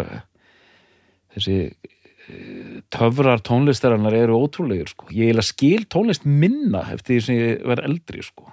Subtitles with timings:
[1.34, 5.10] þessi eh, töfrar tónlistarinnar eru ótrúlegir sko.
[5.10, 8.50] Ég eiginlega skil tónlist minna eftir því sem ég verð eldri sko.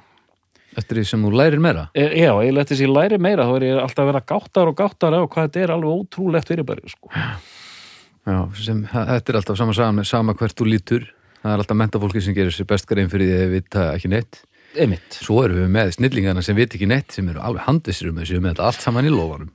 [0.77, 3.55] eftir því sem þú lærir meira E, já, eftir því sem ég læri meira þá
[3.57, 6.93] er ég alltaf að vera gáttar og gáttar á hvað þetta er alveg ótrúlegt fyrirbæri
[6.93, 7.09] sko.
[8.21, 11.09] Já, sem, þetta er alltaf sama saman sama hvert þú lítur
[11.41, 14.11] það er alltaf mentafólki sem gerir sér best grein fyrir því að þið vita ekki
[14.13, 14.41] neitt
[14.79, 15.17] Einmitt.
[15.19, 18.37] svo erum við með snillingana sem vita ekki neitt sem eru alveg handvisir um þessu
[18.39, 19.49] með þetta allt saman í lofanum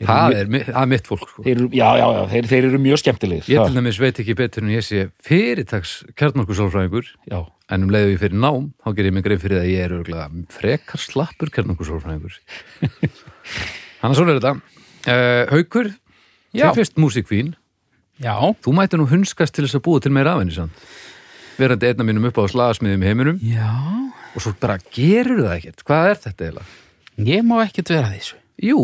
[0.00, 1.44] það er, það er mitt fólk sko.
[1.44, 3.50] Þeir, eru- já, já, já, þeir, þeir eru mjög skemmtilegir.
[3.52, 7.38] ég til dæmis veit ekki betur en ég sé fyrirtags kjarnorkusálfræðingur Já,
[7.70, 9.94] en um leiðu ég fyrir nám þá gerir ég mig grein fyrir að ég er
[10.00, 10.26] örgulega
[10.56, 12.40] frekar slappur kjarnorkusálfræðingur.
[14.02, 14.54] Hann er svona er þetta.
[15.06, 15.92] Uh, Haukur,
[16.56, 17.54] þér fyrst músík fín
[18.18, 18.32] Já,
[18.64, 20.70] þú mætti nú hunskast til þess að búa til meira af henni
[21.56, 23.38] verandi einna mínum upp á slagasmiðum heiminum.
[23.44, 23.68] Já,
[24.36, 25.84] og svo bara gerur það ekkert.
[25.88, 26.78] Hvað er þetta eiginlega?
[27.26, 28.36] ég má ekkert vera þessu.
[28.60, 28.80] Jú,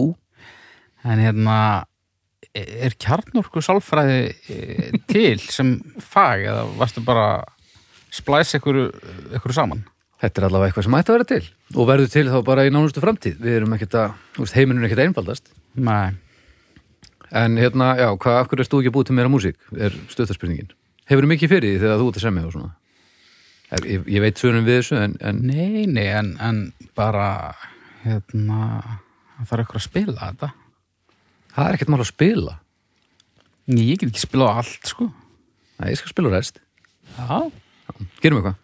[1.03, 1.85] En hérna,
[2.55, 4.19] er kjarnorku sálfræði
[4.55, 7.43] eh, til sem fag eða varstu bara
[8.13, 8.85] splæs ykkur,
[9.39, 9.83] ykkur saman?
[10.23, 11.47] þetta er allavega eitthvað sem ætti að vera til.
[11.75, 13.41] Og verður til þá bara í nánustu framtíð.
[13.43, 15.51] Við erum ekkert að, þú heiminin er ekkert einfaldast.
[15.75, 16.13] Nei,
[17.41, 19.59] en hérna, já, hvað, af hverju erst þú ekki búa til meira músík?
[19.75, 20.71] Er stöðtarspurningin
[21.11, 22.71] hefur mikið fyrir því þegar þú ert að semja og svona
[23.81, 26.59] ég, ég, veit svörum við þessu en, en nei, nei, en, en
[26.99, 27.29] bara,
[28.05, 28.59] hérna,
[29.39, 30.51] það þarf ykkur að spila þetta.
[31.57, 32.59] það er ekkert mál að spila
[33.73, 35.07] Nei, Ég get ekki spila á allt, sko.
[35.79, 36.59] Nei, ég skal spila rest,
[37.17, 37.51] Já.
[38.21, 38.59] gerum eitthvað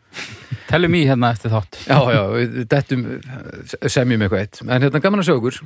[0.69, 1.76] Tellum í hérna eftir þátt.
[1.88, 3.02] já, já, við dettum
[3.88, 5.58] semjum eitthvað eitt, en hérna gaman að sjá okkur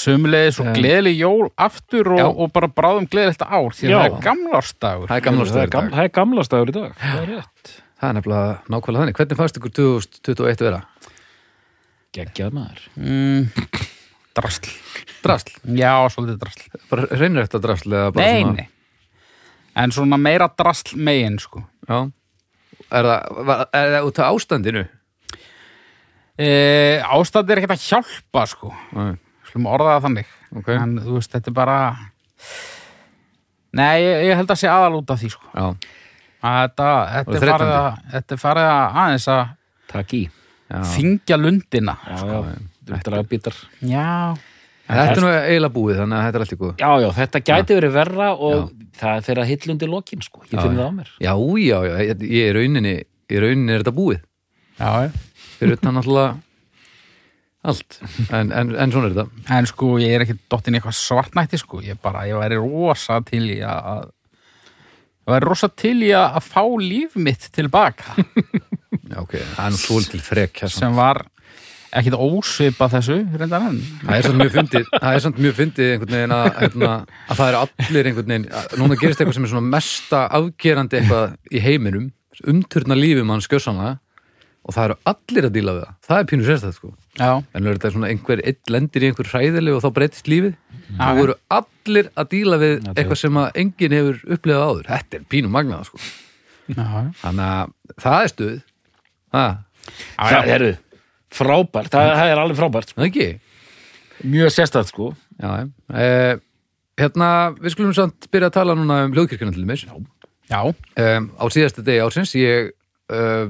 [0.00, 0.72] Sumulegis og Já.
[0.78, 2.26] gleðileg jól aftur og, Já.
[2.30, 3.98] og bara bráðum gleðilegt ár því að Já.
[3.98, 5.10] það er gamlarstagur.
[5.10, 6.96] það er gamla það er, stöður gam, það er gamlastagur í dag.
[7.02, 7.74] Það er rétt.
[7.98, 10.80] Það er nefnilega nákvæmlega þannig, hvernig fannst ykkur 2021 vera?
[12.16, 12.84] Geggjað maður.
[12.96, 13.48] Mm,
[14.38, 14.68] drasl.
[15.24, 16.62] Drasl, Já, svolítið drasl.
[16.90, 18.68] bara reynir þetta drasl eða bara Nei, svona nei.
[19.78, 21.60] En svona meira drasl megin, sko.
[21.88, 21.98] Já.
[22.88, 24.84] Er það, er það út af ástandinu?
[26.38, 26.48] E,
[27.02, 28.72] ástandi er ekkert að hjálpa, sko.
[28.96, 29.12] Nei,
[29.48, 30.32] Slum orða það þannig.
[30.60, 30.68] ok.
[30.76, 31.76] En þú veist, þetta er bara...
[33.78, 35.50] Nei, ég, ég held að sé aðal út af því, sko.
[35.52, 35.66] Já,
[36.42, 39.42] þetta, þetta, er farið að, þetta er farið að aðeins að
[39.88, 40.22] Takk í.
[40.68, 40.78] já.
[40.94, 41.96] þingja lundina.
[42.04, 42.38] Já, já,
[42.92, 43.58] þetta er bítar.
[43.80, 44.08] Já.
[44.88, 46.74] Þetta er nú eiginlega búið, þannig að þetta er allt í góð.
[46.80, 50.44] Já, já, þetta gæti verið verra og það er þeirra hillundi lokin, sko.
[50.48, 50.80] Ég Já, finn já.
[50.80, 51.10] það á mér.
[51.20, 52.94] Já, já, já, ég, ég er rauninni,
[53.28, 54.22] í rauninni er þetta búið.
[54.78, 55.10] Já, já.
[55.58, 56.36] Fyrir utan náttúrulega
[57.68, 57.98] allt.
[58.32, 59.42] En, en, en svona er þetta.
[59.58, 63.18] En sko, ég er ekki dottin í eitthvað svartnætti sko, ég bara, ég væri rosa
[63.28, 64.06] til í að
[65.28, 68.14] ég væri rosa til í að að fá líf mitt tilbaka.
[69.12, 71.26] Já, ok, það er nú svolítil frekk sem var
[71.98, 73.78] ekkit ósvipa þessu reyndar enn.
[74.02, 75.22] Það er samt mjög fyndið, það er
[75.94, 76.90] einhvern veginn að, hérna,
[77.28, 81.00] að það eru allir einhvern veginn, að, núna gerist eitthvað sem er svona mesta afgerandi
[81.00, 82.10] eitthvað í heiminum,
[82.48, 83.96] umturna lífum hann skjössanlega
[84.68, 85.92] og það eru allir að díla við það.
[86.08, 86.90] Það er pínu sérstæð, sko.
[87.18, 90.56] Já, En er þetta svona einhver, einn lendir í einhver hræðileg og þá breytist lífið.
[90.88, 94.90] Já, Þá eru allir að díla við Já, eitthvað sem að enginn hefur upplifað áður.
[94.92, 96.02] Þetta er pínu magnað, sko.
[96.68, 96.88] já.
[97.22, 97.72] Þannig að
[98.04, 98.58] það er stuð.
[99.32, 99.56] Það,
[100.18, 100.72] Það eru
[101.38, 103.08] frábært, það, það er alveg frábært, sko.
[104.28, 105.10] Mjög sérstætt, sko.
[105.38, 105.50] Já,
[105.94, 106.38] e,
[106.98, 109.84] hérna, við skulum samt byrja að tala núna um hljóðkirkjana til mér
[110.48, 112.70] Já, um, á síðasta degi ársins ég,
[113.12, 113.44] uh,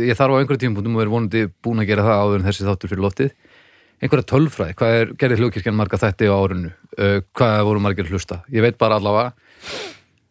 [0.00, 2.66] ég þarf á einhverjum tímpúndum og er vonandi búin að gera það áður en þessi
[2.68, 3.32] þáttur fyrir loftið.
[4.00, 8.42] Einhverja tölfræði, hvað er, gerði hljóðkirkjan marga þætti á árinu, uh, hvað voru margir hlusta,
[8.48, 9.34] ég veit bara allavega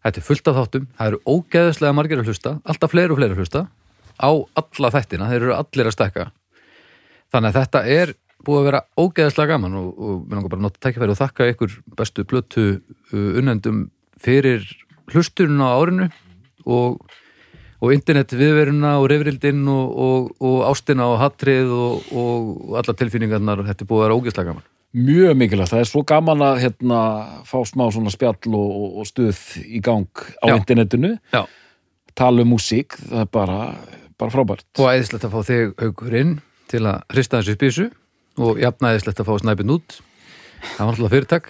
[0.04, 3.66] þetta er fullt af þáttum, það eru ógeðslega margir hlusta, alltaf fleiri og fleiri hlusta
[4.20, 6.26] á alla þættina, þeir eru allir að stekka
[7.34, 8.14] þannig að þetta er
[8.48, 11.50] búið að vera ógeðslega gaman og, og mér langar bara að nota tækifæri og þakka
[11.54, 13.84] ykkur bestu blötu uh, unnendum
[14.20, 14.64] fyrir
[15.12, 16.08] hlusturinn á árinu
[16.66, 17.00] og,
[17.80, 23.64] og internet viðveruna og reyfrildin og, og, og ástina og hattrið og, og alla tilfinningarnar
[23.70, 24.68] þetta er búið að vera ógeðslega gaman.
[25.00, 27.00] Mjög mikilvægt, það er svo gaman að hérna,
[27.46, 30.10] fá smá svona spjall og, stuð í gang
[30.42, 30.56] á Já.
[30.58, 31.16] internetinu.
[31.36, 31.46] Já.
[32.18, 33.58] tala um músík, það er bara,
[34.20, 34.66] bara frábært.
[34.81, 36.34] Og æðislegt að fá þig aukur inn
[36.68, 37.86] til að hrista þessu þessu.
[38.40, 40.00] Og jafn æðislegt að fá snæpinn út.
[40.74, 41.48] Það var alltaf fyrirtak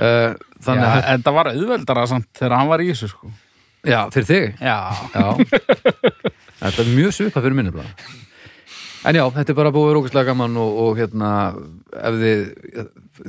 [0.00, 0.32] uh,
[0.64, 3.32] þannig að, en það var auðveldara samt þegar hann var í þessu sko.
[3.86, 4.78] Já, fyrir þig Já,
[5.14, 5.26] Já,
[6.60, 7.94] þetta er mjög svipað fyrir bara.
[9.00, 11.28] En já, þetta er bara búið rókislega gaman og, og hérna,
[11.96, 12.42] ef þið,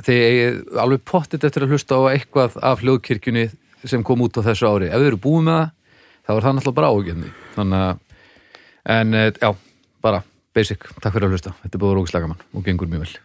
[0.04, 3.46] þið eigið alveg pottit eftir að hlusta á eitthvað af hljóðkirkjunni
[3.88, 4.90] sem kom út á þessu ári.
[4.92, 5.70] Ef þið eru búið með það,
[6.12, 7.32] þá er það náttúrulega bara ágjörni.
[7.56, 8.04] Þannig að,
[8.96, 9.48] en eh, já,
[10.04, 10.20] bara
[10.52, 11.54] basic, takk fyrir að hlusta.
[11.62, 13.16] Þetta er búið rókislega gaman og gengur mjög vel.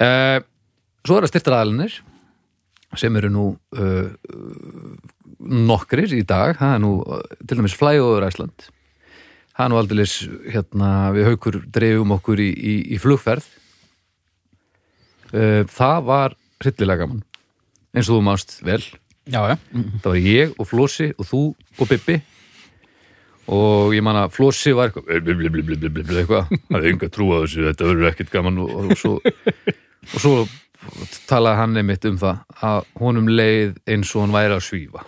[0.00, 0.38] Uh,
[1.08, 1.96] svo er það styrtaraðalinir
[3.00, 3.46] sem eru nú
[3.80, 4.12] uh,
[5.40, 8.70] nokkrir í dag, það er nú uh, til dæmis Flyover Æsland
[9.60, 10.14] það er nú aldeilis
[10.48, 13.44] hérna, við haukur dreifum okkur í, í, í flugferð.
[15.30, 17.20] Uh, það var hryllilega gaman
[17.94, 18.80] eins og þú mást vel.
[19.30, 19.56] Já, já.
[20.00, 22.16] Það var ég og Flósi og þú og Bibbi.
[23.50, 25.12] Og ég man að Flósi var eitthvað
[26.70, 30.34] það er enga trú á þessu þetta verður ekkert gaman og, og svo og svo
[31.28, 35.02] talaði hann einmitt um það að honum leið eins og hann væri að svífa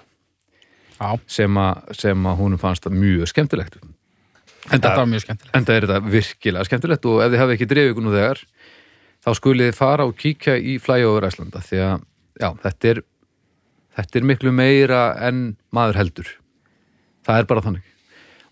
[1.30, 3.78] sem að, honum fannst það mjög skemmtilegt.
[4.68, 5.54] Þetta var mjög skemmtilegt.
[5.58, 8.42] Enda er þetta virkilega skemmtilegt og ef þið hafi ekki dreifið ykkur nú þegar
[9.22, 12.06] þá skulið þið fara og kíkja í Flyover Æslanda því að
[12.42, 13.02] já, þetta er
[13.98, 15.42] þetta er miklu meira en
[15.74, 16.30] maður heldur.
[17.26, 17.90] Það er bara þannig.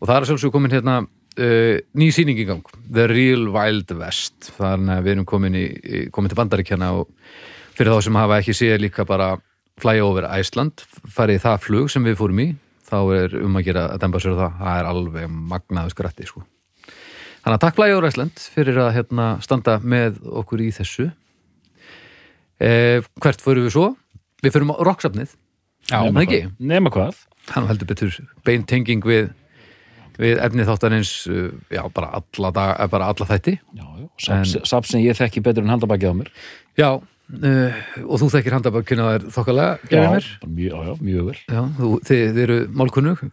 [0.01, 2.67] Og það er sjálfsög komin hérna uh, ný sýning í gang.
[2.89, 4.53] The Real Wild West.
[4.59, 5.67] Þannig að við erum komin, í,
[6.15, 7.11] komin til bandaríkjana og
[7.77, 9.35] fyrir þá sem hafa ekki séð líka bara
[9.81, 12.49] Flyover Æsland farið það flug sem við fórum í
[12.91, 14.57] þá er um að gera að demba sér það.
[14.61, 16.45] Það er alveg magnaðu skrætti sko.
[17.45, 21.11] þannig að takk Flyover Æsland fyrir að hérna, standa með okkur í þessu.
[22.61, 23.91] Eh, hvert fórum við svo?
[24.45, 24.55] Við
[25.91, 26.45] Nema ekki?
[26.61, 27.25] Nema hvað?
[27.55, 28.17] hann heldur betur
[28.47, 29.31] bein tenging við,
[30.21, 33.57] við efni þáttanins uh, já, bara alla, dag, eh, bara alla þætti.
[34.21, 36.31] Saps, sem ég þekki betur en handabakið á mér.
[36.79, 36.91] Já,
[37.39, 40.29] uh, og þú þekkir handabakuna þær þokkalega, gerðir mér?
[40.67, 41.37] já, já, mjög vel.
[41.41, 43.25] Já, þú, þið, þið eru málkunnug.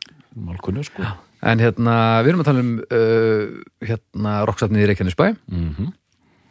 [0.48, 1.14] Málkunnu, sko.
[1.48, 1.96] En hérna,
[2.26, 3.44] við erum að tala um uh,
[3.86, 5.94] hérna, rocksafnið í Reykjanesbæ mm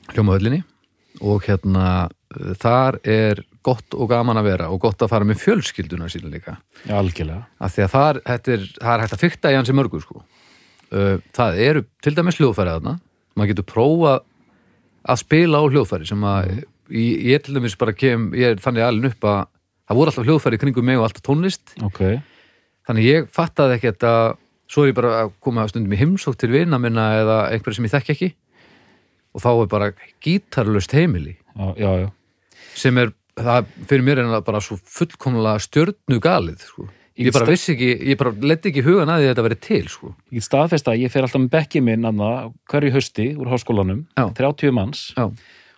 [0.07, 0.61] hljómahöllinni.
[1.27, 5.41] Og hérna uh, þar er gott og gaman að vera og gott að fara með
[5.43, 6.61] fjölskylduna sína líka.
[6.85, 7.43] Já, algjörlega.
[7.59, 10.23] Af því að þar, þetta er, það er hægt að fykta í hansi mörgu sko.
[11.35, 12.93] Það eru til dæmis hljóðfæri þarna.
[13.35, 14.21] Maður getur prófað
[15.11, 16.53] að spila á hljóðfæri sem að
[16.91, 19.39] ég, ég til dæmis bara kem, ég er þannig alveg upp að
[19.87, 22.03] það voru alltaf hljóðfæri kringum mig og alltaf tónlist Ok,
[22.89, 26.51] þannig ég fattaði ekki að svo er ég bara að koma stundum í heimsók til
[26.51, 28.31] vina minna eða einhverja sem ég þekki ekki
[29.37, 29.93] og þá er bara
[30.25, 32.09] gítarlöst heimili já, já, já
[32.77, 36.89] sem er, það fyrir mér er bara svo fullkomlega stjörnu galið sko.
[37.17, 39.85] Ég bara vissi ekki, ég bara leti ekki hugan að því að þetta verið til
[39.89, 40.11] sko.
[40.29, 42.33] Ég get staðfest að ég fer alltaf með bekki minn anna,
[42.69, 44.27] hverju hausti úr háskólanum Já.
[44.37, 45.31] 30 manns Já.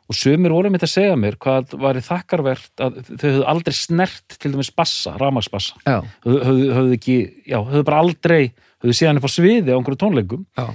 [0.08, 4.38] Og sumir voru mitt að segja mér hvað var þakkarvert að þau höfðu aldrei snert
[4.40, 8.40] til dæmis bassa, ramagsbassa höfðu, höfðu, höfðu ekki, já, höfðu bara aldrei
[8.82, 10.44] höfðu síðan upp á sviði á einhverju tónleikum.
[10.56, 10.66] Já,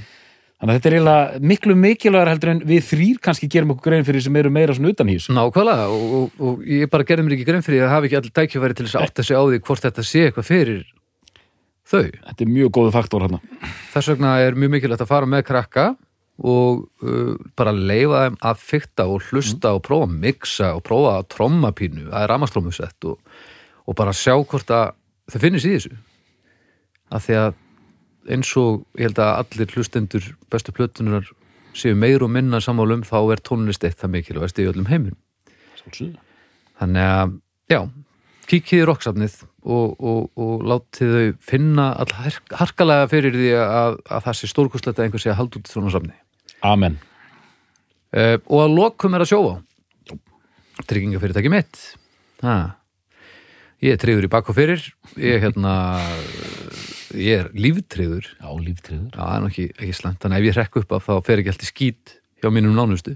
[0.60, 4.08] þannig að þetta er eiginlega miklu mikilvægur heldur en við þrýr kannski gerum okkur grein
[4.08, 5.36] fyrir sem eru meira svona utan þessu.
[5.36, 8.36] Nákvæmlega og, og, og ég bara gerði mér ekki grein fyrir að hafa ekki allir
[8.40, 10.84] tækifæri til þess að átta sig á því hvort þetta sé eitthvað fyrir
[11.88, 12.04] þau.
[12.12, 12.94] þetta er mjög góðu
[16.44, 20.84] að og uh, bara leifa þeim að fykta og hlusta og prófa að mixa og
[20.84, 23.20] prófa að tromma pínu, það er ramastrómusett og,
[23.88, 24.92] og bara sjá hvort að
[25.32, 25.94] þau finnist í þessu.
[27.14, 27.54] Af því að
[28.34, 31.30] eins og ég held að allir hlustendur bestu plötunar
[31.78, 34.90] séu meir og minna sammálum þá er tónlist eitt það mikilvægst í öllum.
[35.80, 36.18] Sjálfsögðu.
[36.82, 37.38] Þannig að,
[37.72, 37.80] já,
[38.52, 42.12] kíkið í rocksafnið og, og, og látið þau finna all
[42.52, 45.76] harkalega fyrir því að, að það sé stórkustlegt að einhver sé að halda út í
[45.76, 46.18] svona safni.
[46.64, 47.00] Amen
[48.14, 49.54] Uh, og að lokum er að sjóa.
[50.86, 51.80] Tryggingafyrirtæki mitt.
[52.44, 52.76] ha.
[53.82, 54.84] ég er tryður í bak og fyrir
[55.18, 55.74] ég er hérna
[57.18, 59.10] ég er líftryður Já, líftriður.
[59.10, 61.14] Já, það er nú ekki, ekki slæmt, þannig að ef ég rekk upp af þá
[61.26, 63.16] fer ekki allt í skít hjá mínum nánustu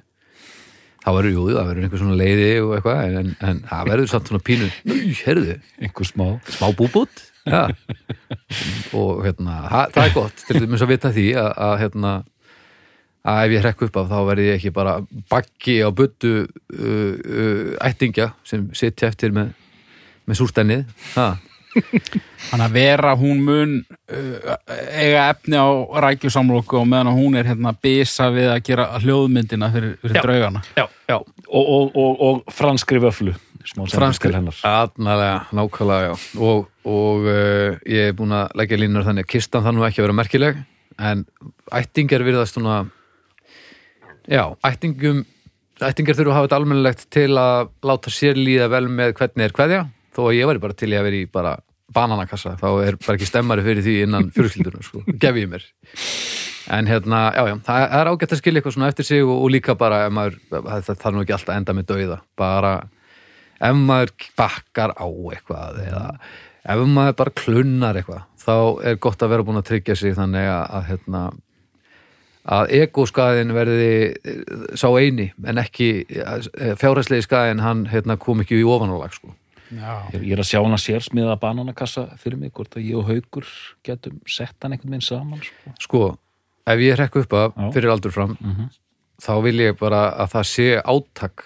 [1.05, 4.31] þá verður, jú, það verður einhver svona leiði og eitthvað, en, en það verður samt
[4.31, 6.25] svona pínu, nú, herðu, Einhver smá.
[6.57, 7.67] smá búbút ja.
[8.97, 12.15] og hérna það, það er gott til þess að vita því að, að hérna
[13.27, 14.97] að ef ég hrekk upp af þá verði ég ekki bara
[15.31, 16.47] baggi á buddu uh,
[16.79, 19.51] uh, ættingja sem sitja eftir með,
[20.27, 20.85] með súrstennið
[21.17, 21.33] ha,
[22.47, 24.53] Þannig að vera hún mun uh,
[24.95, 25.67] eiga efni á
[26.07, 30.23] rækjusamloku og meðan að hún er hérna bisa við að gera hljóðmyndina fyrir, fyrir Já.
[30.25, 30.63] draugana.
[30.77, 31.17] Já, já.
[31.17, 33.35] Og, og, og, og franskri vöflu.
[33.91, 34.31] Franskri,
[34.63, 36.13] aðnalega, nákvæmlega já.
[36.39, 39.99] og, og uh, ég er búin að leggja línur þannig að kistan það nú ekki
[39.99, 40.61] að vera merkileg
[41.09, 41.25] en
[41.75, 42.85] ættingar virðast svona
[44.27, 45.23] já, ættingum
[45.77, 49.55] ættingar þurfa að hafa þetta almennilegt til að láta sér líða vel með hvernig er
[49.57, 49.85] hverja
[50.17, 51.53] þó að ég væri bara til í að vera í bara
[51.93, 55.63] bananakassa, þá er bara ekki stemmari fyrir því innan fjölskyldunum, sko, gef ég mér.
[56.73, 59.53] En hérna, já, já það er ágætt að skilja eitthvað svona eftir sig og, og
[59.53, 62.73] líka bara ef maður, það þarf nú ekki alltaf að enda með dauða, bara
[63.63, 66.03] ef maður bakkar á eitthvað eða
[66.67, 68.55] ef maður bara klunnar eitthvað þá
[68.89, 71.23] er gott að vera búin að tryggja sig þannig að hérna
[72.47, 73.89] að egoskaðin verði
[74.23, 74.37] eh,
[74.79, 75.89] sá eini en ekki
[76.79, 79.33] fjárhæslegi skaðin hann hérna, kom ekki í ofanálag sko.
[79.67, 79.97] Já.
[80.15, 83.47] Ég, ég er að sjá hana sérsmiða bananakassa fyrir mig, hvort að ég og Haukur
[83.83, 85.73] getum sett hann einhvern veginn saman, sko.
[85.83, 86.03] sko,
[86.67, 87.71] ef ég rekk upp að Já.
[87.75, 88.69] fyrir aldur fram Mhm.
[89.19, 91.43] þá vil ég bara að það sé átak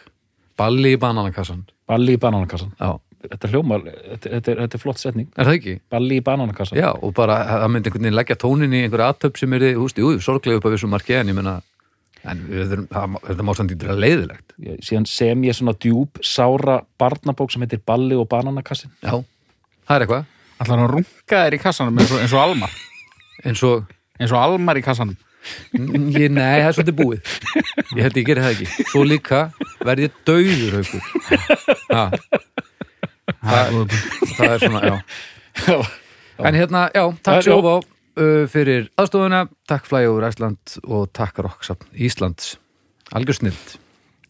[0.58, 2.74] balli í bananakassan Balli í bananakassan.
[2.80, 5.28] já, Þetta hljómar, þetta, þetta, er, þetta er flott setning.
[5.38, 5.74] er það ekki?
[5.94, 6.80] Balli í bananakassan.
[6.80, 9.66] Já, og bara að það myndi einhvern veginn leggja tónin í einhverja aðtöp sem er,
[9.78, 11.54] húst, jú, sorglega upp að vissu marki en ég menna,
[12.26, 12.42] en
[12.90, 14.56] það, þetta má samt í leiðilegt.
[14.66, 18.94] Ég, síðan sem ég svona djúb, sára barnabók sem heitir Balli og bananakassin.
[19.06, 19.20] Já,
[19.86, 20.30] það er eitthvað,
[20.62, 22.74] Ætlar hann að runga þér í kassanum eins og, eins og Almar.
[23.50, 25.16] eins og, Eins og Almar í kassanum.
[25.74, 27.32] ég, nei, það er svolítið búið.
[27.98, 28.86] Ég held ég geri það ekki.
[28.92, 29.40] Svo líka
[29.82, 31.02] verð ég dauður, haukur.
[31.90, 32.04] Ha,
[33.42, 33.96] það,
[34.38, 35.78] það er svona, já.
[36.42, 41.90] En hérna, já, takk er- sjófá uh, fyrir aðstofuna, takk Flæjóður Æsland og takk Rocksapn
[42.02, 42.56] Íslands.
[43.14, 43.58] Algjör snill.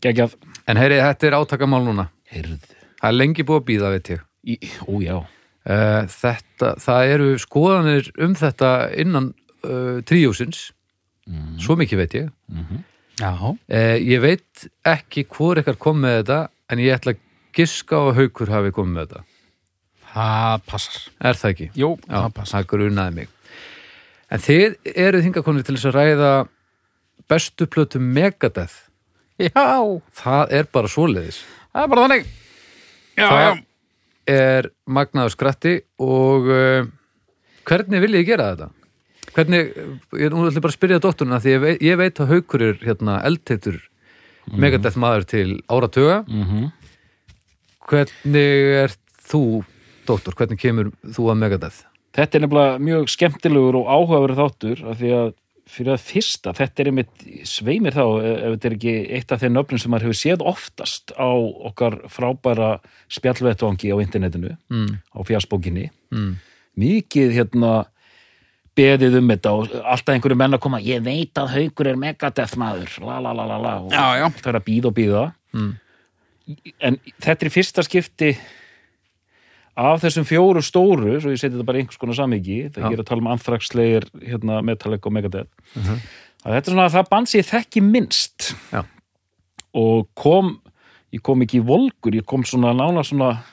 [0.01, 0.33] Geggjað.
[0.69, 2.07] En heyri, þetta er átakamál núna.
[2.31, 2.57] Heyrðu.
[3.01, 4.23] Það er lengi búið að býða, veit ég.
[4.41, 4.57] Í,
[4.89, 5.15] ó, já.
[5.61, 8.71] Uh, þetta, það eru skoðanir um þetta
[9.03, 9.27] innan
[9.61, 10.69] uh, tríjósins.
[11.61, 12.31] Svo mikið veit ég.
[13.21, 13.29] Já.
[13.37, 16.39] Uh, ég veit ekki hvor ekkert kom með þetta,
[16.73, 17.21] en ég ætla að
[17.57, 19.23] giska á að haukur hafi komið með þetta.
[20.11, 21.01] Það passar.
[21.23, 21.67] Er það ekki?
[21.79, 22.53] Jú, Já, það passar.
[22.63, 23.29] það grunaði mig.
[24.31, 26.31] En þið eruð hingakonir til þess að ræða
[27.31, 28.77] bestu plötu Megadeth.
[29.41, 31.39] Já, Það er bara svoleiðis.
[31.73, 32.25] það er bara þannig.
[33.17, 33.53] Já, Það já.
[34.35, 36.85] er magnaður skratti og uh,
[37.67, 38.69] hvernig vil ég gera þetta?
[39.31, 39.71] Hvernig,
[40.19, 42.79] ég nú ætla bara að spyrja doktorina því ég veit, ég veit að haukur er
[42.83, 43.79] hérna eldteitur
[44.51, 46.21] Megadeth maður til áratuga.
[46.27, 46.69] Mm
[47.91, 48.93] Hvernig er
[49.27, 49.43] þú,
[50.07, 51.81] doktor, hvernig kemur þú að Megadeth?
[52.15, 55.31] Þetta er nefnilega mjög skemmtilegur og áhugaverið þáttur af því að
[55.71, 59.43] fyrir að fyrsta, þetta er einmitt sveimir þá, ef ef þetta er ekki eitt af
[59.43, 61.31] þeim nöfnum sem maður hefur séð oftast á
[61.69, 62.71] okkar frábæra
[63.11, 65.89] spjallvettvangi á internetinu, Mm, á fjarsbókinni.
[66.11, 66.33] Mm,
[66.75, 67.71] mikið hérna
[68.75, 72.57] beðið um þetta og alltaf einhverju menn að koma ég veit að haukur er megadeth
[72.59, 72.99] maður.
[73.03, 73.73] La la la la la.
[73.83, 75.71] Og það er að býða og býða mm.
[76.81, 78.31] En þetta er fyrsta skipti
[79.81, 82.17] af þessum fjóru stóru svo ég seti þetta bara einhvers konar
[82.81, 82.89] Já.
[82.89, 86.01] ég er að tala um Anthrax, Slayer, hérna, Metallica og Megadeth Mhm.
[86.45, 88.83] að þetta er svona að það band sem ég þekki minnst Já.
[89.73, 90.59] og kom
[91.13, 93.43] ég kom ekki í volgur, ég kom svona nána svona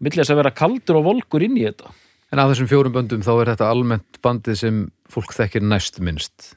[0.00, 1.92] millis að vera kaldur og volgur inn í þetta
[2.32, 4.76] En af þessum fjórum böndum þá er þetta almennt bandið sem
[5.12, 6.54] fólk þekkir næst minnst.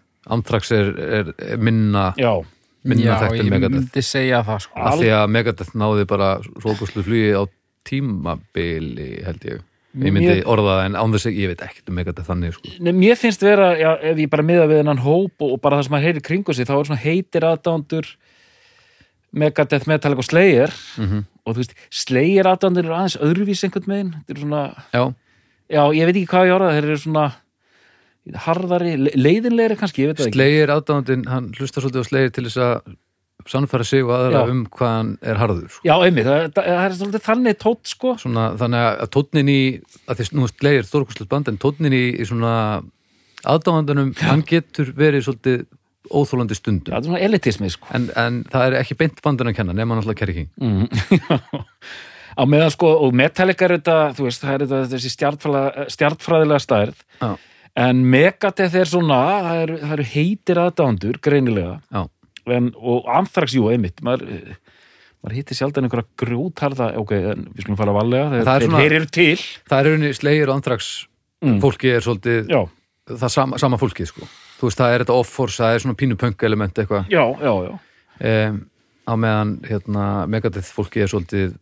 [0.71, 2.31] Er, er, er minna, já,
[2.85, 3.79] minna Já, þekkt ég en Megadeth.
[3.81, 4.79] myndi segja það, sko.
[4.85, 6.29] Af því að Megadeth náði bara
[6.63, 7.43] róbúslu flugi á
[7.85, 9.63] tímabili held ég.
[9.95, 12.53] Ég myndi Mér- orða það en án þess að ég veit ekkert um Megadeth þannig
[12.57, 12.71] sko.
[12.83, 15.77] Nei, mér finnst vera, já, ef ég bara miða við hennan hóp og, og bara
[15.79, 18.09] það sem maður heyrir kringu sig þá er svona heitir aðdándur
[19.35, 24.07] Megadeth, Metallica og Slayer Mm og þú veist, Slayer aðdándur eru aðeins öðruvís einhvern veginn
[24.15, 24.61] þetta er svona,
[24.95, 25.01] Já,
[25.69, 27.25] já, ég veit ekki hvað ég orða þeir eru svona
[28.45, 32.33] harðari, le- leiðinlegri kannski, ég veit það ekki Slegir aðdáðandinn, hann hlustar svolítið á Slegir
[32.35, 32.95] til þess að
[33.45, 34.49] sannfæra sig og aðra Já.
[34.49, 35.85] um hvað hann er harður sko.
[35.85, 39.61] Já, einmitt, það, það, það er svolítið þannig tótt sko svona, þannig að tónnin í
[40.09, 42.53] að því nú Slegir stórkustlut band en tónnin í, í svona
[43.45, 45.67] aðdáðandunum, hann getur verið svolítið
[46.09, 49.51] óþólandi Já, stundum þetta er svona elitismi sko en, en það er ekki beint bandun
[49.51, 51.61] að kenna nema náttúrulega Kerry King mm.
[52.39, 55.13] á meðan sko, og Metallica er þetta þú veist, það er þetta þessi
[55.95, 57.29] stjartfræðilega, stærð Já.
[57.75, 62.05] En Megadeth er svona það eru, eru heitir aðdándur, greinilega Já.
[62.55, 64.55] en, og Anthrax, jú, einmitt maður,
[65.23, 68.79] maður hittir sjaldan einhverja grjótarða, ok, en við skulum fara valega þeir, Það er svona-
[68.83, 69.37] þeir eru til
[69.69, 71.07] Það er rauninni slegir og andrax
[71.43, 71.59] Mm.
[71.61, 72.61] fólki er svolítið já,
[73.11, 74.21] það sama, sama fólkið sko
[74.57, 77.53] þú veist það er þetta off-force, það er svona pínu punk element eitthvað já, já,
[77.67, 78.61] já um,
[79.05, 81.57] á meðan hérna Megadeth fólki er svolítið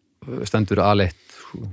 [0.48, 1.67] stendur aleitt sko.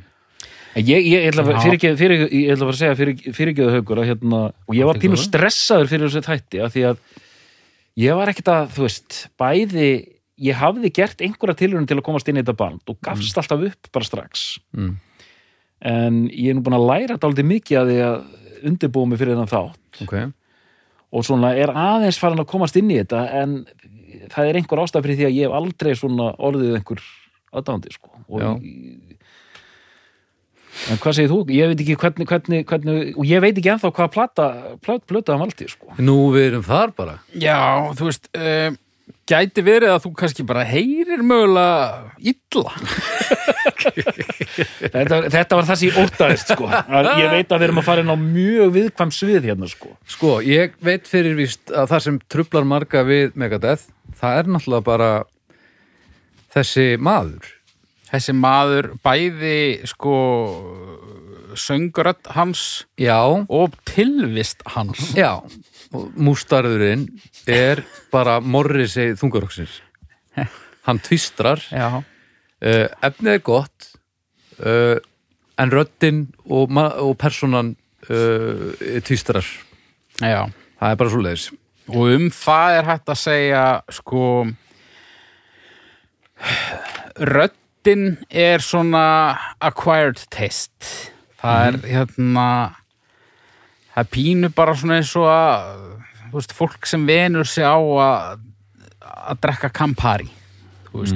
[0.78, 5.00] Ég, ég, ætla að ég að segja fyrir, fyrirgeðu haugur að hérna, og ég var
[5.02, 7.00] pínu stressaður fyrir þessu þætti að því að
[7.98, 9.90] ég var ekkert að, þú veist, bæði
[10.40, 13.64] ég hafði gert einhverja tilhörun til að komast inn í þetta band og gafst alltaf
[13.66, 14.44] upp bara strax.
[14.76, 14.98] Mm.
[15.80, 19.38] en ég er nú búin að læra dálítið mikið að því að undirbúa mig fyrir
[19.38, 20.02] þann þátt.
[20.04, 20.16] Ok,
[21.10, 23.54] og svona er aðeins farin að komast inn í þetta en
[24.30, 27.02] það er einhver ástæð fyrir því að ég hef aldrei svona orðið einhver
[27.50, 28.12] aðdándi sko.
[28.28, 28.50] Og Já.
[30.88, 31.40] En hvað segir þú?
[31.52, 34.46] Ég veit ekki hvernig, hvernig, hvernig og ég veit ekki ennþá hvaða plata,
[34.84, 35.90] plata, plata hann valdi, sko.
[36.00, 37.58] nú við erum þar bara Já,
[37.98, 38.70] þú veist uh,
[39.30, 42.74] gæti verið að þú kannski bara heyrir mögulega illa
[44.90, 46.66] Þetta, þetta var það sem ég óttaðist, sko.
[46.68, 49.92] Ég veit að við erum að fara inn á mjög viðkvæm svið hérna, sko.
[50.10, 53.88] sko, ég veit fyrir víst að það sem trublar marga við Megadeth
[54.20, 55.10] það er náttúrulega bara
[56.54, 57.48] þessi maður
[58.10, 60.14] Þessi maður bæði sko
[61.58, 65.12] söngurödd hans já, og tilvist hans.
[65.18, 65.42] Já.
[65.90, 67.08] Mústarðurinn
[67.50, 69.80] er bara Morrissey þungaroksins
[70.86, 71.62] hann tvistrar.
[72.60, 73.88] Uh, efnið er gott
[74.60, 74.98] uh,
[75.60, 77.74] en röddin og, og personan
[78.10, 78.74] uh,
[79.06, 79.46] tvistrar.
[80.20, 80.44] Já.
[80.80, 81.50] Það er bara svo leiðis
[81.90, 84.24] og um það er hægt að segja sko
[87.80, 91.10] röddin er svona acquired taste.
[91.40, 92.46] Það er hérna
[93.94, 95.78] það er pínu bara svona eins og að
[96.30, 98.40] þú veist, fólk sem venur sig á að
[99.00, 100.28] að drekka Campari
[100.90, 101.14] þú veist.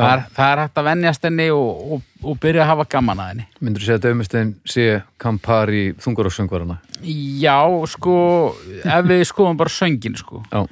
[0.00, 3.20] Það, er, það er hægt að venjast henni og, og, og byrja að hafa gaman
[3.20, 3.46] að henni.
[3.60, 4.84] Myndur þú segja að Döfumestein sé
[5.20, 7.58] Campari þungaroksöngvarana Já,
[7.90, 8.16] sko,
[8.80, 10.42] ef við skoðum bara söngin, sko.
[10.50, 10.64] já,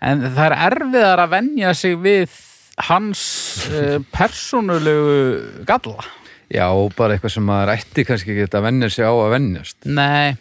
[0.00, 2.34] En það er erfiðar að venja sig við
[2.86, 3.22] hans
[3.72, 6.04] uh, persónulegu galla.
[6.52, 10.36] já, bara eitthvað sem maður ætti kannski ekki að vennja sig á að vennjast Nei,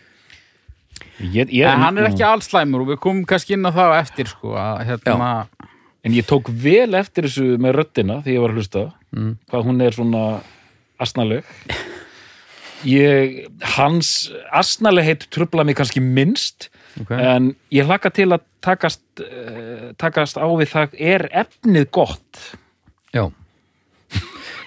[1.18, 4.30] Ég, ég, en hann er ekki allslæmur og við komum kannski inn á það eftir,
[4.30, 5.30] sko, að hérna,
[6.08, 8.84] En ég tók vel eftir þessu með röddina því ég var að hlusta.
[9.12, 9.32] Mm.
[9.52, 10.22] Hvað hún er svona
[11.04, 11.50] asnaleg.
[12.86, 16.70] Ég, hans asnalegheit trubla mig kannski minnst
[17.02, 17.18] okay.
[17.18, 22.44] en ég hlakka til að takast, uh, takast á við það er efnið gott
[23.16, 23.26] já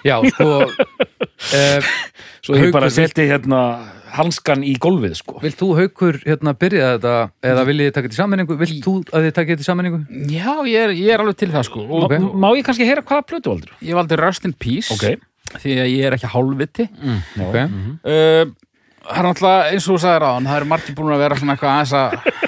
[0.03, 1.89] já, sko uh,
[2.43, 3.63] svo ég Haukur, bara seti hérna
[4.11, 7.15] hanskan í gólfið sko vilt þú haukur hérna byrja þetta
[7.53, 10.01] eða viljið þið taka þetta í sammenningu vilt þú að þið taka þetta í sammenningu
[10.35, 11.87] já, ég er, ég er alveg til það, sko.
[11.87, 12.17] Og Ok.
[12.35, 13.75] má, ég kannski heyra hvaða plötu valdur?
[13.79, 15.21] ég valdi Rust in Peace, Ok.
[15.59, 16.87] Því að ég er ekki hálfviti.
[17.47, 17.57] ok,
[18.01, 18.53] Uh,
[19.01, 21.55] það er náttúrulega eins og þú sagðir á það eru margir búin að vera svona
[21.55, 22.39] eitthvað aðeins að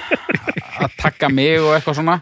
[0.84, 2.16] að taka mig og eitthvað svona.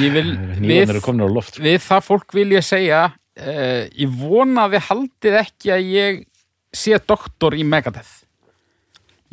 [0.00, 0.26] Ég vil,
[0.60, 0.92] við,
[1.24, 5.88] loft við það fólk vil ég segja uh, ég vona að þið haldið ekki að
[5.94, 6.20] ég
[6.74, 8.20] sé doktor í Megadeth.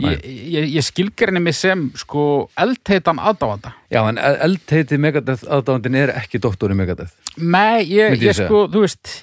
[0.02, 3.76] Ég, ég, ég skilgrinni mig sem sko eldheitan aðdáanda.
[3.94, 7.14] Já en eldheiti Megadeth aðdándin er ekki doktor í Megadeth.
[7.38, 9.20] Nei, ég ég sko, þú veist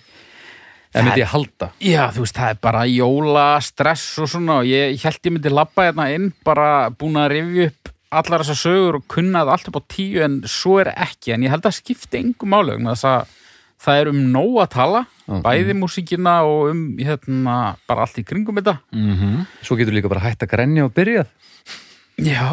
[0.98, 1.70] en myndi ég halda?
[1.82, 5.52] Já, þú veist, það er bara jóla, stress og svona og ég held ég myndi
[5.52, 9.80] labba hérna inn bara búin að rifja upp allar þessar sögur og kunnaði allt upp
[9.80, 13.34] á tíu en svo er ekki, en ég held að skipti engum vegna þess að
[13.78, 15.34] það er um nóg að tala, Já.
[15.44, 18.78] bæði músíkina og um hérna, bara allt í kringum þetta.
[18.90, 21.28] Mm svo getur líka bara hætt að grenja og byrjað
[22.18, 22.50] Já,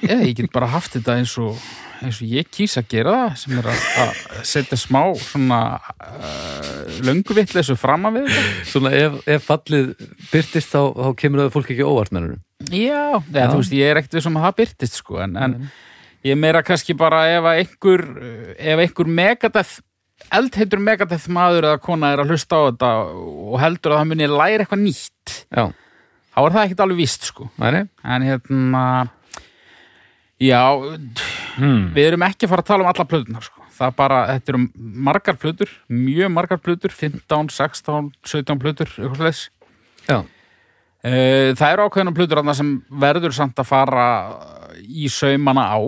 [0.00, 1.58] ég, ég get bara haft þetta eins og,
[2.00, 7.76] eins og ég kýs að gera það sem er að, setja smá svona uh, lönguvitleysu
[7.76, 8.38] fram að við
[8.70, 9.92] svona ef, ef fallið
[10.30, 13.46] byrtist þá, þá kemur það fólk ekki óvart mennur Já, eða, Já.
[13.52, 15.56] þú veist, ég er ekkert við sem að það byrtist sko, en, en
[16.24, 18.06] ég er meira kannski bara ef einhver
[18.56, 19.76] ef einhver megadeth
[20.32, 24.28] eldheitur megadeth maður eða kona er að hlusta á þetta og heldur að það muni
[24.30, 25.64] læra eitthvað nýtt já,
[26.32, 28.84] þá er það ekkert alveg víst sko næri, en hérna
[30.42, 30.62] já,
[31.52, 31.90] Hmm.
[31.92, 33.60] við erum ekki að fara að tala um alla plötunar sko.
[33.76, 34.60] það er bara, þetta eru
[35.08, 39.48] margar plötur mjög margar plötur, 15, 16 17 plötur, eitthvað slags
[40.08, 40.22] já,
[41.04, 44.04] Eh, Það eru ákveðna plötur þarna sem verður samt að fara
[44.86, 45.78] í saumana á.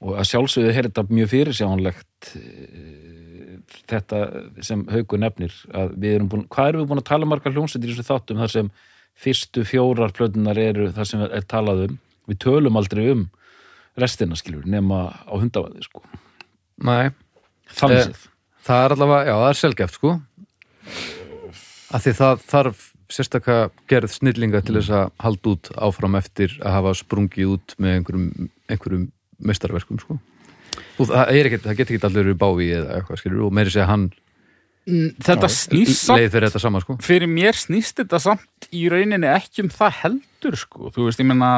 [0.00, 3.58] og að sjálfsögðu er þetta mjög fyrirsjánlegt Eh,
[3.90, 4.20] þetta
[4.62, 7.52] sem haugu nefnir að við erum búin, hvað erum við búin að tala um margar
[7.52, 8.70] hljómsveitir í þessu þáttum þar sem
[9.16, 11.98] fyrstu fjórar plötunar eru þar sem er talað um.
[12.26, 13.26] Við tölum aldrei um
[13.96, 16.02] restina skilur nema á hundavaði sko.
[16.84, 17.12] Nei,
[17.72, 18.02] þannig.
[18.02, 18.32] Eh, séð
[18.66, 20.12] það er allavega, já, það er sjálfgeft sko.
[21.86, 22.84] Að því það þarf
[23.16, 23.56] sérstaka
[23.90, 28.48] gerð snillinga til þess að halda út áfram eftir að hafa sprungið út með einhverjum,
[28.66, 29.04] einhverjum
[29.46, 30.18] mestarverkum sko.
[30.98, 33.72] Og það, er ekkert, það getur ekki allir verið bávi eða eitthvað skilur og meiri
[33.72, 34.08] segja hann
[34.86, 36.98] þetta snýst samt leið fyrir þetta sama sko.
[37.02, 41.28] Fyrir mér snýst þetta samt í rauninni ekki um það heldur sko, þú veist, ég
[41.28, 41.52] menna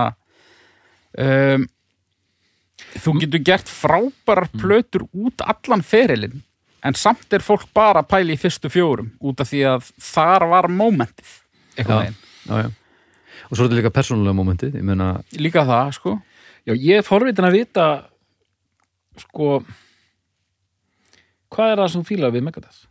[1.18, 1.66] um,
[2.96, 6.42] þú getur gert frábærar plötur út allan ferilinn
[6.86, 10.46] en samt er fólk bara að pæla í fyrstu fjórum út af því að þar
[10.52, 11.32] var mómentið
[11.78, 12.68] eitthvað já.
[13.48, 16.14] og svo er þetta líka persónulega momentið ég meina, líka það sko.
[16.68, 17.88] Já, ég er forvitin að vita
[19.18, 19.58] sko
[21.54, 22.87] hvað er það sem þú fílar við Megadeth?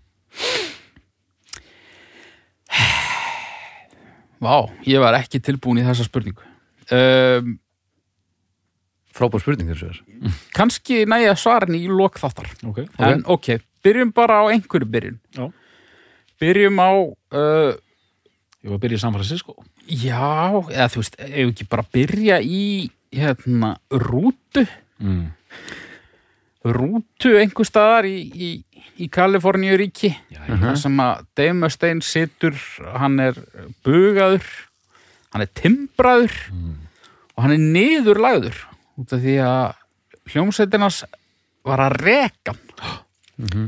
[4.37, 6.43] Vá, ég var ekki tilbúin í þessa spurningu.
[6.93, 7.55] Um,
[9.17, 10.01] frábær spurning þessu er.
[10.55, 12.51] kannski næja svarin í lok þáttar.
[12.69, 15.17] Ok, en ok, byrjum bara á einhverju byrjun.
[15.33, 15.49] Já.
[16.41, 17.73] byrjum á uh,
[18.61, 19.53] Ég var að byrja í San Francisco.
[19.87, 22.63] Já, eða þú veist, ef ekki bara byrja í
[23.15, 24.65] hérna, rútu?
[24.99, 25.29] Mm.
[26.65, 28.49] Rútu einhver staðar í, í,
[29.03, 32.57] í Kaliforníu ríki Já, þar sem að Dave Mustaine situr
[32.97, 33.37] hann er
[33.85, 34.47] bugaður
[35.33, 36.33] hann er timbraður
[37.35, 38.63] og hann er niðurlagður
[38.97, 39.75] út af því að
[40.33, 41.03] hljómsveitinans
[41.67, 43.67] var að reka hann.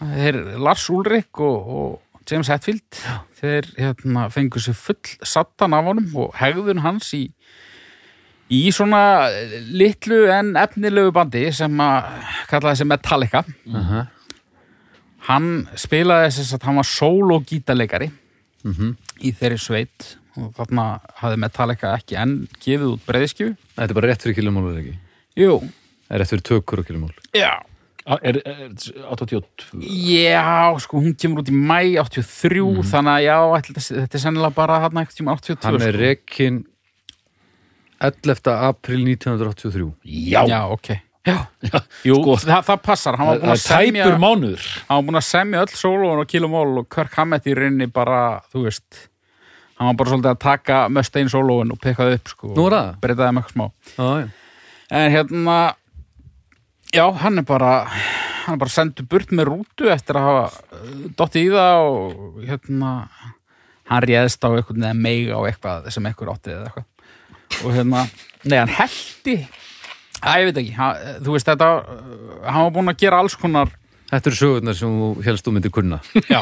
[0.00, 3.00] Þeir Lars Ulrik og, og James Hetfield.
[3.40, 7.26] Þeir hérna, fengu sér full sattan af honum og hegðun hans í
[8.50, 9.00] í svona
[9.70, 12.08] litlu en efnilegu bandi sem að
[12.50, 13.44] kalla þessi Metallica.
[13.74, 14.06] Aha.
[15.28, 18.10] hann spilaði þess að hann var solo gítarleikari
[18.64, 18.96] Mhm.
[19.24, 24.08] í þeirri sveit og þarna hafði Metallica ekki enn gefið út breyðskju Þetta er bara
[24.10, 24.96] rétt fyrir kilumál er ekki?
[25.36, 25.60] Jú,
[26.08, 27.52] Það er rétt fyrir tökur og kilumál já.
[28.10, 28.68] Er, er, er
[29.12, 29.44] 82
[29.84, 34.24] Já, sko, hún kemur út í mæ 83 þannig að já, ætli þetta, þetta er
[34.24, 36.00] sennilega bara hann eitthvað tíma 82 Hann er sko.
[36.00, 36.64] rekin
[38.00, 38.50] 11.
[38.70, 40.90] april 1983 Já, Já, ok.
[41.28, 41.36] Já,
[42.08, 43.16] Jú, það, það passar.
[43.20, 44.62] Hann var það er tæpur mánuður.
[44.88, 48.20] hann var búin að semja öll sólóun og kilomól og Kirk Hammett í rauninni bara,
[48.52, 49.02] þú veist
[49.76, 52.88] hann var bara svolítið að taka Mustaine sólóun og pekkaði upp sko, Nú er það?
[52.94, 53.66] og breytaði með eitthvað smá.
[53.96, 54.30] Já, já.
[55.00, 55.58] En hérna
[56.90, 61.04] Já, hann er bara hann er bara sendur burt með rútu eftir að hafa uh,
[61.20, 62.94] dottið í það og hérna
[63.90, 66.88] hann réðst á eitthvað eða meiga á eitthvað sem eitthvað átti eða eitthvað
[67.64, 68.06] og hérna,
[68.44, 69.36] nei hann heldi
[70.20, 71.68] að ég veit ekki, hann, þú veist þetta
[72.46, 73.72] hann var búinn að gera alls konar
[74.10, 76.00] Þetta eru sögurnar sem þú helst þú myndir kunna.
[76.26, 76.40] Já,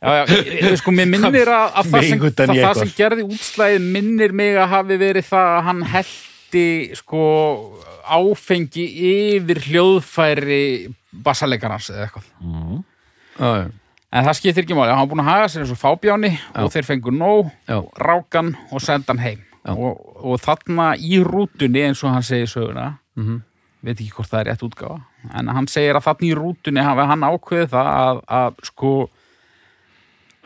[0.00, 2.92] Já, já, já ég, ég, sko, mér minnir að, að það, sem, það, það sem
[2.96, 6.62] gerði útslæðið minnir mig að hafi verið það að hann heldi
[6.96, 7.24] sko
[8.06, 10.62] áfengi yfir hljóðfæri
[11.26, 12.30] bassalegarans eða eitthvað.
[13.34, 13.66] Já, já,
[14.12, 16.32] en það skiptir ekki máli, hann var búin að haga sér eins og fábjáni
[16.64, 17.50] og þeir fengu nóg
[18.00, 22.96] rákan og senda hann heim og, og þarna í rútunni eins og hann segir söguna
[23.16, 23.40] Mhm.
[23.84, 25.00] veit ekki hvort það er rétt útgáfa
[25.34, 28.92] en hann segir að þarna í rútunni hafi hann ákveðið það að, að sko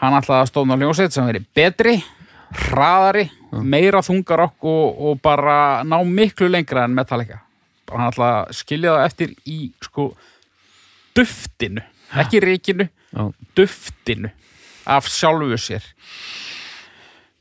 [0.02, 1.94] hann ætlaði að stóðna ljósett sem veri betri
[2.54, 3.24] hraðari,
[3.66, 7.40] meira þungarokk og, og bara ná miklu lengra en Metallica.
[7.90, 10.04] Hann ætlaði að skilja það eftir í sko
[11.16, 11.82] duftinu,
[12.22, 13.24] ekki ríkinu já.
[13.56, 14.30] duftinu
[14.86, 15.84] af sjálfu sér.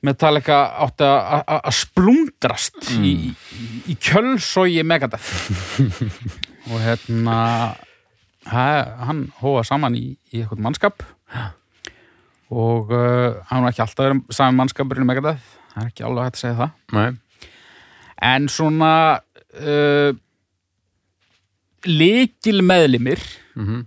[0.03, 5.29] Metallica átti að- splundrast í, í, í kjölsói Megadeth.
[6.71, 7.37] Og hérna
[8.51, 8.65] ha,
[9.07, 11.03] hann hóa saman í, í eitthvað mannskap.
[12.53, 15.43] Og uh, hann var ekki alltaf verið saman mannskapurinn í Megadeth.
[15.73, 16.73] Það er ekki alveg hægt að segja það.
[16.93, 17.47] Nei,
[18.33, 18.91] en svona
[19.57, 20.11] uh,
[21.89, 23.23] líkil meðlimir
[23.57, 23.81] mhm,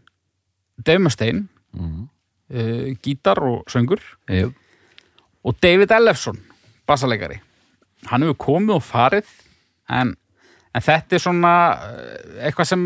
[0.84, 2.08] Dave Mustaine Mhm.
[2.50, 4.52] uh, gítar og söngur Jú.
[5.44, 6.38] og David Ellefson
[6.86, 7.40] bassaleikari
[8.06, 9.26] hann hefur komið og farið
[9.90, 10.14] en,
[10.74, 11.52] en þetta er svona
[11.90, 12.84] eh, eitthvað sem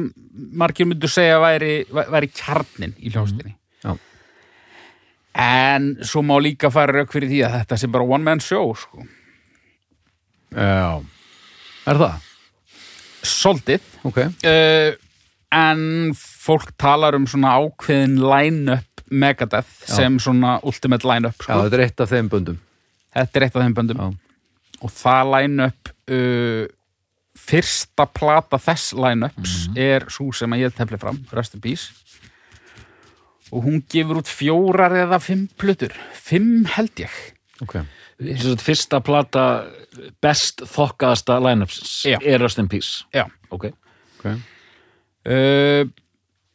[0.53, 3.95] margir myndu segja væri, væri kjarnin í hljóstinni Já.
[5.35, 8.73] en svo má líka fara rauk fyrir því að þetta sé bara one man show
[8.75, 9.05] sko.
[10.51, 11.01] Já.
[11.87, 12.27] Er það?
[13.23, 14.19] soldið Ok.
[14.19, 14.93] uh,
[15.53, 15.83] en
[16.41, 19.95] fólk talar um svona ákveðin line-up Megadeth Já.
[19.99, 21.63] sem svona ultimate line-up Já, sko.
[21.67, 22.59] þetta er eitt af þeim böndum.
[23.17, 24.11] þetta er eitt af þeim böndum Já.
[24.81, 26.67] og það line-up uh,
[27.41, 31.91] fyrsta plata þess line-ups er svo sem að ég tefli fram, Rest in Peace
[33.51, 37.17] og hún gefur út fjórar eða fimm plötur fimm held ég
[37.65, 37.81] ok
[38.21, 39.43] Þessi fyrsta plata
[40.21, 42.19] best þokkaðasta line-upsins Já.
[42.21, 43.71] er Rust in Peace já, ok,
[44.21, 45.89] ok uh,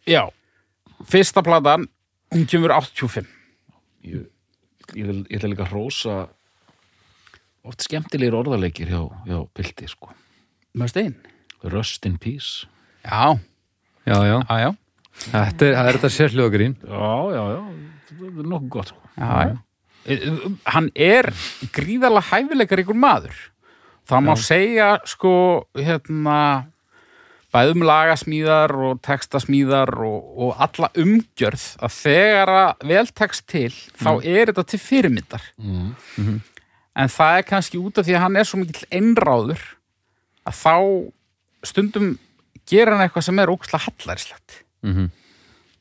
[0.07, 0.23] já.
[1.05, 1.87] Fyrsta platan,
[2.33, 3.27] hún kemur 85
[4.05, 4.25] ég,
[4.95, 6.15] ég, vil- ég ætla líka að hrósa
[7.65, 10.11] oft skemmtilegir orðarleikir hjá, hjá Pilti sko.
[10.77, 11.15] með stein
[11.65, 12.67] Rust in Peace.
[13.05, 13.39] Já,
[14.05, 14.71] já, já, já, já,
[15.31, 16.75] þetta er, það er þetta sérhljóðagrín.
[16.85, 17.61] Já, já, já,
[18.11, 19.09] það er nokkuð gott sko.
[19.17, 19.55] já, já.
[20.05, 21.31] Uh, hann er
[21.73, 23.37] gríðarlega hæfileikar ykkur maður.
[24.05, 25.31] Það má segja sko
[25.73, 26.35] hérna
[27.55, 34.11] bæðum lagasmíðar og textasmíðar og, og alla umgjörð að þegar að vel tekst til þá
[34.19, 35.49] er þetta til fyrirmyndar.
[35.57, 36.37] Mm.
[36.95, 39.63] en það er kannski út af því að hann er svo mikill einráður
[40.45, 40.75] að þá
[41.65, 42.15] stundum
[42.69, 44.61] gera hann eitthvað sem er ókslega hallærislegt.
[44.85, 45.07] Mm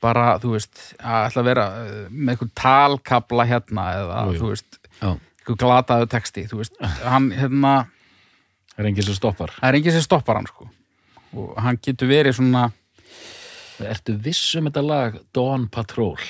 [0.05, 4.41] bara, þú veist, að ætla að vera uh, með einhvern talkabla hérna eða, Jú, jú.
[4.43, 6.81] þú veist, já, einhver glataðu texti, þú veist,
[7.13, 7.75] hann, hérna
[8.75, 9.55] það er enginn sem stoppar.
[9.61, 10.69] Það er enginn sem stoppar hann, sko
[11.35, 12.71] og hann getur verið svona
[13.85, 16.21] Ertu viss um þetta lag Dawn Patrol?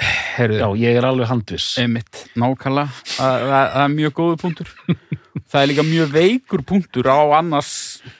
[0.00, 1.74] heyrðu, Já, ég er alveg handviss.
[1.80, 2.88] Einmitt, nákvæmlega.
[3.16, 3.50] Það,
[3.82, 4.70] er mjög góðu punktur.
[5.50, 7.72] Það er líka mjög veikur punktur á annars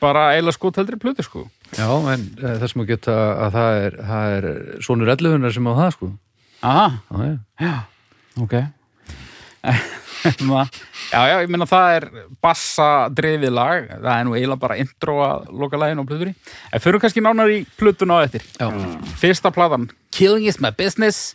[0.03, 1.47] bara eila skotheldri plötu sko.
[1.77, 4.49] Já, en uh, þess maður geta að það er, það er
[4.87, 6.11] sonur elluhunar sem á það sko.
[6.61, 7.75] Aha, já, já, já,
[8.45, 8.57] ok
[11.11, 12.07] Já, já, ég meina það er
[12.45, 16.35] bassa drefið lag, það er nú eiginlega bara intro að loka laginu á plötunni.
[16.71, 18.45] En fyrir kannski nánar í plötuna á eftir.
[18.61, 18.69] Já.
[19.21, 21.35] Fyrsta platan, Killing is my business.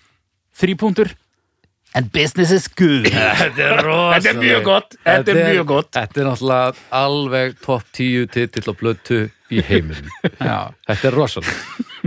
[0.55, 1.15] Þrý punktur.
[1.95, 3.07] And business is good.
[3.39, 5.91] Þetta er rosa Þetta er mjög gott, þetta er mjög gott.
[5.95, 10.09] Þetta er náttúrulega alveg topp tíu titill og blötu í heiminum.
[10.27, 11.55] Þetta er rosalega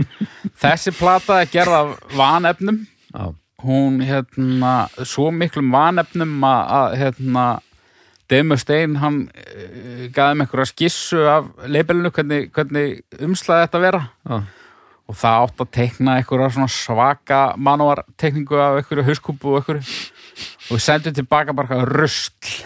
[0.61, 2.83] Þessi plata er gerð af vanefnum.
[3.09, 3.23] Já,
[3.63, 7.47] hún hérna svo miklum vanefnum að, hérna
[8.29, 14.01] Demi Stein hann uh, gaði með einhverja skissu af leibelinu hvernig, hvernig umslaði þetta vera.
[14.29, 14.41] Já,
[15.09, 19.97] og það átt að teikna einhverja svaka manúartekningu af einhverju hauskúpu og einhverju.
[20.69, 22.59] Og við sendum tilbaka bara röstl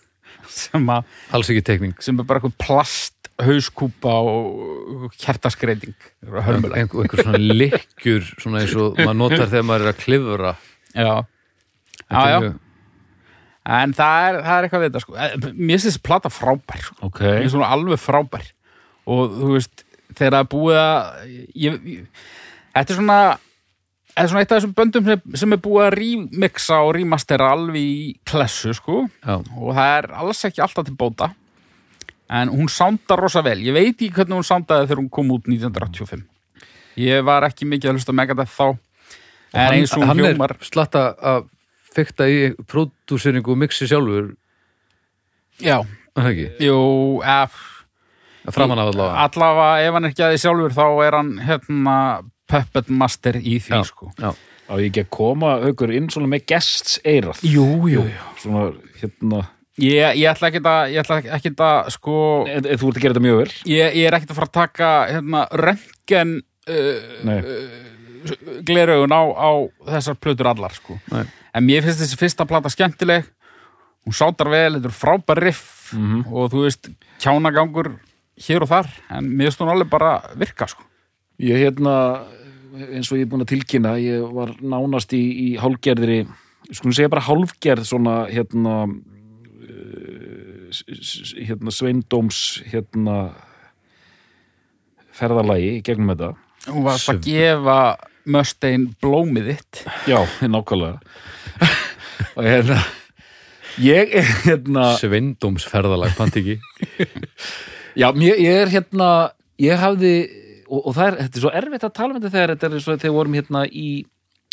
[0.62, 1.04] sem, að,
[1.36, 1.96] alls ekki teikning.
[2.00, 5.94] sem er bara eitthvað plast hauskúpa og kertaskreiting
[6.26, 10.52] hörmulega einhver, einhver svona lykkjur svona eins og maður notar þegar maður er að klifra.
[10.94, 11.12] Já,
[12.10, 12.50] já, já.
[13.70, 15.14] En það er, það er eitthvað við þetta sko.
[15.20, 16.96] Eh, Mér finnst þessi plata frábær sko.
[17.06, 18.48] Ok, Mér finnst hún alveg frábær.
[19.10, 19.84] Og þú veist,
[20.16, 21.22] þegar það er búið að
[21.60, 22.26] ég, ég,
[22.74, 23.20] Þetta er svona
[24.10, 27.52] Þetta er svona eitt af þessum böndum sem, sem er búið að remixa og remastera
[27.54, 29.04] alveg í klessu sko.
[29.22, 31.30] Já, og það er alls ekki alltaf til bóta
[32.30, 33.58] en hún sándar rosa vel.
[33.66, 36.26] Ég veit ekki hvernig hún sándaði þegar hún kom út 1985
[37.00, 38.76] ég var ekki mikið að hlusta Megadeth þá en
[39.64, 41.46] hann, eins og hún hann hljómar er slatta að
[41.94, 42.38] fykta í
[42.70, 44.32] pródúseringu og mixi sjálfur.
[45.60, 46.76] Já, er það ekki, jú,
[47.26, 47.56] ef
[48.54, 49.24] framan af allavega.
[49.26, 51.96] allavega ef hann er ekki að því sjálfur þá er hann hérna
[52.50, 53.82] puppet master í því Já.
[53.86, 54.10] sko.
[54.18, 54.30] Já,
[54.70, 58.06] á ég ekki að koma aukur inn svona með gests eirað jú, jú,
[58.40, 58.70] Svona,
[59.02, 59.42] hérna
[59.78, 62.14] Ég, ég ætla ekki að, ég ætla ekki að sko,
[62.50, 64.56] e, Þú ert að gera þetta mjög vel ég, ég er ekkert að fara að
[64.58, 67.38] taka hérna, röntgen uh, Nei,
[68.66, 69.50] gleraugun á, á
[69.94, 70.98] þessar plötur allar sko.
[71.12, 71.24] Nei.
[71.54, 73.24] en mér finnst þessi fyrsta plata skemmtileg
[74.04, 76.20] hún sátar vel, þetta er frábær riff Mhm.
[76.30, 76.86] og þú veist
[77.18, 77.88] kjánagangur
[78.46, 80.84] hér og þar en mér finnst hún alveg bara virka sko.
[81.40, 82.22] ég hérna
[82.94, 85.18] eins og ég er búin að tilkynna ég var nánast í,
[85.50, 86.28] í hálfgerðri
[86.70, 88.94] skulum segja bara hálfgerð svona hérna uh,
[90.70, 93.16] hérna sveindóms hérna
[95.16, 96.30] ferðalagi gegnum þetta.
[96.70, 97.80] Hún varst að gefa
[98.30, 99.84] Mustaine blómið þitt.
[100.10, 101.00] Já, nákvæmlega.
[102.36, 102.80] Og hérna
[103.80, 106.58] ég er hérna sveindómsferðalag, pantiki
[107.98, 109.10] Já, mér, ég er hérna
[109.60, 110.14] ég hafði,
[110.68, 112.84] og, og það er þetta er svo erfitt að tala um þetta þegar þetta er
[112.84, 113.88] svo þegar við vorum hérna í,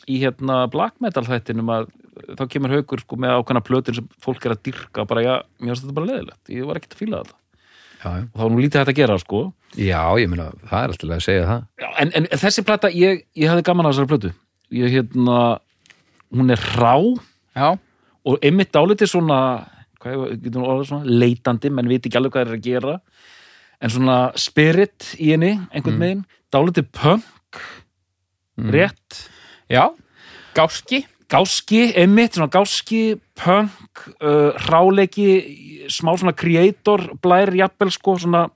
[0.07, 1.89] í hérna black metal þættinum að
[2.37, 5.73] þá kemur haukur sko með ákveðna plötur sem fólk er að dyrka bara, já, mér
[5.73, 7.37] finnst þetta bara leðilegt ég var ekkert að fíla þetta.
[7.97, 8.23] Já, já.
[8.23, 9.39] og þá var nú lítið hægt að gera, sko.
[9.77, 11.63] Já, ég meina, það er alltaf að segja það.
[11.81, 14.33] Já, en, en þessi plata, ég, ég hafði gaman á þessari plötu.
[14.77, 15.39] Ég hérna
[16.35, 16.93] hún er rá.
[17.57, 17.69] Já,
[18.27, 19.39] og einmitt dálítið svona
[20.03, 22.99] svona, leitandi menn veit ekki alveg hvað þeir eru að gera.
[23.81, 27.61] En svona spirit í henni einhvern veginn, dálítið punk
[28.73, 29.23] rétt
[29.69, 29.89] já.
[30.55, 31.05] Gáski.
[31.27, 38.47] Gáski, einmitt, svona gáski punk, uh, ráleiki smá svona creator, blær jafnvel sko, svona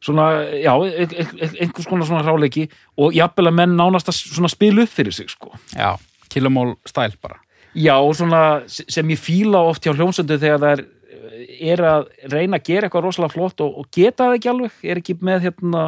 [0.00, 4.16] svona, já, e e e einhvers konar svona ráleiki og jafnvel að menn nánast að
[4.16, 5.52] svona spila upp fyrir sig sko.
[5.76, 5.98] Já,
[6.32, 7.40] kilomól stæl bara.
[7.74, 10.84] Já, og svona sem ég fíla oft hjá hljómsöndu þegar það er,
[11.60, 15.02] er að reyna að gera eitthvað rosalega flott og, og geta það ekki alveg, er
[15.02, 15.84] ekki með hérna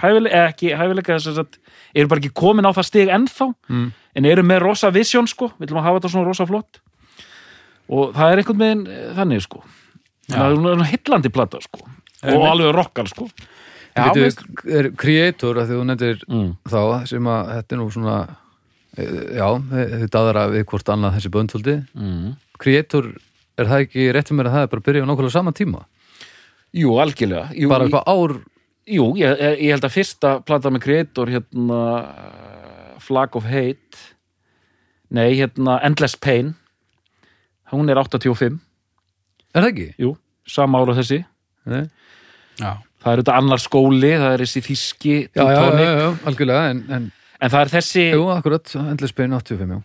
[0.00, 1.58] hæfilega, ekki hæfilega þess að
[1.94, 3.92] eru bara ekki komin á það stig ennþá Mm.
[4.16, 6.80] en eru með rosa vision sko, viljum að hafa þetta svona rosa flott
[7.88, 9.60] og það er einhvern veginn eh, þannig sko
[10.28, 10.36] Já.
[10.38, 12.48] það er svona hillandi plata sko og Einmitt.
[12.50, 13.28] alveg rockal sko
[13.94, 16.48] Já, veist, er creator að því þú nefndir mm.
[16.66, 18.14] þá sem að þetta er nú svona
[18.98, 19.04] e,
[19.38, 22.32] já, þið daðara við hvort annað þessi böndfóldi Mm.
[22.58, 23.12] creator,
[23.58, 25.52] er það ekki rétt fyrir mér að það er bara að byrja á nákvæmlega sama
[25.54, 25.84] tíma
[26.74, 28.34] Jú, algjörlega Jú, bara eitthvað ár
[28.90, 34.02] Jú, ég, ég held að fyrsta plata með Creator hérna uh, Flag of Hate
[35.14, 36.52] nei, hérna Endless Pain
[37.72, 38.58] hún er 85
[39.54, 39.88] er það ekki?
[40.02, 40.14] Jú,
[40.50, 41.22] sama ára þessi.
[41.70, 41.86] Nei.
[42.60, 46.72] já, það er þetta annar skóli, það er þessi þíski Já, já, já, já, algjörlega
[46.74, 47.12] en, en
[47.44, 49.82] en það er þessi jú, akkurat, endless pain 85, já.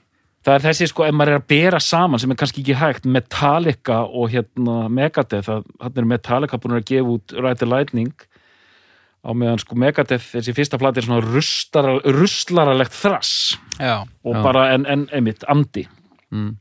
[0.47, 3.07] Það er þessi sko, ef maður er að bera saman sem er kannski ekki hægt,
[3.11, 8.13] Metallica og hérna Megadeth, hann er Metallica búin að gefa út Ride the Lightning
[9.19, 14.43] á meðan sko Megadeth þessi fyrsta plati er svona rustara, rustlaralegt þrass já og Já.
[14.43, 15.87] bara en, en einmitt, andi
[16.31, 16.57] mm.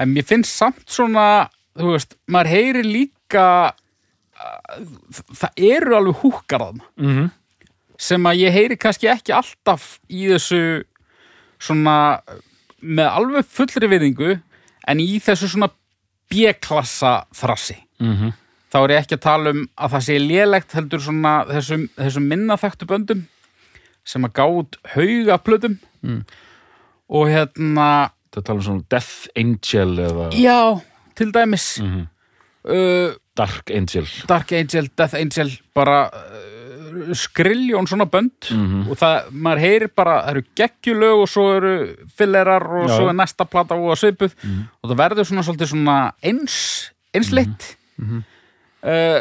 [0.00, 3.44] En mér finnst samt svona, þú veist, maður heyri líka
[4.40, 4.94] að
[5.36, 7.30] það eru alveg húkar þarna mm -hmm.
[7.98, 10.84] sem að ég heyri kannski ekki alltaf í þessu
[11.60, 12.22] svona
[12.80, 14.40] með alveg fullri viðingu
[14.88, 15.68] en í þessu svona
[16.30, 17.76] B-klassa þrassi.
[18.00, 18.32] Mm -hmm.
[18.70, 22.28] Þá er ég ekki að tala um að það sé lélegt heldur svona þessum, þessum
[22.30, 23.24] minnaþæktu böndum
[24.06, 26.22] sem að gátt hauga plötum Mm.
[27.10, 30.80] og hérna það tala um svona Death Angel eða já,
[31.14, 32.06] til dæmis Mhm.
[32.64, 38.88] uh, Dark Angel Dark Angel, Death Angel bara uh, skriljón svona bönd Mhm.
[38.90, 42.96] og það, maður heyrir bara það eru geggjulög og svo eru fillerar og Já.
[42.96, 44.32] svo er næsta plata og svipuð
[44.82, 48.24] og það verður svona svolítið svona eins, einsleitt Mhm.
[48.84, 49.20] Uh,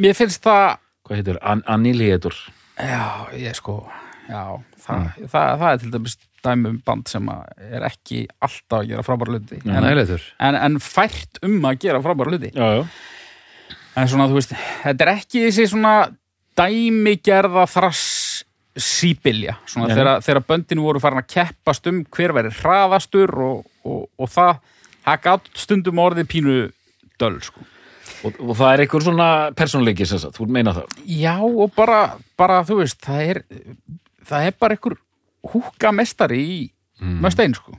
[0.00, 2.36] mér finnst það hvað heitir, An Annihilator
[2.76, 3.82] já, ég sko
[4.28, 4.42] já,
[4.84, 9.04] það, það, það er til dæmis dæmi um band sem er ekki alltaf að gera
[9.04, 12.84] frábæra hluti en, en, en fært um að gera frábæra hluti já, já.
[13.98, 14.52] En svona, þú veist,
[14.84, 15.94] þetta er ekki þessi svona
[16.58, 18.04] dæmigerða þrass
[18.80, 19.96] síbilja, svona Nei.
[19.98, 24.60] þegar, þegar böndin voru farin að keppast um hver veri hraðastur og, og, og það,
[25.06, 26.56] það gátt stundum orðið pínu
[27.20, 27.66] döl, sko.
[28.20, 32.00] Og, og það er einhver svona persónleiki sem sagt, þú meina það Já, og bara,
[32.40, 33.40] bara þú veist, það er,
[34.28, 34.98] það er bara einhver
[35.50, 36.58] húka mestari í
[37.00, 37.16] mm.
[37.24, 37.72] möstein, sko.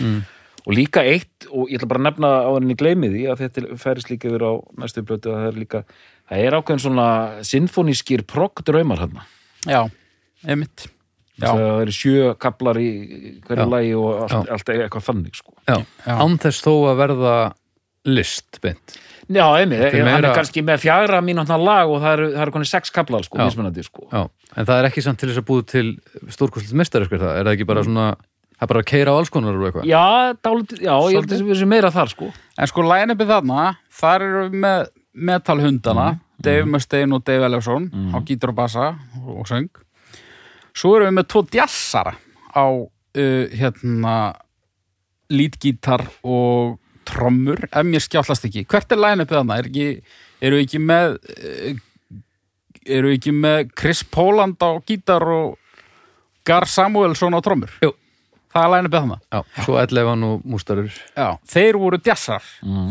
[0.00, 0.18] mm.
[0.66, 3.80] og líka eitt, og ég ætla bara að nefna á henni gleymi því að þetta
[3.80, 5.82] færist líka yfir á næstu blötu að það er líka
[6.28, 7.08] það er ákveðin svona
[7.48, 9.18] sinfonískir progg-draumar hann
[9.66, 9.80] Já,
[10.46, 10.86] einmitt.
[11.38, 12.90] Já, það eru sjö kaplar í
[13.46, 15.54] hverju lagi og allt, allt eitthvað þannig sko.
[15.64, 15.78] já.
[15.78, 16.14] Já.
[16.18, 17.34] án þess þó að verða
[18.08, 18.98] list beint
[19.28, 22.42] Já, einmitt, er hann meira- er kannski með fjagra mínútna lag og það eru, það
[22.46, 24.06] eru konið sex kaplar sko, mismunandi sko.
[24.08, 24.22] já.
[24.56, 25.86] en það er ekki samt til þess að búið til
[26.32, 29.18] stórkostlega mistari, sko, það er það ekki bara svona það er bara að keira á
[29.20, 30.04] alls konar og eitthvað Já,
[30.42, 31.42] dálítið, já, ég held Svolítið.
[31.44, 32.30] að við sem meira þar sko.
[32.58, 33.66] En sko line-upið þarna,
[34.00, 34.88] þar eru við með
[35.28, 36.08] metalhundana,
[36.40, 38.88] Dave Mustaine og Dave Ellefson á gítar og bassa
[39.26, 39.68] og söng.
[40.74, 42.12] Svo erum við með tvo djassara
[42.54, 44.16] á uh, hérna
[45.30, 48.64] lítgítar og trommur, ef mér skjállast ekki.
[48.68, 49.58] Hvert er line-upið þarna?
[49.62, 49.88] Er ekki,
[50.48, 51.84] eru ekki með uh,
[52.88, 55.56] eru ekki með Chris Poland á gítar og
[56.48, 57.72] Gar Samuelsson á trommur?
[57.84, 57.90] Jú.
[58.48, 59.16] Það er line-upið þarna.
[59.28, 59.40] já.
[59.66, 62.46] svo Ellefan og Mústarur Já, þeir voru djassar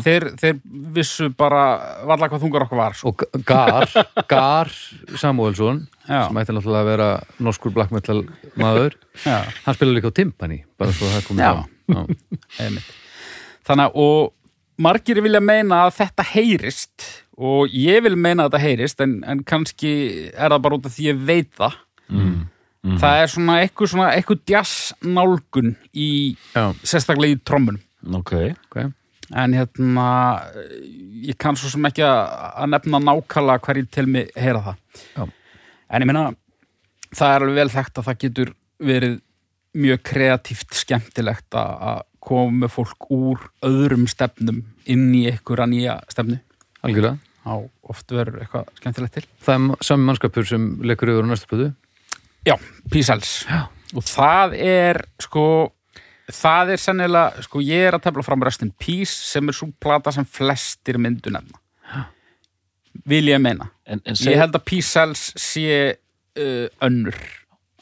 [0.06, 0.60] þeir, þeir
[0.94, 1.64] vissu bara
[2.06, 3.10] varla hvað þungar okkur var sko.
[3.10, 3.90] og Gar,
[4.30, 4.70] Gar
[5.18, 6.28] Samuelsson Já.
[6.30, 7.10] sem ætti náttúrulega að vera
[7.44, 8.22] norskur black metal
[8.62, 11.66] maður Já, hann spilar líka á timpani bara svo það komið fram.
[11.90, 12.06] já.
[12.68, 12.94] einmitt
[13.68, 14.28] Þannig að
[14.88, 17.08] margir vilja meina að þetta heyrist
[17.38, 19.92] og ég vil meina að þetta heyrist en, en kannski
[20.32, 22.38] er það bara út af því ég veit það mm.
[23.02, 26.12] Það er svona eitthvað, svona eitthvað djassnálgun í
[26.54, 26.72] Já.
[26.88, 28.32] sérstaklega í trommunum Ok,
[28.70, 28.78] ok
[29.36, 30.08] en hérna
[31.28, 32.20] ég kann svo sem ekki að,
[32.64, 34.78] að nefna nákvæmlega hverju til mig heyra það
[35.18, 35.24] Já.
[35.92, 36.26] en ég meina
[37.12, 38.54] það er alveg vel þekkt að það getur
[38.88, 39.18] verið
[39.78, 46.40] mjög kreatíft skemmtilegt að með fólk úr öðrum stefnum inn í einhverja nýja stefnu.
[46.84, 47.18] Algjörlega.
[47.48, 47.56] Á
[47.88, 49.26] oft verður eitthvað skemmtilegt til.
[49.46, 51.72] Það er sami mannskapur sem leikur yfir á næstu plötu.
[52.48, 52.56] Já,
[52.92, 53.42] Písels
[53.96, 55.46] og það er sko
[56.28, 59.70] það er sennilega, sko ég er að tefla fram Rest in Peace sem er svo
[59.80, 61.62] plata sem flestir myndu nefna.
[63.08, 63.70] Vil ég meina.
[63.86, 67.16] En, en, Ég seg, held að P-Cells sé uh, önnur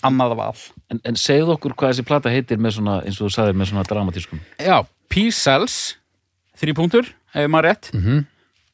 [0.08, 0.56] annað val
[0.94, 3.86] en, en segðu okkur hvað þessi plata heitir svona, eins og þú sagðir með svona
[3.90, 4.78] dramatískum Já,
[5.12, 5.78] P-Cells
[6.62, 8.26] þrý punktur, ef maður rétt Mhm.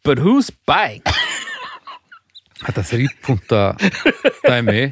[0.04, 1.04] But who's buying?
[2.62, 3.60] Þetta þrýpunta
[4.46, 4.92] dæmi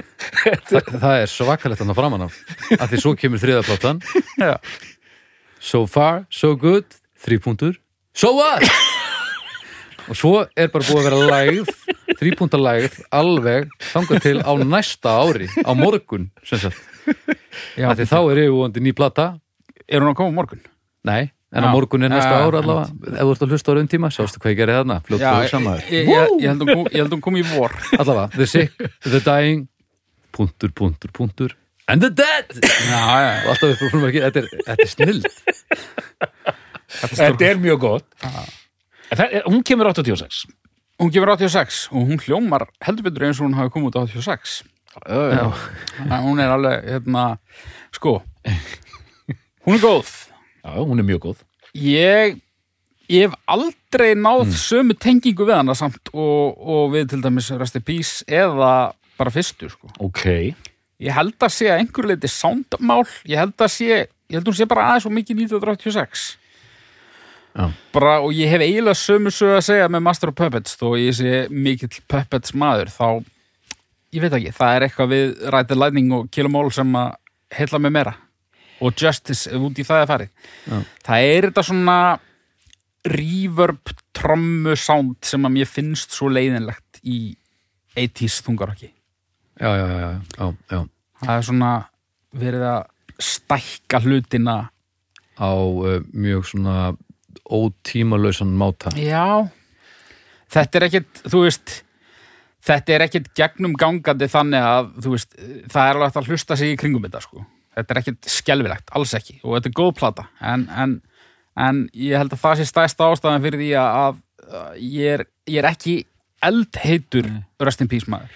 [0.70, 2.38] það, það er svakalegt hann á framan af
[2.78, 4.00] að því svo kemur þriðaplatan
[4.42, 4.56] Já,
[5.60, 6.86] So far, so good
[7.20, 7.76] þrýpuntur,
[8.16, 8.64] so what?
[10.10, 11.74] Og svo er bara búið að vera lægð
[12.20, 16.30] þrýpunta lægð alveg þangað til á næsta ári á morgun
[17.80, 19.32] Já því þá er yfirvóandi ný plata.
[19.90, 20.62] Er hún að koma á morgun?
[21.04, 21.74] nei, en á Já.
[21.74, 22.92] morgun er næsta Já, ár allavega.
[23.16, 24.98] ef þú ert að hlusta á raun tíma, sástu hvað ég gerði þarna?
[25.08, 27.74] Fljótt Já, og ég, ég, ég, held að hún hún kom í vor.
[27.98, 28.76] Allavega, the sick,
[29.08, 29.68] the dying
[30.36, 31.56] punktur, punktur, punktur
[31.90, 32.52] and the dead!
[32.62, 35.26] Já, já, og alltaf er problem ekki, þetta er, er snild
[36.90, 38.08] Þetta er mjög gott.
[38.26, 38.32] En
[39.14, 40.46] það, Hún kemur 86
[41.00, 44.02] Hún gefur 86 og hún hljómar heldur betur eins og hún hafi komið út á
[44.10, 44.60] 86
[45.06, 45.46] Já.
[46.00, 47.24] Þannig hún er alveg, hérna,
[47.96, 48.18] sko
[49.70, 50.10] hún er góð.
[50.64, 51.44] Já, hún er mjög góð.
[51.78, 52.40] Ég,
[53.08, 57.78] ég hef aldrei náð sömu tengingu við hana samt og, og við til dæmis Rest
[57.78, 59.92] in Peace eða bara fyrstu, sko.
[60.04, 60.26] Ok.
[61.00, 63.06] Ég held að sé að einhver leiti soundmál.
[63.30, 66.40] Ég held að sé, ég held að hún sé bara aðeins og mikið 1986 Já.
[67.96, 70.78] Bara og ég hef eiginlega sömu sög að segja með Master of Puppets.
[70.80, 73.08] Þó ég sé mikill Puppets maður þá,
[74.16, 76.96] ég veit ekki, það er eitthvað við Ride the Lightning og Kill 'em All sem
[76.96, 77.14] að
[77.58, 78.16] heilla mig meira.
[78.80, 80.30] Og Justice, út í það er farið.
[80.70, 80.78] Já.
[81.04, 81.98] það er þetta svona
[83.10, 87.36] reverb trommu sound sem að mér finnst svo leiðinlegt í
[87.96, 88.92] 80s þungarokki.
[89.60, 90.82] Já, já, já, já, já.
[91.20, 91.72] það er svona
[92.40, 92.82] verið að
[93.20, 94.58] stækka hlutina
[95.40, 96.76] á uh, mjög svona
[97.50, 98.94] ótímalausan máta.
[98.98, 99.50] Já.
[100.50, 101.80] Þetta er ekkit, þú veist
[102.66, 105.38] þetta er ekkit gegnum gangandi þannig að, þú veist,
[105.72, 107.46] það er alveg að hlusta sig í kringum þetta, sko.
[107.78, 110.26] Þetta er ekkit skelfilegt, alls ekki, og þetta er góð plata.
[110.52, 110.98] En, en,
[111.68, 114.20] en ég held að það sé stæsta ástæðan fyrir því að,
[114.50, 115.96] að ég, er, ég er ekki
[116.50, 117.32] eldheitur
[117.64, 118.36] Rest in Peace maður.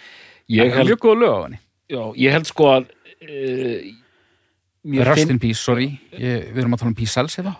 [0.51, 1.59] Ég Það er mjög góð lög á henni.
[1.93, 2.89] Já, ég held sko að
[3.27, 3.91] uh,
[4.93, 7.55] Mér Rest finn in Peace, sorry, ég, við erum að tala um Peace Cells hérna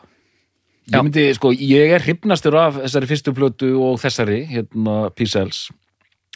[0.92, 5.70] Ég myndi, sko, ég er hrifnastur af þessari fyrstu plötu og þessari, hérna, P-Cells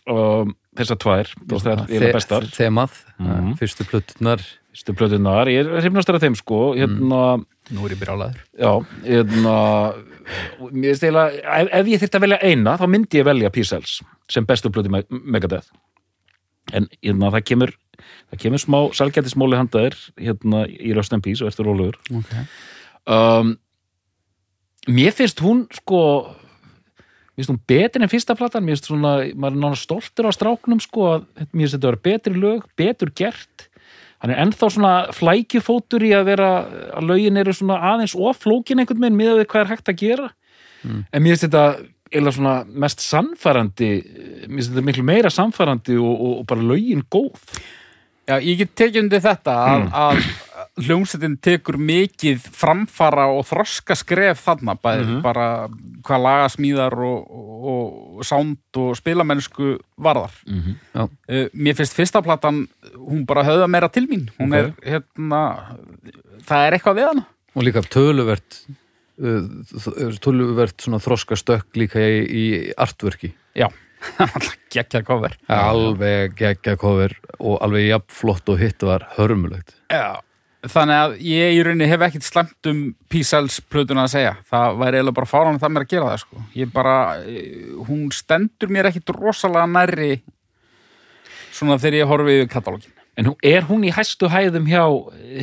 [0.07, 2.47] um, þessar tvær, það er eiginlega bestar.
[2.55, 3.57] þemað, Mhm.
[3.59, 4.39] fyrstu plötunar
[4.71, 7.43] fyrstu plötunar, ég er hrifnastur af þeim, sko hérna,
[7.75, 8.71] Nú er ég byrjálaður já,
[9.03, 9.55] hérna
[10.71, 13.97] finnst eiginlega, ef, ef ég þyrfti að velja eina, þá myndi ég velja P-Cells
[14.31, 15.67] sem bestu plötu Me- Megadeth.
[16.71, 17.73] En hérna, það kemur
[18.31, 21.95] það kemur smá salgættismóli handaðir hérna í Rust and Peace og eftir rólegur.
[22.11, 22.45] Okay.
[23.07, 23.57] um,
[24.87, 26.01] mér finnst hún sko
[27.37, 28.65] mér finnst hún betri en fyrsta platan.
[28.65, 31.91] Mér finnst svona, maður er nána stoltur á stráknum sko, að mér finnst þetta að
[31.91, 33.67] vera betri lög betur gert.
[34.17, 36.49] Hann er ennþá svona flækjufótur í að vera
[36.97, 40.01] að lögin eru svona aðeins of flókin einhvern veginn miðað við hvað er hægt að
[40.01, 40.31] gera.
[41.13, 41.65] En mér finnst þetta
[42.17, 43.89] eða svona mest samfærandi
[44.47, 47.37] mér finnst þetta miklu meira samfærandi og, og, og bara lögin góð.
[48.27, 50.23] Já, ég get tekið undir þetta að, að
[50.77, 55.45] hljómsveitin tekur mikið framfara og þroska skref þarna, bæði bara
[56.05, 57.85] hvað lagasmíðar og, og,
[58.21, 60.35] og sound og spilamennsku varðar.
[60.47, 61.03] Já.
[61.03, 62.65] Uh, mér finnst fyrsta platan,
[62.95, 64.27] hún bara höfða meira til mín.
[64.37, 64.59] Hún Ok.
[64.59, 65.41] er, hérna,
[66.47, 67.25] það er eitthvað við hana.
[67.57, 68.61] og líka töluvert
[69.17, 72.43] uh, töluvert svona þroska stökk líka í, í
[72.77, 73.67] artworki Já,
[74.73, 75.33] geggja cover.
[75.49, 80.19] alveg geggja cover og alveg jafn flott og hitt var hörmulegt Já.
[80.73, 84.33] Þannig að ég í rauninni hef ekkit slemt um P-Cells plötuna að segja.
[84.49, 86.45] Það væri eiginlega bara fáran það mér að gera það, sko.
[86.57, 90.21] Ég bara, eh, hún stendur mér ekkit rosalega nærri
[91.57, 92.93] svona þegar ég horfi yfir katalógin.
[93.17, 94.83] en er hún í hæstu hæðum hjá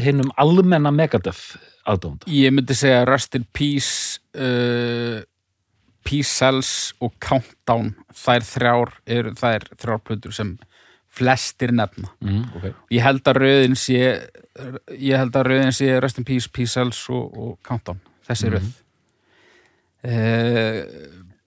[0.04, 5.24] hinnum almenna Megadeth aðdónda Ég myndi segja Rust in Peace, uh,
[6.04, 10.54] P-Cells og Countdown, þær þrjár eru þær þrjár plötur sem
[11.14, 12.10] flestir nefna.
[12.20, 12.74] mm, okay.
[12.90, 14.00] Ég held að röðin sé
[14.94, 18.68] ég held að röðin sé Rest in Peace, P-Cells og, og Countdown þessi röð.
[20.04, 20.84] Uh,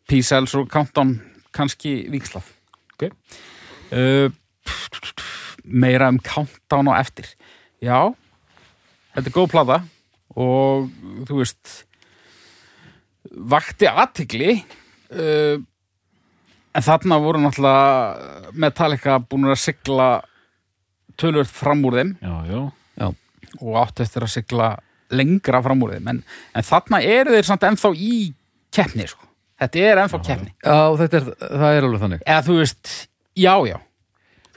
[0.10, 1.16] P-Cells og Countdown
[1.56, 2.48] kannski vikslað
[2.98, 3.12] Ok.
[3.94, 4.30] uh,
[5.64, 7.30] meira um Countdown og eftir.
[7.84, 8.14] Já
[9.14, 9.80] þetta er góð plata
[10.38, 10.90] og
[11.30, 11.84] þú veist
[13.28, 15.58] vakti aðtigli uh,
[16.78, 20.10] en þarna voru náttúrulega Metallica búin að sigla
[21.18, 22.12] tölvöld fram úr þeim.
[22.22, 22.60] Já, já,
[23.62, 24.72] og átt eftir að sigla
[25.14, 26.12] lengra fram úr þeim.
[26.12, 26.22] En,
[26.54, 28.14] en þarna eru þeir samt ennþá í
[28.76, 29.24] keppni sko.
[29.62, 30.54] þetta er ennþá keppni.
[30.64, 32.26] Já, þetta er, það er alveg þannig.
[32.26, 32.94] Eða þú veist,
[33.38, 33.78] já, já.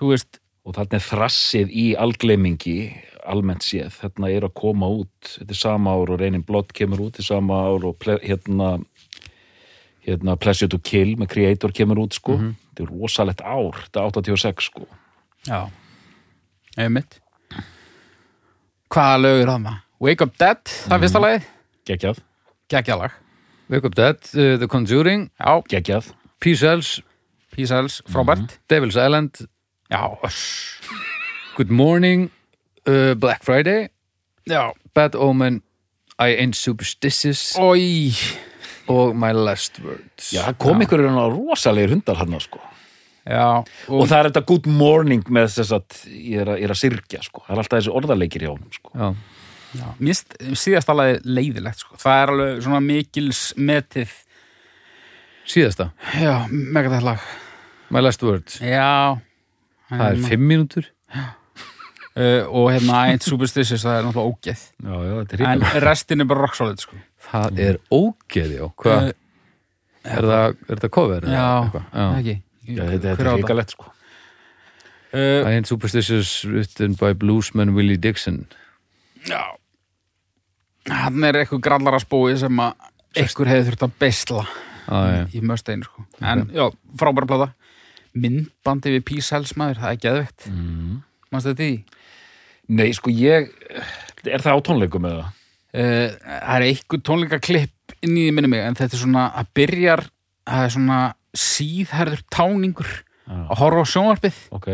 [0.00, 2.76] Þú veist, og þarna er þrassið í algleimingi
[3.30, 7.02] almennt séð, þarna er að koma út þetta er sama ár og reynin blott kemur
[7.04, 8.70] út þetta er sama ár og ple, hérna
[10.06, 12.38] hérna Pleasure to Kill með Creator kemur út sko.
[12.40, 14.86] Þetta er rosalegt ár, þetta er 86 sko.
[15.48, 15.60] Já.
[16.80, 17.20] Einmitt
[18.90, 19.84] hvaða lög er það maður?
[20.00, 21.46] Wake Up Dead, það er fyrsta lagið.
[21.90, 22.20] Geggjað,
[22.72, 23.14] geggjalag,
[23.70, 26.10] Wake Up Dead, uh, The Conjuring já, geggjað.
[26.40, 26.92] Peace Hells,
[27.54, 28.58] Peace Hells, frábært.
[28.72, 29.44] Devil's Island
[29.92, 30.40] já, öss.
[31.56, 32.30] Good Morning
[32.88, 33.90] uh, Black Friday
[34.48, 35.62] já, Bad Omen
[36.20, 37.54] I Ain't Superstitious.
[37.60, 38.12] Oi
[38.90, 40.32] og My Last Words.
[40.34, 42.58] Já, það kom ykkur rosalegir hundar hérna sko
[43.26, 46.74] já, og, það er þetta good morning með þess að ég er að, ég er
[46.74, 48.94] að syrkja sko, það er alltaf þessi orðarleikir hjá honum sko.
[48.94, 49.38] Já,
[49.70, 51.98] Já, mist, síðast alveg leiðilegt sko.
[52.00, 54.14] það er alveg svona mikils metið
[55.50, 55.90] síðasta?
[56.18, 57.28] Já, megadætt lag.
[57.90, 58.58] My Last Words.
[58.62, 59.18] Já.
[59.90, 60.90] Það er fimm mínútur.
[62.10, 64.62] Uh, og hérna Ain't Superstitious það er náttúrulega ógeð.
[64.82, 66.98] Já, já, þetta er en restin er bara rock solid sko.
[67.30, 68.64] Það er ógeð, já.
[68.66, 69.10] Uh,
[70.02, 71.26] er, það, er það cover?
[71.26, 71.90] eða já, eitthvað?
[71.94, 72.06] já.
[72.18, 72.36] ekki
[72.76, 73.40] já, þetta, er það?
[73.40, 78.44] ríkalegt sko uh, I Ain't Superstitious written by bluesman Willie Dixon
[79.28, 79.42] já
[80.88, 82.90] hann er eitthvað grallara spói sem að
[83.20, 84.44] einhver hefði þurft að beisla
[84.90, 86.04] ah, í mösteinu sko.
[86.22, 86.66] en já,
[86.98, 87.50] frábæra plata
[88.16, 90.94] myndbandi við Peace Hells maður, það er geðvegt mm.
[91.30, 91.76] mannstu þetta í?
[92.70, 93.50] nei, sko ég
[94.26, 95.28] er það á tónleikum eða?
[95.70, 100.04] Uh, það er eitthvað tónleikaklipp inn í minni mig en þetta er svona að byrjar
[100.48, 101.00] það er svona
[101.36, 103.36] síðherður táningur Já.
[103.46, 104.38] að horfa á sjónvarpið.
[104.56, 104.68] Ok,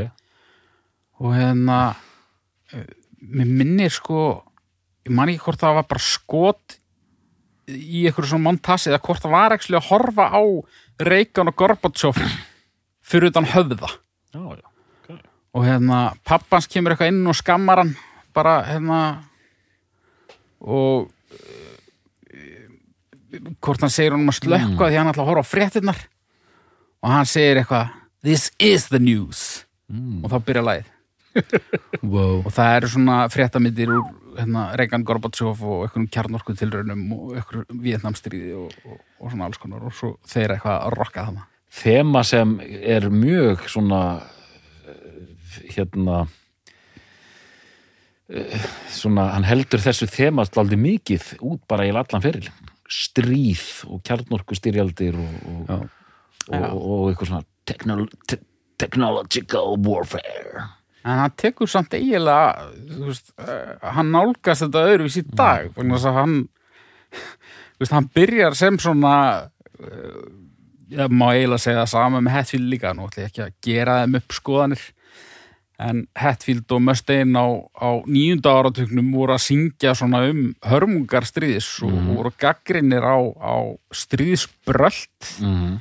[1.21, 2.89] og hérna uh,
[3.21, 4.43] mér minnir sko
[5.07, 6.79] ég man ekki hvort það var bara skot
[7.67, 10.43] í eitthvað svona montasi eða hvort það var ekki að horfa á
[11.07, 12.21] Reykján og Gorbatsjóf
[13.07, 13.91] fyrir utan höfða.
[14.33, 14.67] Já, já
[15.03, 15.19] okay.
[15.53, 17.95] og hérna pappans kemur eitthvað inn og skammar hann
[18.37, 19.01] bara hérna
[20.61, 21.81] og uh,
[23.61, 25.99] hvort hann segir honum að slökka því hann ætla að horfa á fréttinnar
[27.07, 27.95] og hann segir eitthvað
[28.27, 29.65] this is the news.
[29.87, 30.93] Og þá byrja lagið.
[32.07, 32.47] Wow.
[32.47, 34.05] og það eru svona fréttamindir úr
[34.39, 39.61] hérna, Reagan Gorbatsjóf og einhverjum kjarnorku tilraunum og einhverjum Vietnamstríði og, og, og svona alls
[39.61, 39.85] konar.
[39.85, 41.45] Og svo þeir eitthvað að rokka þarna.
[41.77, 44.01] Þema sem er mjög svona
[44.89, 46.23] eh, hérna
[48.33, 52.49] eh, svona, hann heldur þessu þema aldrei mikið út bara í allan feril.
[52.87, 55.87] Stríð og kjarnorku styrjaldir og, og.
[56.53, 58.41] Og, og, eitthvað svona technol te
[58.77, 60.67] technological warfare.
[61.07, 62.67] En hann tekur samt eiginlega
[63.07, 66.35] veist, uh, hann nálgast þetta öðruvís í dag vegna þess að hann
[67.81, 69.15] veist, hann byrjar sem svona
[69.47, 70.27] uh,
[70.93, 73.97] ég má eiginlega segja það sama með Hetfield líka nú ætla ég ekki að gera
[74.03, 74.85] þeim upp skoðanir
[75.83, 81.69] en Hetfield og Mustaine á, á nýjunda áratugnum voru að syngja svona um hörmungar stríðis
[81.85, 85.35] og voru gaggrinir á, á stríðsbrölt.
[85.45, 85.77] Mm.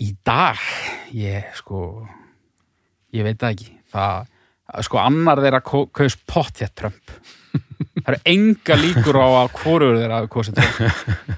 [0.00, 0.60] Í dag
[1.16, 2.06] ég sko
[3.16, 3.68] ég veit það ekki.
[3.90, 4.30] Það,
[4.86, 7.14] sko annar þeirra kaus pottjett Trump.
[8.00, 11.36] Það eru enga líkur á að hvorur þeirra kosið Trump.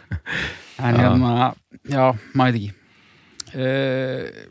[0.83, 1.53] En hérna
[1.87, 2.05] já,
[2.35, 2.71] maður veit ekki.
[3.53, 4.49] Uh,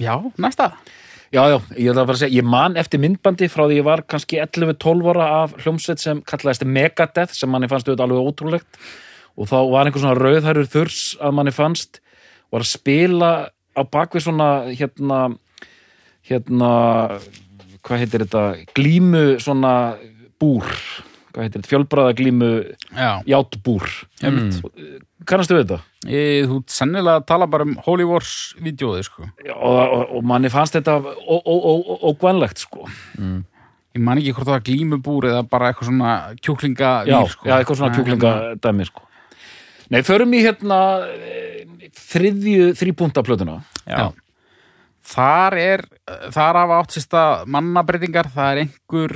[0.00, 0.70] já, næsta.
[1.34, 4.04] Já, já, ég ætla bara að segja, ég man eftir myndbandi frá því ég var
[4.08, 8.78] kannski 11-12 ára af hljómsveit sem kallaðist Megadeth sem manni fannst auðvitað alveg ótrúlegt
[9.36, 12.00] og þá var einhver svona rauðhærur þurs að manni fannst
[12.52, 13.32] var að spila
[13.76, 15.20] á bakvið svona hérna
[16.26, 16.70] hérna
[17.86, 19.74] hvað heitir þetta, glímu svona
[20.40, 20.66] búr
[21.36, 22.48] hvað heitir þetta, fjölbræða glímu
[22.96, 23.84] já, játbúr.
[24.24, 24.62] Einmitt.
[25.28, 25.78] Kannastu við þetta?
[26.08, 29.26] ég, þú sennilega tala bara um Holy Wars vídjóði sko.
[29.52, 30.96] Og, og, og manni fannst þetta
[32.08, 32.86] ógvænlegt sko.
[33.96, 37.48] Ég man ekki hvort það var glímubúr eða bara eitthvað svona kjúklinga já, sko.
[37.48, 39.05] já, eitthvað svona En, kjúklinga hérna, dæmi sko.
[39.92, 44.08] Nei, förum í hérna eh, þriðju þrýpuntaplötuna Já.
[45.06, 45.82] Þar er,
[46.34, 49.12] þar hafa átt sérsta mannabreitingar, það er einhver,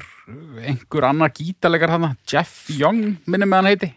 [0.63, 3.89] einhver annar gítalegar hana, Jeff Young, minnum með hann heiti,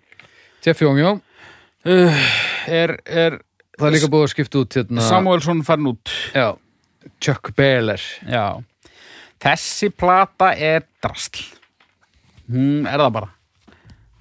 [0.65, 2.23] Jeff Young, já uh,
[2.65, 3.37] er, er
[3.73, 6.11] Það er líka búið að skipta út hérna Samuelsson farin út.
[6.33, 6.51] Já,
[7.21, 8.61] Chuck Baylor Já.
[9.43, 11.41] Þessi plata er drasl.
[12.53, 13.31] Hún er það bara.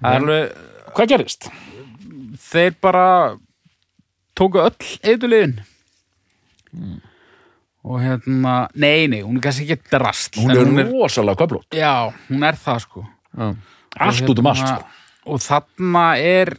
[0.01, 0.57] Það er alveg,
[0.93, 1.47] Hvað gerist?
[2.39, 3.07] Þeir bara
[4.37, 5.59] tóku öll eitulegin.
[7.83, 10.39] Og hérna, nei, nei, hún er kannski ekki drasl.
[10.41, 13.05] Hún en er rosalega köflót Já, hún er það sko.
[13.35, 13.49] Já,
[14.07, 14.93] Allt út um allt sko
[15.29, 16.51] og þarna er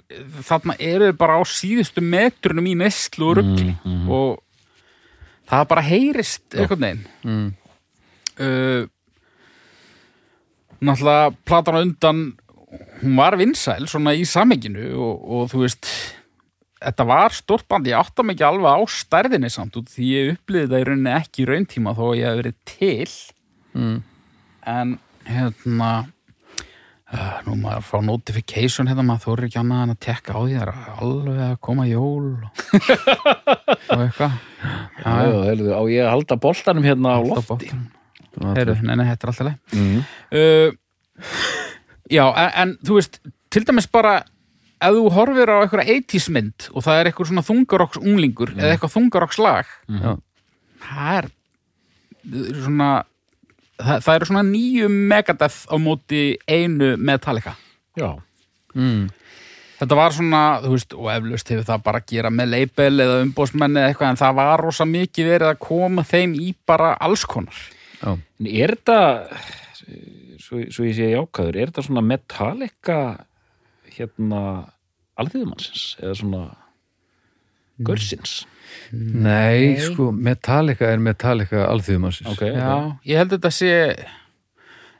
[0.45, 3.75] þarna eru þeir bara á síðustu metrunum í neslu og ruggli
[4.09, 4.41] og
[5.51, 7.51] það bara heyrist einhvern veginn mm.
[8.41, 8.83] uh,
[10.85, 12.25] náttúrulega platan á undan
[13.03, 15.91] hún var vinsæl svona í samhenginu og, og þú veist
[16.85, 20.71] þetta var stórt band, ég átta ekki alveg á stærðinni samt út því ég upplýði
[20.73, 23.15] það í rauninni ekki í rauntíma þó ég hef verið til.
[23.75, 23.97] Mm.
[24.71, 24.91] en
[25.27, 25.89] hérna
[27.11, 30.55] uh, nú maður fá notification hérna maður þóri ekki annað en að tekka á því
[30.55, 32.63] það er alveg að koma jól og,
[33.97, 34.39] og eitthvað.
[35.03, 37.73] Já, á ég að halda boltanum hérna á lofti?
[38.35, 39.99] Heyrðu, nei, nei, þetta er alltaf leið mm.
[40.39, 41.74] uh,
[42.13, 43.21] Já, en, en þú veist
[43.55, 44.19] til dæmis bara
[44.85, 48.75] ef þú horfir á eitthvað 80s mynd og það er eitthvað svona þungarokks unglingur eða
[48.75, 49.71] eitthvað þungarokks lag
[50.85, 51.29] það er
[52.25, 52.89] það er svona
[53.81, 57.57] það, það eru svona nýju megadeth á móti einu Metallica.
[57.99, 58.15] Já,
[58.75, 59.05] Mm.
[59.79, 63.21] þetta var svona, þú veist, og eflaust hefur það bara að gera með label eða
[63.23, 67.23] umbóðsmenn eða eitthvað en það var rosa mikið verið að koma þeim í bara alls
[67.25, 67.55] konar.
[68.03, 68.17] Já.
[68.41, 68.99] En er þetta
[70.43, 72.99] svo, svo ég sé jákaður, er þetta svona Metallica
[73.95, 74.43] hérna
[75.21, 76.43] alþýðumannsins eða svona
[77.85, 78.43] görsins
[78.93, 82.59] Nei, sko, Metallica er Metallica alþjóðumarsins Ok, ok.
[82.59, 82.77] Já,
[83.11, 83.73] ég held þetta sé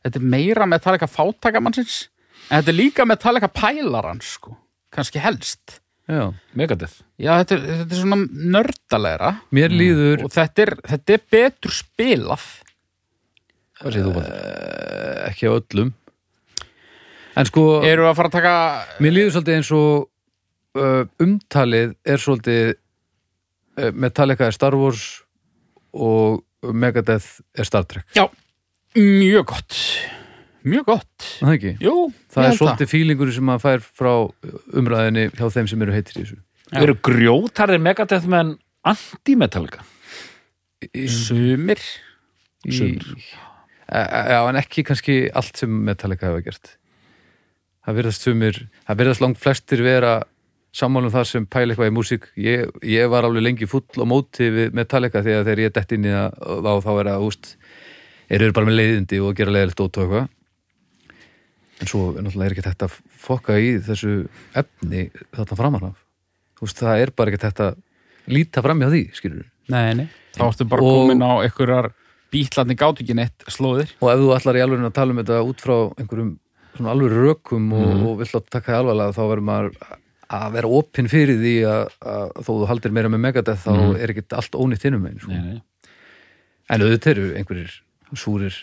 [0.05, 2.05] þetta er meira Metallica fátakamannsins
[2.51, 4.53] en þetta er líka Metallica pælarans sko,
[4.93, 5.79] kannski helst.
[6.05, 6.35] Já.
[6.53, 6.99] Megadeth.
[7.17, 8.19] Já, þetta er, þetta er svona
[8.55, 12.45] nördalegra Mér líður og þetta er, þetta er betur spilað.
[13.81, 14.35] Hvað séð þú bara?
[15.31, 15.93] Ekki á öllum
[17.35, 18.55] En sko, Eru að fara að taka
[19.03, 20.05] mér líður svolítið eins og
[20.79, 25.07] uh, umtalið er svolítið uh, Metallica er Star Wars
[25.95, 26.45] og
[26.75, 28.29] Megadeth er Star Trek Já,
[28.95, 29.81] mjög gott
[30.65, 31.73] Mjög gott Er Það ekki?
[31.85, 31.97] Jú,
[32.33, 34.13] Það er svolítið fílingur sem maður fær frá
[34.81, 36.39] umræðinni hjá þeim sem eru heitir í þessu
[36.73, 36.79] Já.
[36.81, 38.55] Eru grjótarðir Megadeth menn
[38.89, 39.83] anti-Metallica?
[41.11, 41.83] Sumir
[42.65, 43.05] Sumir.
[43.89, 46.77] E- e- Já, en ekki kannski allt sem Metallica hefa gert.
[47.85, 50.15] Það virðast sumir það virðast langt flestir vera
[50.75, 52.25] sammálum það sem pæla eitthvað í músík.
[52.41, 55.93] Ég, ég var alveg lengi full á móti við Metallica því að þegar ég dett
[55.93, 57.51] inn í það þá, þá er það, úst
[58.35, 60.29] eru bara með leiðindi og gera leiðilegt ótt og eitthvað.
[61.83, 64.15] En svo er náttúrulega er ekki þetta að fokka í þessu
[64.57, 65.05] efni
[65.35, 66.01] þarna framanaf
[66.55, 67.67] þú veist, það er bara ekki þetta
[68.31, 70.07] líta fram hjá því, skilur Nei, nei.
[70.37, 71.91] Þá ertu bara Og- komin á einhverjar
[72.35, 75.41] bítlarni gátt ekki neitt slóðir og ef þú ætlar í alveg að tala um þetta
[75.49, 76.33] út frá einhverjum
[76.75, 78.07] svona alveg rökum og, Mhm.
[78.11, 79.71] og vill að taka það alvarlega þá verður maður
[80.35, 83.97] að vera opinn fyrir því að, að þó þú haldir meira með Megadeth þá Mhm.
[84.03, 85.31] er ekkert allt ónýtt innum einn sko.
[85.31, 85.63] Nei.
[86.71, 87.73] en auðvitað eru einhverjir
[88.15, 88.55] súrir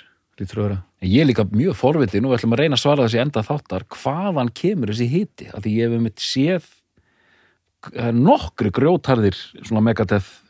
[0.41, 3.84] En Ég er líka mjög forvitið, nú ætlum að reyna að svara þessi enda þáttar,
[3.93, 5.45] hvaðan kemur þessi hiti?
[5.53, 6.63] Því ég hef mitt séð
[7.93, 10.41] eh, nokkri grjótarðir svona Megadeth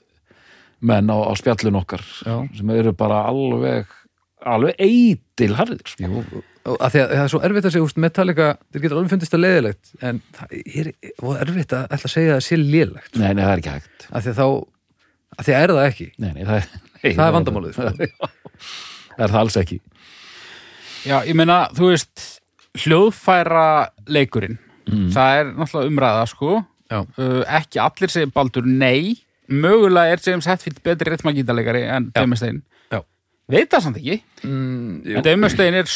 [0.81, 2.35] menn á, á spjallun okkar Já.
[2.57, 3.89] sem eru bara alveg
[4.41, 6.23] alveg eitil harðir sko.
[6.61, 9.43] Að að það er svo erfitt að segja úst, Metallica, þeir getur alveg fundist það
[9.45, 13.29] leiðilegt en það er og erfitt að ætla að segja að það sé lélegt Nei,
[13.31, 14.07] nei, það er ekki hægt.
[14.09, 14.47] Að því að þá
[15.31, 16.09] að því að er það ekki.
[16.17, 16.67] Nei, nei, það er,
[16.97, 18.09] nei, Það er vandamálið, sko.
[19.11, 19.79] Það er það alls ekki.
[21.01, 22.27] Já, ég meina, þú veist
[22.81, 23.65] hljóðfæra
[24.09, 24.59] leikurinn
[25.13, 26.61] það er náttúrulega umræða sko.
[26.91, 29.15] Uh, ekki allir segir Baldur nei
[29.51, 32.11] mögulega er James Hetfield betri ritmagítalegari en.
[32.15, 33.01] James Stein Já.
[33.51, 34.19] veit það samt ekki.
[34.43, 35.87] Mm, en James Stein er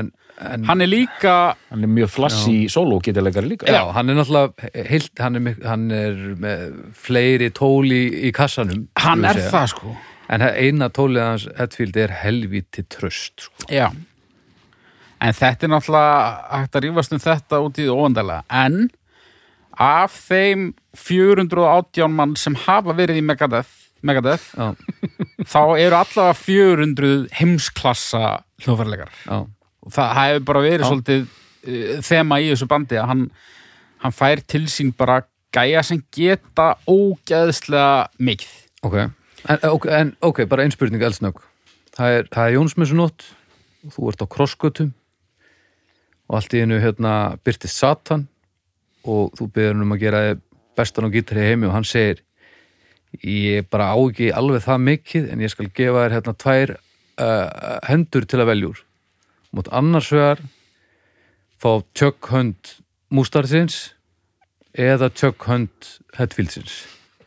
[0.00, 1.34] en, en hann er líka
[1.70, 3.68] Hann er mjög flassi sóló getilegari líka.
[3.70, 6.64] Já, hann er náttúrulega heilt, hann, er, hann er með
[6.94, 9.52] fleiri tól í, í kassanum hann er segja.
[9.54, 9.94] það sko.
[10.34, 13.68] En eina tólið hans Hetfield er helvíti tröst sko.
[13.68, 13.90] Já.
[15.22, 16.14] En þetta er náttúrulega
[16.50, 18.88] hægt að rífast um þetta út í óvandalega en
[19.80, 23.70] af þeim 418 mann sem hafa verið í Megadeth,
[24.04, 24.50] Megadeth
[25.52, 28.24] þá eru allavega 400 heimsklassa
[28.64, 29.38] hljóðfærleikar já,
[29.84, 30.88] og það hefur bara verið Já.
[30.90, 33.24] svolítið uh, þema í þessu bandi að hann,
[34.04, 35.22] hann fær til sín bara
[35.54, 38.54] gæja sem geta ógeðslega mikið.
[38.84, 38.96] Ok.
[39.44, 41.42] En, ok, en, ok, bara einspurning eldsnögg.
[41.94, 43.26] Það er, það er Jónsmessunótt
[43.84, 44.94] og þú ert á krossgötum
[46.26, 48.26] og allt í einu hérna byrtist Satan
[49.04, 50.22] og þú byrður um að gera
[50.76, 52.22] bestan og gítar í heimi og hann segir
[53.22, 57.48] ég bara á ekki alveg það mikið en ég skal gefa þér hérna tvær uh,
[57.88, 58.84] hendur til að veljúr
[59.54, 60.42] mót annars vegar
[61.62, 62.72] fá tjökk hönd
[63.14, 63.92] mústarsins
[64.74, 66.80] eða tjökk hönd Hetfieldsins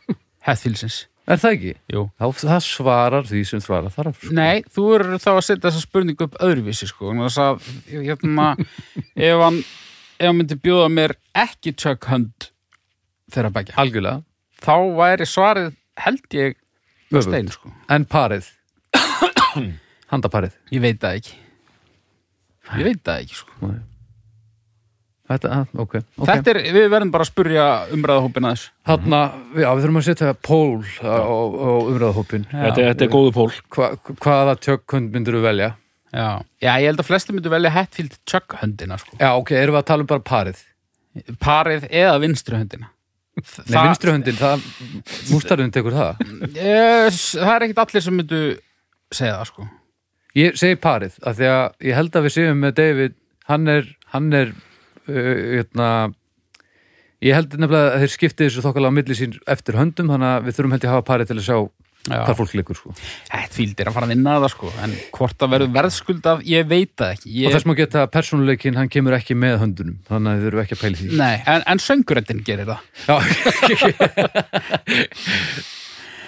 [0.47, 1.71] Hetfieldsins Er það ekki?
[1.91, 2.01] Jú.
[2.15, 4.21] Þá, það svarar því sem svarar þarf.
[4.21, 4.35] sko.
[4.37, 8.45] Nei, þú eru þá að setja þessa spurningu upp öðruvísi sko þess að hérna
[9.11, 9.57] ef hann,
[10.15, 12.47] ef hann myndi bjóða mér ekki Chuck Hunt
[13.33, 14.21] þeirra begja, Algjörlega.
[14.63, 16.55] þá væri svarið held ég
[17.23, 18.49] stein sko En parið.
[20.11, 20.55] Handaparið.
[20.75, 21.37] Ég veit það ekki
[22.77, 23.71] Ég veit það ekki sko
[25.27, 25.81] Þetta, ah, ok.
[25.83, 26.03] okay.
[26.23, 29.17] Þetta er, við verðum bara að spurja umræðahópina þess Þarna,
[29.59, 32.45] já, við þurfum að setja pól á, á, umræðahópin.
[32.53, 33.89] þetta, þetta er góðu pól Hva,
[34.23, 35.73] hvaða tjökkund myndir þú velja?
[36.15, 36.29] Já.
[36.63, 39.81] Já, ég held að flesti myndu velja Hatfield Chuck höndina sko Já, ok, erum við
[39.81, 40.63] að tala um bara parið?
[41.43, 42.87] Parið eða vinstri höndina
[43.37, 44.63] Nei, vinstri höndin, það,
[45.29, 46.21] mústarinn tekur það.
[46.55, 48.39] Yes, Það er ekkit allir sem myndu
[49.13, 49.67] segja það sko
[50.37, 53.13] Ég segi parið, af því að ég held að við séum með David,
[53.49, 54.51] hann er, hann er,
[55.07, 55.87] uh, hérna,
[57.25, 60.45] ég held nefnilega að þeir skipti þessu þokkalega á milli sín eftir höndum, þannig að
[60.45, 61.63] við þurfum held ég að hafa parið til að sjá Já.
[62.07, 62.89] Hvað fólk leikur, sko.
[63.31, 66.93] Hatfield er að fara að vinna það sko en hvort það verður verðskuldað, ég veit
[66.95, 67.29] það ekki.
[67.31, 67.47] Og ég...
[67.55, 70.75] þess má geta að persónuleikin, hann kemur ekki með höndunum, þannig að þið þurfum ekki
[70.77, 71.09] að pæli því.
[71.23, 72.81] Nei, en, en söngurendin gerir það.
[73.07, 73.15] Já,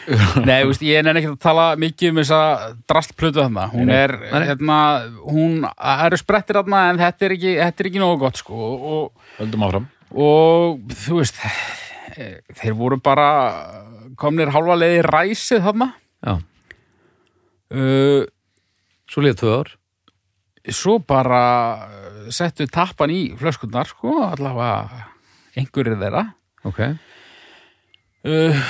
[0.09, 2.39] Nei, þú veist, ég er ekki að tala mikið um þessa
[2.89, 3.67] drastplötu þarna.
[3.73, 4.79] Hún er, hérna,
[5.21, 9.27] hún eru sprettir þarna en þetta er ekki, þetta er ekki nógu gott sko og,
[9.37, 9.85] höldum áfram.
[10.15, 13.29] og þú veist eh, þeir voru bara
[14.19, 15.89] komnir hálfa leiði ræsið þarna.
[16.25, 16.33] Já,
[17.73, 18.23] uh,
[19.09, 19.75] svo liða tvö ár.
[20.69, 21.43] svo bara
[21.87, 25.07] uh, settu tappan í flöskunnar sko, allavega
[25.57, 26.25] einhverjir þeirra.
[26.67, 26.79] Ok,
[28.27, 28.63] uh,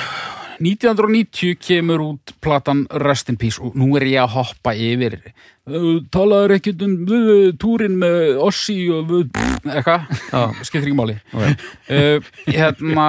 [0.60, 5.16] 1990 kemur út platan Rust in Peace og nú er ég að hoppa yfir.
[5.64, 11.16] Uh, talaður ekkert um uh, túrin með Ossi og eitthvað, já, skiptir ekki máli.
[11.32, 11.66] Ok.
[11.96, 13.08] uh, hérna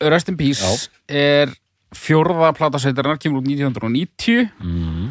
[0.00, 1.52] Rust in Peace er
[1.96, 5.06] fjórða platasveitarinnar, kemur út 1990 mm.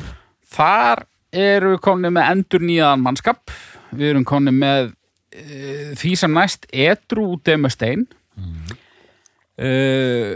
[0.55, 1.05] þar
[1.35, 3.53] eru við komni með endur nýjaðan mannskap.
[3.95, 8.05] Við erum komni með uh, því sem næst edru út eða með stein
[9.59, 10.33] uh,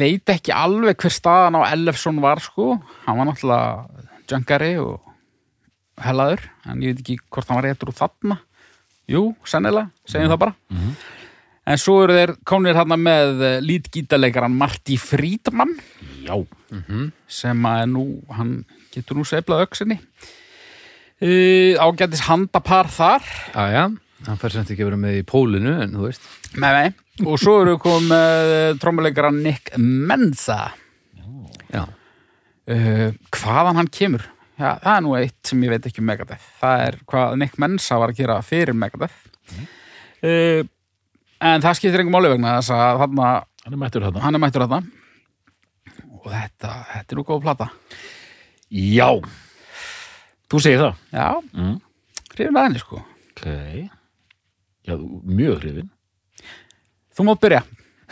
[0.00, 2.74] veit ekki alveg hver staðan á Ellefsson var sko,
[3.06, 3.70] hann var náttúrulega
[4.30, 5.00] junkari og
[6.00, 8.36] hellaður, en ég veit ekki hvort hann var edru þarna,
[9.10, 10.54] jú, sennilega segjum það bara
[11.70, 15.76] en svo eru þeir komnir hérna með lítgítaleikaran Marty Friedman.
[16.26, 16.34] Já,
[17.30, 18.04] sem að er nú,
[18.34, 18.54] hann
[18.94, 20.00] getur nú sveiflað öksinni
[21.20, 23.30] uh, ágætis handapar þar.
[23.54, 23.84] Já, já,
[24.26, 26.28] hann fær semt ekki að vera með í pólinu, en þú veist.
[26.56, 30.70] með mig og svo eru komið með trommuleikara Nick Menza
[31.70, 34.24] Já, uh, hvaðan hann kemur?
[34.60, 36.48] Já, það er nú eitt sem ég veit ekki um Megadeth.
[36.60, 39.14] Það er hvað Nick Menza var að gera fyrir Megadeth.
[40.20, 40.66] Uh,
[41.40, 43.28] en það skiptir engum máli vegna þess að þarna,
[43.64, 44.24] hann er mættur þarna.
[44.24, 44.80] hann er mættur þarna.
[46.20, 47.70] Og þetta, þetta er nú góð plata.
[48.70, 49.08] Já,
[50.50, 51.00] þú segir það?
[51.16, 51.74] Já, mm.
[52.34, 53.02] hrifin að henni sko.
[53.32, 53.44] Ok.
[54.86, 54.94] Já,
[55.40, 55.90] mjög hrifin.
[57.16, 57.64] Þú mátt byrja.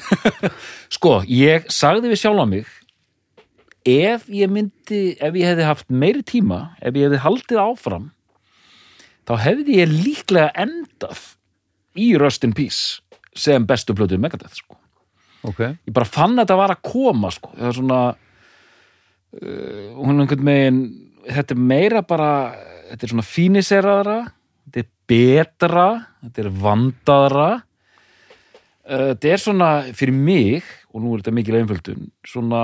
[0.94, 2.68] Sko, ég sagði við sjálf á mig
[3.88, 8.08] ef ég myndi, ef ég hefði haft meiri tíma, ef ég hefði haldið áfram
[9.28, 11.22] þá hefði ég líklega endað
[11.98, 13.00] í Rust in Peace
[13.38, 14.78] sem bestu plötuð Megadeth, sko.
[15.48, 15.60] ok.
[15.86, 17.52] Ég bara fann að þetta var að koma, sko.
[17.56, 20.82] Það er svona uh, hún er einhvern veginn
[21.28, 22.32] þetta er meira bara
[22.90, 24.18] þetta er svona fíniseraðara
[24.68, 25.88] þetta er betra,
[26.24, 27.48] þetta er vandaðra
[28.88, 32.60] Uh, þetta er svona fyrir mig og nú er þetta mikil einföldun svona,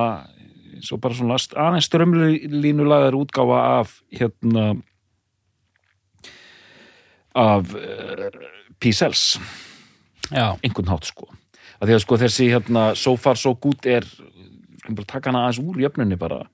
[0.81, 4.70] svo bara svona aðeins strömlínulagar útgáfa af hérna
[7.37, 8.25] af uh,
[8.81, 9.37] P-Cells
[10.33, 11.29] einhvern hátt sko.
[11.81, 14.07] Að því að sko þessi hérna so far so good er
[14.85, 16.45] skulum bara taka hana aðeins úr jöfnunni bara.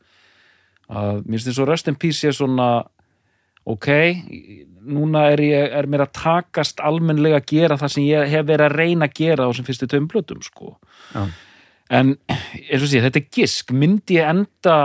[0.91, 2.71] Að mér finnst þess að Rust in Peace er svona
[3.71, 3.87] ok,
[4.91, 8.67] núna er, ég, er mér að takast almennlega að gera það sem ég hef verið
[8.67, 10.75] að reyna að gera á sem fyrstu töfum blötum sko.
[11.15, 11.29] Já.
[11.91, 13.73] en eins og sé, þetta er gisk.
[13.75, 14.77] Myndi ég enda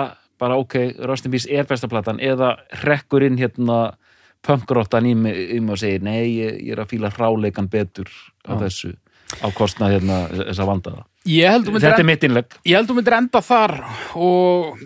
[0.42, 0.78] bara ok,
[1.08, 3.96] Rust in Peace er besta platan eða hrekkur inn hérna
[4.46, 8.12] punkróttan í mig að segja nei, ég, ég er að fíla hráleikan betur
[8.48, 8.94] af þessu
[9.42, 10.20] á kostnað hérna
[11.26, 12.58] ég held þú myndir Þetta er mitt innlegg.
[12.66, 13.76] Ég held þú myndir enda þar
[14.22, 14.84] og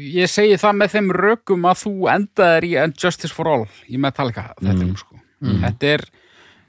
[0.00, 4.00] ég segi það með þeim rökum að þú endaðir í And Justice for All í
[4.00, 4.96] Metallica þetta mm.
[4.98, 5.20] sko.
[5.40, 6.06] Þetta er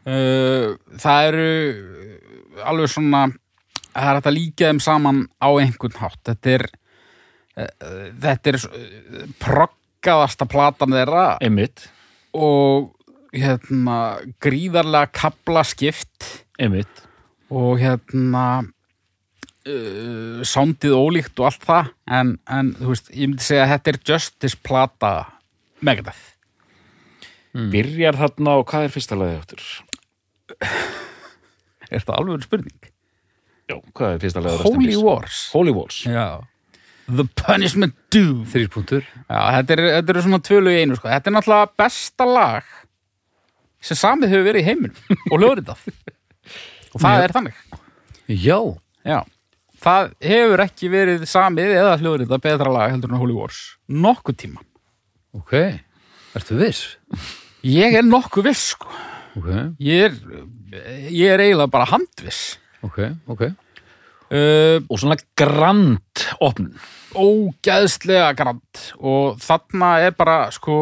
[0.07, 0.67] uh,
[1.01, 1.47] það eru
[2.67, 3.23] alveg svona
[3.91, 7.71] það er hægt að líka þeim saman á einhvern hátt þetta er uh,
[8.27, 11.87] þetta er uh, proggaðasta platan þeirra Einmitt,
[12.37, 12.91] og
[13.31, 13.97] hérna
[14.43, 17.03] gríðarlega kabla skipt einmitt.
[17.51, 18.45] og hérna
[19.67, 23.93] uh, soundið ólíkt og allt það en, en þú veist, ég myndi segja að þetta
[23.93, 25.13] er Justice plata
[25.81, 26.27] Megadeth
[27.51, 29.65] Byrjar þarna og hvað er fyrsta lagið áttur?
[31.91, 32.85] Er það alveg spurning?
[33.67, 34.61] Já, hvað er fyrsta lagið?
[34.67, 36.39] Holy Wars Holy Wars Já
[37.11, 41.09] The Punishment Due Þrýr punktur Já, þetta er, þetta er svona tvölu í einu sko.
[41.11, 42.69] Þetta er náttúrulega besta lag
[43.81, 45.85] sem samið hefur verið í heiminum og hljóðritað
[46.91, 47.61] og það er þannig.
[48.31, 48.57] Já,
[49.01, 49.19] Já,
[49.81, 54.61] það hefur ekki verið samið eða hljóðritað betra lag heldur en Holy Wars nokkuð tíma.
[55.37, 55.55] Ok.
[56.37, 56.85] Ertu viss?
[57.67, 58.91] Ég er nokkuð viss sko.
[59.39, 59.47] Ok,
[59.79, 60.15] Ég er,
[61.07, 62.57] ég er eiginlega bara handviss.
[62.83, 62.97] Ok,
[63.31, 63.45] ok.
[64.31, 66.73] Uh, Og svona grand opnun.
[67.15, 68.81] Ógæðslega grand.
[68.99, 70.75] Og þarna er bara sko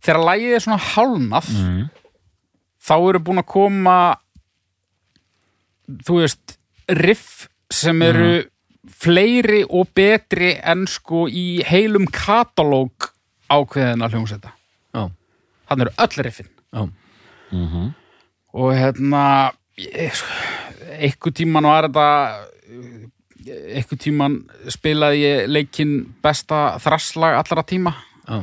[0.00, 1.50] þegar lagið er svona hálnað
[2.80, 3.96] þá eru búin að koma
[6.06, 8.44] þú veist riff sem eru
[9.00, 13.10] fleiri og betri en sko í heilum katalóg
[13.50, 14.52] ákveðina hljómsveita.
[14.94, 15.10] Já,
[15.68, 16.50] þannig eru öll riffin.
[16.72, 16.82] Já,
[18.52, 19.24] og hérna
[21.00, 22.06] einhver tíman var þetta
[23.74, 24.36] einhver tíman
[24.68, 27.94] spilaði ég leikinn besta þrasslag allra tíma
[28.30, 28.38] já,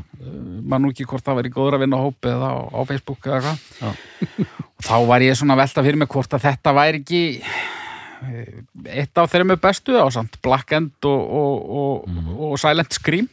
[0.68, 3.28] maður nú ekki hvort það væri góður að vinna á hópi eða á, á Facebook
[3.32, 3.56] eða Já.
[3.80, 8.60] hvað og þá var ég svona velta fyrir mig hvort að þetta væri ekki eh,
[9.02, 12.20] eitt af þeirra með bestu ásamt Black End og, og, og,
[12.50, 13.30] og Silent Scream.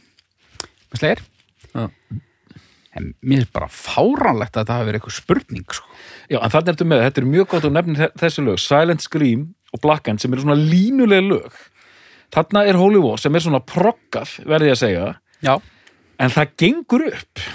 [0.89, 1.21] Með slegir
[1.75, 1.85] Já.
[2.95, 5.87] en mér er bara fáránlegt að þetta hafi verið eitthvað spurning sko.
[6.31, 9.47] Já, en þannig ertu með, þetta er mjög gott að nefna þessi lög Silent Scream
[9.75, 11.63] og Black End sem eru svona línulega lög.
[12.33, 15.09] Þarna er Holy Wars sem er svona proggað, verði ég að segja.
[15.45, 15.53] Já,
[16.19, 17.45] en það gengur upp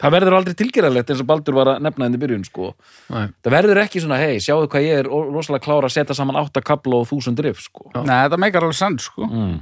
[0.00, 2.72] það verður aldrei tilgerðalegt eins og Baldur var að nefna henni í byrjun sko.
[3.12, 3.30] Nei.
[3.44, 6.62] það verður ekki svona, hei, sjáðu hvað ég er rosalega klára að setja saman átta
[6.64, 7.88] kabla og þúsund riff sko.
[7.96, 9.28] Nei, þetta meikar alveg senn sko.
[9.28, 9.56] mm.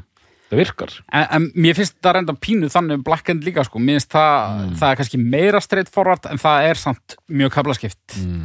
[0.50, 3.82] það virkar en, en mér finnst það reynda pínu þannig um Black End líka sko.
[3.82, 8.18] mér finnst það, það er kannski meira straight forward en það er samt mjög kablaskipt
[8.20, 8.44] mm.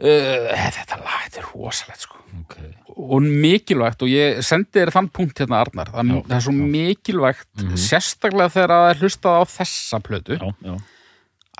[0.00, 2.20] Þetta lag, þetta er rosalegt sko.
[2.42, 2.70] okay.
[2.94, 6.54] og mikilvægt og ég sendi þér þann punkt hérna Arnar það, Já, það er svo
[6.76, 10.78] mikilvægt sérstaklega þegar það er hlustað á þessa plötu já, já.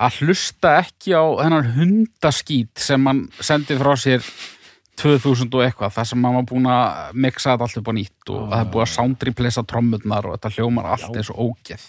[0.07, 4.25] að hlusta ekki á þennan hundaskít sem hann sendi frá sér
[5.01, 8.43] 2000 og eitthvað þar sem var búin að mixa þetta allt upp á nýtt og
[8.51, 11.87] það er búið að soundreplacea trommurnar og þetta hljómar allt eins og ógeð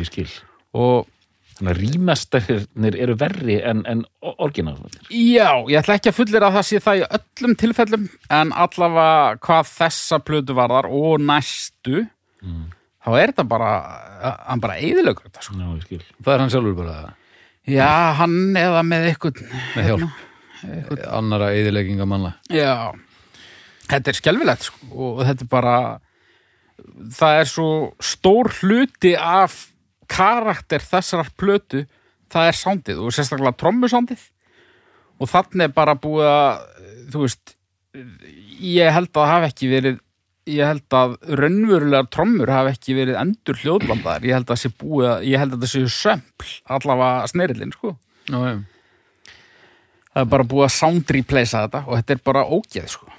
[0.00, 0.30] ég skil
[0.74, 1.10] og
[1.58, 4.76] þannig að rýmastærnir eru verri en, en orginal
[5.10, 8.06] já, ég ætla ekki að fullir að það sé það í öllum tilfellum
[8.38, 12.04] en allavega hvað þessa plötu varðar og næstu
[13.04, 13.70] þá er þetta bara
[14.48, 15.56] hann bara eðilögur þetta sko.
[15.60, 16.02] já, ég skil.
[16.24, 16.96] Það er hann sjálfur bara
[17.68, 17.88] já,
[18.20, 19.42] hann eða með eitthvað
[19.76, 20.22] með hjálp.
[21.12, 22.92] annara eðilegginga manna Já,
[23.90, 24.80] þetta er skelfilegt sko,
[25.14, 25.76] og þetta er bara
[27.14, 27.68] það er svo
[28.02, 29.68] stór hluti af
[30.14, 31.84] karakter þessarar plötu
[32.32, 34.24] það er sándið og sérstaklega trommusándið
[35.20, 36.64] og þannig er bara búið að
[37.12, 37.54] þú veist
[38.64, 40.00] ég held að það hafi ekki verið
[40.50, 44.70] ég held að raunverulegar trommur hafi ekki verið endur hljóðblandar ég held að það sé
[44.82, 47.94] búið að, ég held að það sé sömpl allavega snerillin sko.
[48.28, 48.38] Já.
[50.12, 53.10] það er bara búið að soundreplacea þetta og þetta er bara ógeð sko.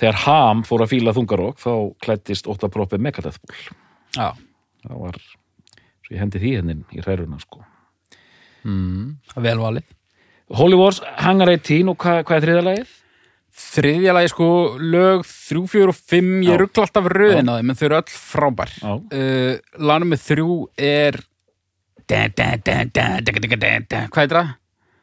[0.00, 1.72] Þegar Ham fór að fíla þungarók þá
[2.02, 3.58] klættist ótta proppi Megadeth ból
[4.16, 4.32] Já,
[4.86, 5.20] það var,
[6.12, 7.62] ég hendi því hennin í hræruna sko.
[8.62, 9.86] Velvalið
[10.52, 12.90] Holy Wars, Hangar 18 og hvað, hvað er þriðalagið?
[13.62, 14.46] Þriðja lagi sko
[14.80, 18.12] lög 3, 4 og 5 ég ruggla alltaf röðin á þeim en þau eru öll
[18.16, 18.72] frábær.
[19.12, 21.18] Uh, Lánum með þrjú er.
[24.12, 24.54] Hvað er það?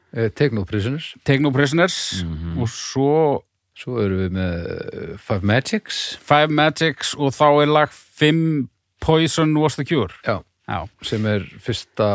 [0.09, 1.11] Eh, Take no prisoners.
[1.25, 2.23] Take No Prisoners.
[2.25, 2.57] Mhm.
[2.61, 3.43] og svo
[3.79, 6.17] Svo erum við með eh, Five Magics.
[6.19, 8.67] Five Magics og þá er lag 5
[8.99, 10.11] Poison Was the Cure.
[10.27, 12.07] Já, Já, sem er fyrsta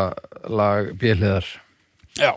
[0.47, 1.47] lag bjöliðar
[2.15, 2.31] Já.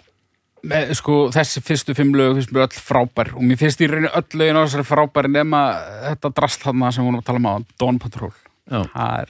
[0.67, 4.09] Með, sko, þessi fyrstu fimm lög finnst mér öll frábær og mér finnst í rauninni
[4.09, 5.61] öll lögin á þessari frábær nema
[6.09, 8.33] þetta drast þarna sem við vorum að tala um á Dawn Patrol.
[8.73, 9.29] Er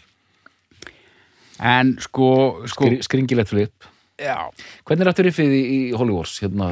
[1.58, 2.30] en sko,
[2.70, 3.88] sko Skri, skringilegt flip
[4.18, 4.50] já
[4.88, 6.34] hvernig er aftur riffið í, í Holy Wars?
[6.42, 6.70] Hérna,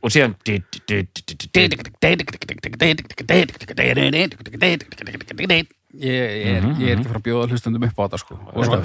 [0.00, 0.36] og síðan
[5.94, 8.64] Ég, ég, er, ég er ekki frá að bjóða hlustundum upp á þetta sko og
[8.66, 8.78] svo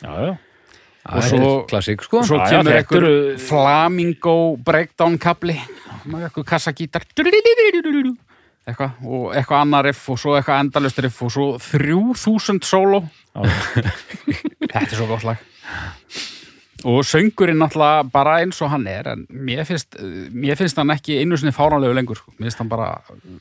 [0.00, 0.30] já, já.
[1.08, 2.22] Og svo, klassík sko.
[2.26, 5.56] svo já, kemur eru- flamingo breakdown kapli
[6.08, 7.04] með eitthvað kassagítar
[8.68, 13.02] eitthvað, og eitthvað annar riff og svo eitthvað endalust riff og svo 3000 sóló.
[14.68, 15.40] Þetta er svo gott lag.
[16.88, 19.96] Og söngurinn náttúrulega bara eins og hann er en mér finnst,
[20.30, 22.30] mér finnst hann ekki einu sinni fáránlegu lengur, sko.
[22.36, 22.92] mér finnst hann bara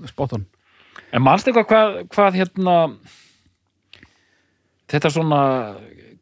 [0.10, 0.48] spotun
[1.14, 2.74] En mannst eitthvað hvað, hvað hérna
[4.92, 5.42] þetta svona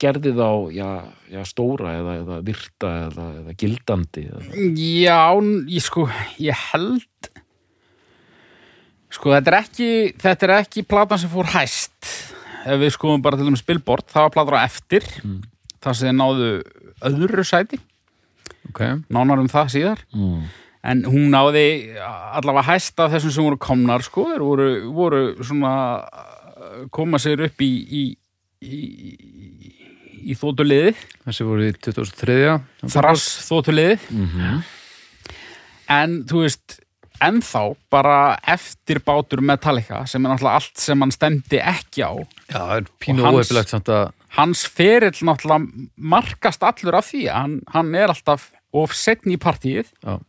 [0.02, 0.90] gerði þá já,
[1.32, 4.42] já, stóra eða, eða virta eða, eða gildandi eða.
[4.76, 5.20] Já,
[5.76, 6.08] ég sko,
[6.44, 7.30] ég held
[9.16, 9.90] sko, þetta er ekki
[10.22, 12.12] þetta er ekki platan sem fór hæst
[12.66, 15.42] ef við skoðum bara til dæmis Billboard það var platan á eftir Mm.
[15.86, 16.50] þar sem náðu
[17.06, 17.80] öðru sæti
[18.72, 18.82] ok,
[19.14, 20.42] nánar um það síðar Mm.
[20.84, 21.66] en hún náði
[22.02, 25.74] allavega hæst af þessum sem voru komnar sko, þeir voru, voru svona
[26.92, 28.04] koma sér upp í í,
[28.66, 28.80] í,
[30.26, 30.96] í, þótuliði
[31.26, 32.40] þessi voru í 2003
[32.96, 34.64] þrass þótuliði Mhm.
[35.96, 36.80] en þú veist
[37.24, 37.62] ennþá
[37.94, 38.16] bara
[38.56, 42.12] eftir bátur Metallica sem er náttúrulega allt sem hann stemdi ekki á.
[42.52, 47.62] Já, það er pínu óhefilegt samt að hans ferill náttúrulega markast allur af því hann,
[47.72, 49.88] hann er alltaf of setn í partíið.
[50.04, 50.20] Það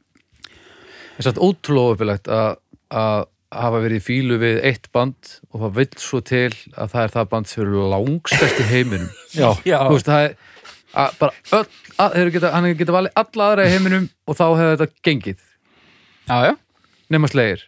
[1.18, 2.57] er samt ótrúlega óhefilegt að
[2.94, 3.24] að
[3.55, 7.14] hafa verið í fílu við eitt band og það vill svo til að það er
[7.14, 9.09] það band sem eru langstæst í heiminum.
[9.38, 10.36] Já, Já, þú veist, það er
[10.97, 11.70] að bara öll,
[12.03, 15.40] að, geta, hann geta valið alla aðra í heiminum og þá hefur þetta gengið.
[16.26, 16.55] Já, já.
[17.12, 17.66] Nema slegir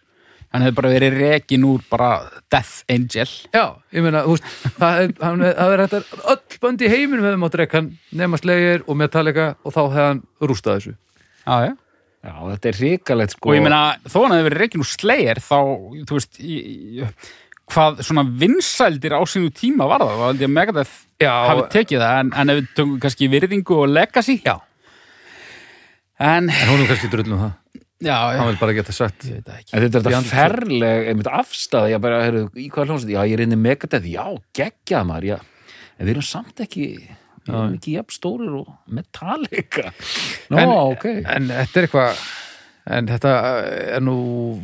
[0.54, 2.10] hann hefði bara verið rekin úr bara
[2.52, 3.28] Death Angel.
[3.52, 3.64] Já,
[3.94, 7.42] ég meina, þú veist, það er, hann, það er þetta, öll bönd í heiminum hefði
[7.42, 7.90] mátt hann
[8.22, 10.94] nema slegir og Metallica og þá hefði hann rústað þessu.
[11.44, 11.74] já, já.
[12.24, 13.50] Já, þetta er hrikalegt sko.
[13.50, 15.58] Og ég meina þó hann hefði verið rekin úr Slayer þá,
[16.08, 16.56] þú veist í,
[17.68, 21.64] hvað svona vinsældir á sínu tíma var það, það held ég að Megadeth Já, hafi
[21.72, 24.36] tekið það, en, en ef við tökum kannski virðingu og legacy.
[24.46, 24.54] Já.
[26.18, 27.54] en, en hún er kannski drullum það.
[27.98, 28.38] já, já.
[28.38, 29.26] Hann vil bara geta sagt.
[29.26, 29.72] ég veit það ekki.
[29.72, 33.34] En þetta er þetta ferleg, einmitt afstæða, ég bara, heyrðu, í hvað hljómsveit, já, ég
[33.34, 34.24] er inn í Megadeth, já,
[34.60, 36.86] geggjað maður, já, en við erum samt ekki,
[37.48, 38.68] við erum ekki jafn stórir og
[38.98, 39.92] Metallica.
[40.50, 41.04] Nó, En- ok.
[41.36, 42.22] En þetta er eitthvað,
[42.98, 43.32] en þetta
[43.98, 44.14] er nú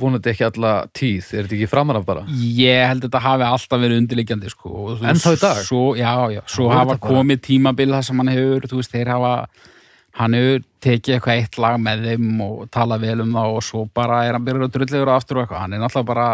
[0.00, 2.22] vonandi ekki alla tíð, er þetta ekki framan af bara?
[2.30, 4.72] Ég held að þetta hafi alltaf verið undirliggjandi sko.
[4.86, 5.62] og þú Ennþá í dag?
[5.68, 8.94] Svo, já, já, svo hafa þetta bara- komið tímabil það sem hann hefur, þú veist,
[8.96, 9.34] þeir hafa
[10.14, 13.80] hann hefur tekið eitthvað eitt lag með þeim og talað vel um það og svo
[13.98, 16.26] bara er hann byrjað að drullegur aftur og eitthvað hann er náttúrulega bara,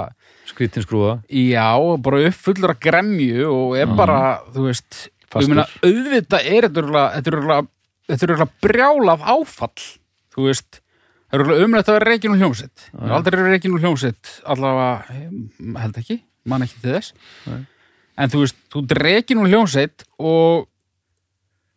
[0.50, 1.14] Skrítin skrúða.
[1.32, 1.64] já,
[2.02, 4.18] bara uppfullur að gremju og er bara,
[4.52, 4.98] þú veist
[5.50, 7.68] meina, auðvitað er þetta örugglega- þetta er örugglega-
[8.10, 9.84] þetta er örugglega brjálað áfall
[10.34, 10.80] þú veist
[11.30, 12.80] Það er örugglega umrætt að vera reikin úr hljómsitt.
[12.90, 15.04] Það er aldrei verið reikin úr hljómsitt, allavega,
[15.78, 16.16] held ekki,
[16.50, 17.12] man ekki til þess.
[17.46, 17.60] Nei.
[18.18, 20.66] En þú veist, þú reikin úr hljómsitt og,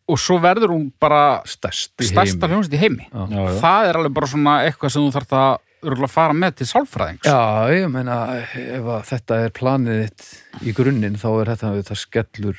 [0.09, 3.05] og svo verður hún bara stærsta hljómsitt í heimi.
[3.13, 3.27] Já.
[3.29, 3.59] Já, já.
[3.61, 7.29] Það er alveg bara svona eitthvað sem þú þarf að örugglega fara með til sálfræðings.
[7.29, 7.39] Já,
[7.77, 8.17] ég meina,
[8.57, 12.57] ef að þetta er planið þitt í grunninn, þá er þetta, þetta skellur,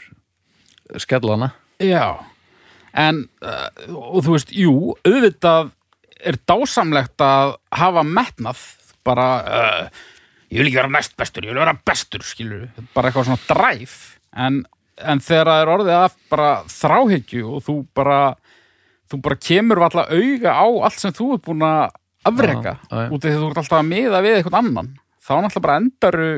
[1.03, 1.51] skellana.
[1.82, 2.07] Já,
[2.95, 3.68] en uh,
[4.14, 4.74] og þú veist, jú,
[5.05, 5.72] auðvitað
[6.24, 8.61] er dásamlegt að hafa metnað
[9.05, 10.05] bara, uh,
[10.53, 13.97] ég vil ekki vera næst bestur, ég vil vera bestur, skilur bara eitthvað svona dræf
[14.37, 14.62] en,
[15.03, 18.20] en þegar það er orðið að bara þráhyggju og þú bara
[19.11, 21.82] þú bara kemur valla auga á allt sem þú ert búin að
[22.30, 23.11] afreka Já, já, já.
[23.12, 24.89] út af því að þú ert alltaf að miða við eitthvað annan
[25.24, 26.30] þá náttúrulega bara endaru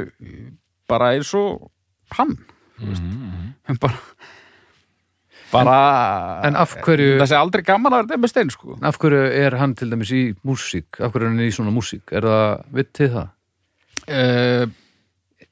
[0.90, 1.70] bara eins og
[2.18, 2.36] hann
[2.76, 3.78] Mhm.
[3.80, 3.97] bara
[5.64, 9.22] bara En af hverju, þessi aldrei gaman að vera þeim með stein sko af hverju
[9.44, 11.00] er hann til dæmis í músík?
[11.00, 12.04] Af hverju er hann í svona músík?
[12.12, 13.30] Er það vitið það?
[14.09, 14.66] uh,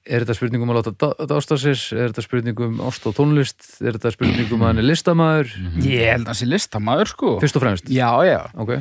[0.05, 1.79] Er þetta spurningum að láta dá- dásta sér?
[1.97, 3.65] Er þetta spurningum ást og tónlist?
[3.81, 5.55] Er þetta spurningum að hann er listamaður?
[5.81, 7.89] ég held að þessi listamaður sko Fyrst og fremst?
[7.89, 8.75] já já Ok.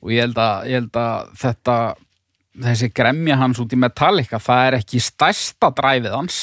[0.00, 1.76] og ég held að, ég held að þetta
[2.60, 6.38] þessi gremja hans út í Metallica það er ekki stærsta dræfið hans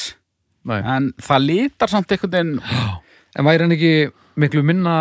[0.68, 0.82] Nei.
[0.84, 2.60] en það lítar samt einhvern veginn
[3.38, 3.92] En væri hann ekki
[4.42, 4.98] miklu minna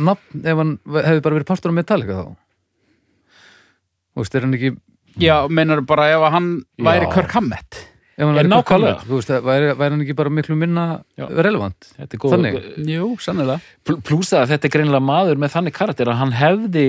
[0.00, 2.30] nafn ef hann hefði bara verið partur af Metallica þá?
[4.14, 4.70] Þú veist, er hann ekki
[5.20, 6.50] já, meinar bara ef hann
[6.80, 7.12] væri Já.
[7.14, 7.78] Kirk Hammett
[8.20, 8.72] ef hann væri Kirk.
[8.74, 10.86] Hammett, þú veist, væri, væri hann ekki bara miklu minna
[11.18, 11.26] Já.
[11.30, 11.92] relevant?
[11.98, 12.34] Þetta er góð.
[12.36, 12.58] Þannig?
[12.94, 16.34] jú, sannilega Pl- Plús það að þetta er greinilega maður með þannig karakter að hann
[16.36, 16.86] hefði,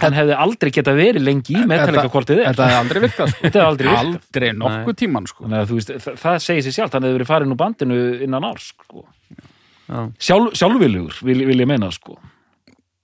[0.00, 2.44] hann hefði aldrei geta verið lengi í er.
[2.54, 3.40] þetta hefði aldrei virkað sko.
[3.44, 4.04] Þetta hefði aldrei virkað.
[4.06, 5.44] aldrei nokkuð tíman sko.
[5.48, 8.70] Þannig veist, það, það segir sér sjálft, hann hefði verið farin úr bandinu innan árs,
[8.76, 9.04] sko.
[9.90, 10.02] Já.
[10.22, 12.14] Sjálf, sjálfviljugur, vil, vil ég meina, sko.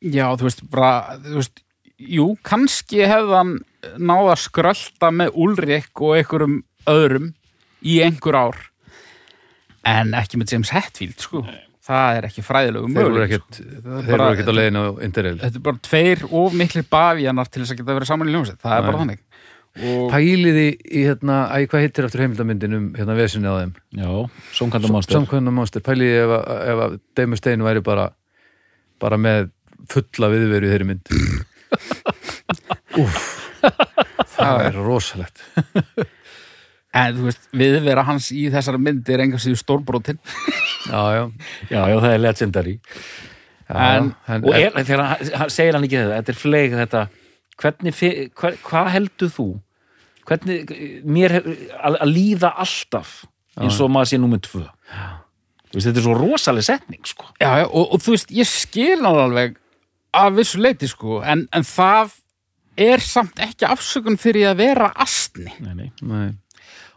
[0.06, 1.62] Já, þú veist, bara, þú veist,
[1.98, 3.54] jú, kannski hefði hann
[3.98, 7.32] náða að skrölda með Ulrik og einhverjum öðrum
[7.82, 8.58] í einhver ár
[9.86, 11.42] en ekki með James Hetfield, sko.
[11.86, 13.66] Það er ekki fræðilegu Þeir voru möguleik, ekkert, sko.
[13.66, 15.36] þeir bara- voru ekkert á leiðinu á Interrail.
[15.38, 18.58] Þetta er bara tveir of miklir bafjanar til þess að geta verið saman í ljónsett,
[18.62, 19.00] það er bara Nei.
[19.02, 19.20] þannig.
[19.76, 23.72] Pæliði í hérna, æ, hvað heitir eftir heimildamyndin um hérna vesinni á þeim?
[23.98, 24.08] Já,
[24.56, 26.34] Sónkandamástur samkvæmna monster, pæliði ef,
[26.72, 28.08] ef að Deimur Stein væri bara
[29.02, 29.50] bara með
[29.92, 31.10] fulla viðveru í þeirri mynd.
[33.02, 33.24] Úff.
[34.36, 35.42] Það er rosalegt.
[36.96, 40.16] En þú veist, viðvera hans í þessari mynd er enga síðu stórbrotin
[40.88, 41.22] já, já,
[41.68, 42.74] Já, já, það er legendary.
[43.66, 47.00] Já En- en, Og er, þegar hann, segir hann ekki þetta Þetta er fleig þetta
[47.58, 49.46] Hvernig, fi- hva, hvað heldur þú?
[50.26, 50.70] Hvernig,
[51.06, 51.44] mér hef,
[51.78, 53.20] að, að líða alltaf
[53.56, 54.64] eins og maður sé númer tvö
[55.72, 57.28] veist, þetta er svo rosaleg setning sko.
[57.40, 59.56] já, já, og, og þú veist, ég skil hann alveg
[60.16, 62.16] af vissu leiti sko en, en það
[62.76, 65.88] er samt ekki afsökun fyrir að vera astni nei, nei.
[66.02, 66.26] nei,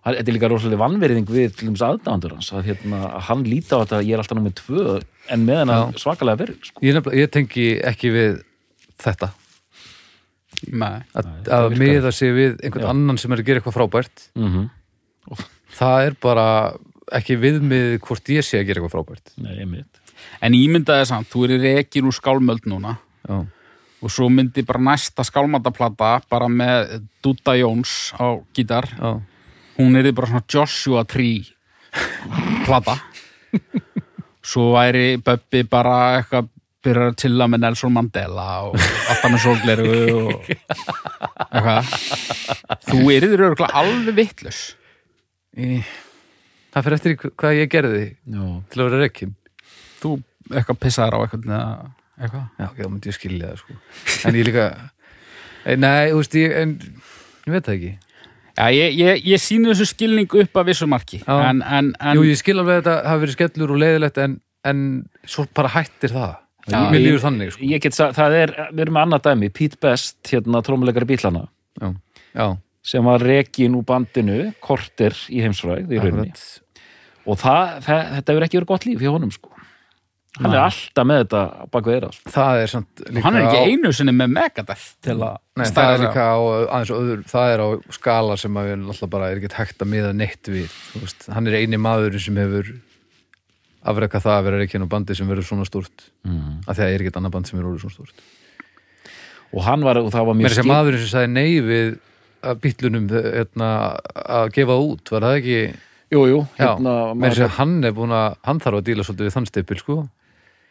[0.03, 3.77] Hann- Þetta er líka rosaleg vannverðing við til þess aðdáðandur hans að, hérna, hann líta
[3.77, 4.86] á þetta að ég er alltaf númer tvö
[5.30, 6.84] en með hennar svakalega verið sko.
[6.88, 8.38] ég, ég tengi ekki við
[9.03, 9.32] þetta
[10.68, 10.99] Nei.
[11.14, 12.89] að, Nei, að það miða sig við einhvern Já.
[12.93, 14.26] annan sem er að gera eitthvað frábært.
[14.36, 15.45] Mm -hmm.
[15.80, 16.47] það er bara
[17.20, 19.34] ekki viðmið hvort ég sé að gera eitthvað frábært.
[19.38, 20.01] Nei, einmitt.
[20.41, 22.97] En ímyndaði samt, þú er í rekin úr skálmöld núna.
[23.28, 23.45] Já,
[23.99, 28.88] og svo myndi bara næsta skálmataplata bara með Dúta Jóns á gítar.
[28.95, 29.22] Já,
[29.78, 31.43] hún er bara svona Joshua Tree
[32.66, 32.97] plata.
[34.49, 36.47] Svo væri Böbbi bara eitthvað
[36.86, 40.49] byrjar að tilla með Nelson Mandela og alltaf með sólgleru og
[41.49, 41.93] eitthvað.
[42.88, 44.61] Þú erður örgulega alveg vittlus
[45.59, 45.80] Í,
[46.71, 49.34] það fyrir eftir hvað ég gerði Já, til að vera rekkin
[49.99, 50.15] þú
[50.49, 51.63] eitthvað pissaður á eitthvað eða
[52.19, 52.45] eitthvað?
[52.59, 53.80] Já, ok, þá myndi ég skilja það sko.
[54.30, 54.67] En ég líka
[55.80, 56.75] nei, þú veist, ég, en
[57.45, 57.91] ég veit það ekki.
[58.59, 61.21] Já, ég, ég, ég síni þessu skilning upp að vissu marki.
[61.23, 61.36] Já.
[61.49, 64.38] en, en, en jú, ég skil alveg að þetta hafi verið skellur og leiðilegt en,
[64.67, 64.86] en
[65.27, 66.38] svo bara hættir það
[66.72, 67.67] Já, mér ég- líður þannig sko.
[67.74, 71.45] Ég get sagt, það er, við erum með annað dæmi Pete Best, hérna trómuleikari bílana.
[71.82, 71.93] Já,
[72.36, 72.47] já,
[72.84, 76.34] sem var rekin úr bandinu korter í heimsfræð í rauninni.
[77.30, 79.49] Og það, það, þetta hefur ekki verið gott líf hjá honum sko.
[80.39, 80.65] hann er Nei.
[80.70, 81.39] alltaf með þetta
[81.74, 82.30] bak við eira sko.
[82.32, 85.65] það er samt líka hann er ekki á, einu sinni með Megadeth til að nei,
[85.65, 86.38] það er líka á
[86.70, 87.67] aðeins öður, það er á
[87.97, 91.26] skala sem að við alltaf bara er ekki hægt að miða neitt við þú veist,
[91.34, 92.70] hann er eini maður sem hefur
[93.88, 96.65] afreka það að vera reikinn á bandi sem verður svona stúrt mm.
[96.65, 98.23] af því að það er ekki annað band sem er orðið svona stúrt
[99.49, 101.97] og hann var, og það var mér mjög er sem maðurinn sem sagði nei við
[102.39, 103.69] að bítlunum hérna,
[104.13, 105.57] að gefa út, var það ekki
[106.13, 109.05] jú, jú, hérna, mér er maður, sem hann er búin að hann þarf að díla
[109.07, 109.97] svolítið við þann stipil sko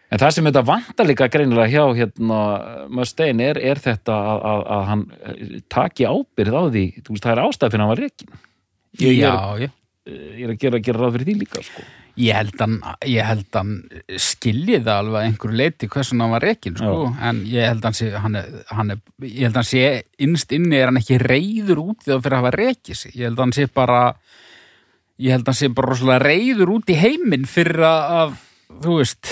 [0.08, 2.40] en það sem þetta vantar líka greinilega hjá hérna,
[2.96, 7.32] Mustaine er, er þetta að, að, að hann eh, taki ábyrð á því veist, það
[7.34, 8.32] er ástæð fyrir að hann var rekin
[9.02, 9.32] ég, já.
[9.60, 11.84] ég er að gera, gera ráð fyrir því líka sko.
[12.18, 13.74] Ég held hann, ég held hann
[14.18, 17.94] skilji það alveg að einhverju leiti hversun hann var rekin, sko, en ég held hann
[17.94, 19.82] sé, hann er, hann er, ég held hann sé
[20.26, 23.14] innst inni er hann ekki reyður út því það fyrir að hafa rekið sig.
[23.14, 24.00] Ég held hann sé bara,
[25.22, 29.30] ég held hann sé bara rosalega reyður út í heiminn fyrir að, að þú veist,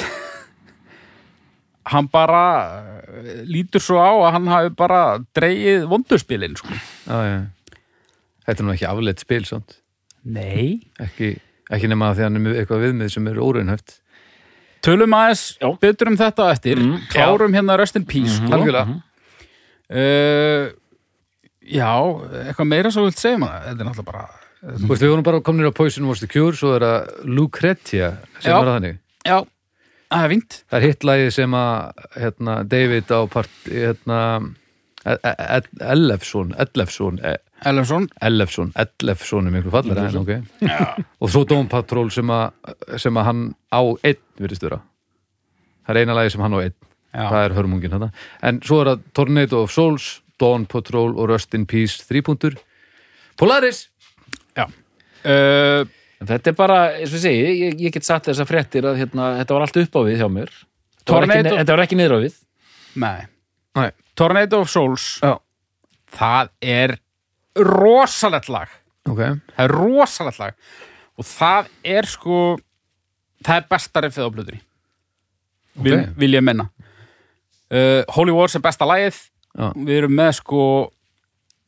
[1.91, 2.45] hann bara
[3.03, 5.01] eh, lítur svo á að hann hafi bara
[5.35, 6.79] dreigið vondurspilin, sko.
[7.07, 9.81] þetta er nú ekki afleitt spil samt.
[10.27, 10.83] Nei.
[11.03, 11.37] ekki,
[11.71, 13.97] ekki nema því að hann er með eitthvað viðmið sem er óraunhæft.
[14.87, 15.69] Tölum aðeins Já.
[15.83, 18.53] betur um þetta á eftir, Mm, klárum hérna Rest in Peace, sko.
[18.55, 19.03] algjörlega.
[19.87, 20.73] Uh,
[21.63, 21.91] já,
[22.51, 24.27] eitthvað meira svo vilt segja maður, þetta er náttúrulega bara
[24.67, 28.09] Þú veist, við vorum bara komin á Poison Was the Cure svo er það Lucretia
[28.41, 28.57] sem Já.
[28.59, 28.97] var þannig.
[29.27, 29.37] Já,
[30.11, 30.57] það er fínt.
[30.73, 34.55] Það er hittlægi sem að hérna, David á part hérna,
[35.07, 36.51] E- E- E- Ellefsson
[37.67, 40.43] Ellefsson Ellefsson, Ellefsson er miklu fallar en, okay.
[41.23, 44.81] og svo Dome Patrol sem að, sem að hann á einn virðist vera
[45.87, 47.27] það er eina lagi sem hann á einn Já.
[47.33, 48.11] það er hörmungin þetta
[48.51, 50.09] en svo er það Tornado of Souls
[50.41, 52.59] Dawn Patrol og Rust in Peace þrýpuntur
[53.41, 53.87] Polaris
[54.57, 55.85] já uh,
[56.17, 59.35] Þetta er bara, eins og ég segi, ég, ég get satt þessar fréttir að hérna,
[59.43, 60.53] þetta var allt upp á við hjá mér.
[61.03, 62.39] Þetta var ekki, Tornado- þetta var ekki niður á við.
[63.05, 63.27] Nei,
[63.77, 63.91] Nei.
[64.17, 65.35] Tornado of Souls Já.
[66.17, 66.95] það er
[67.65, 68.69] rosalegt lag
[69.09, 69.21] ok,
[69.57, 70.55] það er rosalegt lag
[71.17, 72.41] og það er sko
[73.47, 74.61] það er besta riffið á blöðri
[75.77, 76.13] vil, Ok.
[76.21, 76.69] vil ég menna
[77.71, 79.19] uh, Holy Wars er besta lagið
[79.57, 79.71] Já.
[79.73, 80.63] við erum með sko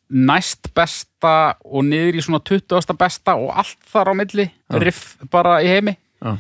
[0.09, 2.95] næst besta og niður í svona 20.
[2.97, 4.79] besta og allt þar á milli Já.
[4.81, 6.37] riff bara í heimi Já.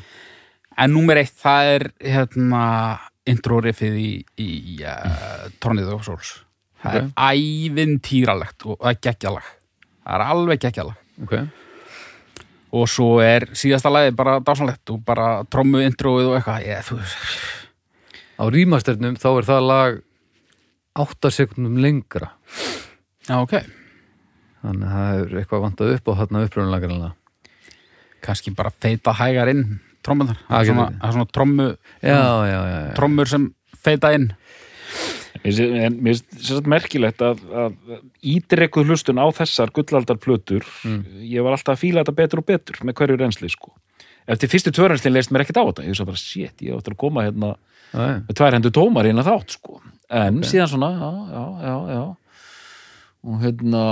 [0.78, 2.62] en númer eitt það er hérna
[3.28, 4.10] intro riffið í,
[4.40, 4.50] í
[4.88, 6.38] uh, Tornado of Souls
[6.82, 6.98] það Ok.
[6.98, 9.48] er ævintýralegt og það er geggjalag.
[10.04, 10.98] Það er alveg geggjalag.
[11.22, 11.34] Ok.
[12.78, 16.66] Og svo er síðasta lagið bara dásanlegt og bara trommu introið og eitthvað.
[16.68, 16.92] Ég,
[18.38, 20.00] á rýmasternum þá er það lag
[20.98, 22.32] 8 sekundum lengra.
[23.28, 23.54] Já ok.
[24.62, 27.12] Þannig að það er eitthvað vantað upp og þarna upprunalega
[28.24, 31.66] kannski bara feita hægar inn trommunar, Það er svona, svona trommu,
[32.02, 32.94] já, já, já, já.
[32.96, 33.44] trommur sem
[33.78, 34.32] feita inn
[35.44, 37.98] en mér finnst sagt merkilegt að, að
[38.34, 40.66] ídrekuð hlustun á þessar gullaldar plötur
[41.22, 43.74] ég var alltaf að fíla þetta betur og betur með hverju reynsli sko.
[44.28, 45.86] Eftir fyrstu tvörensli leist mér ekkert á þetta.
[45.86, 48.20] Ég veist bara, shit, ég áttur að koma hérna já.
[48.26, 49.80] með tvær hendur tómar hérna þátt sko.
[50.12, 52.02] En síðan svona, já, já, já, já.
[53.28, 53.82] Og hérna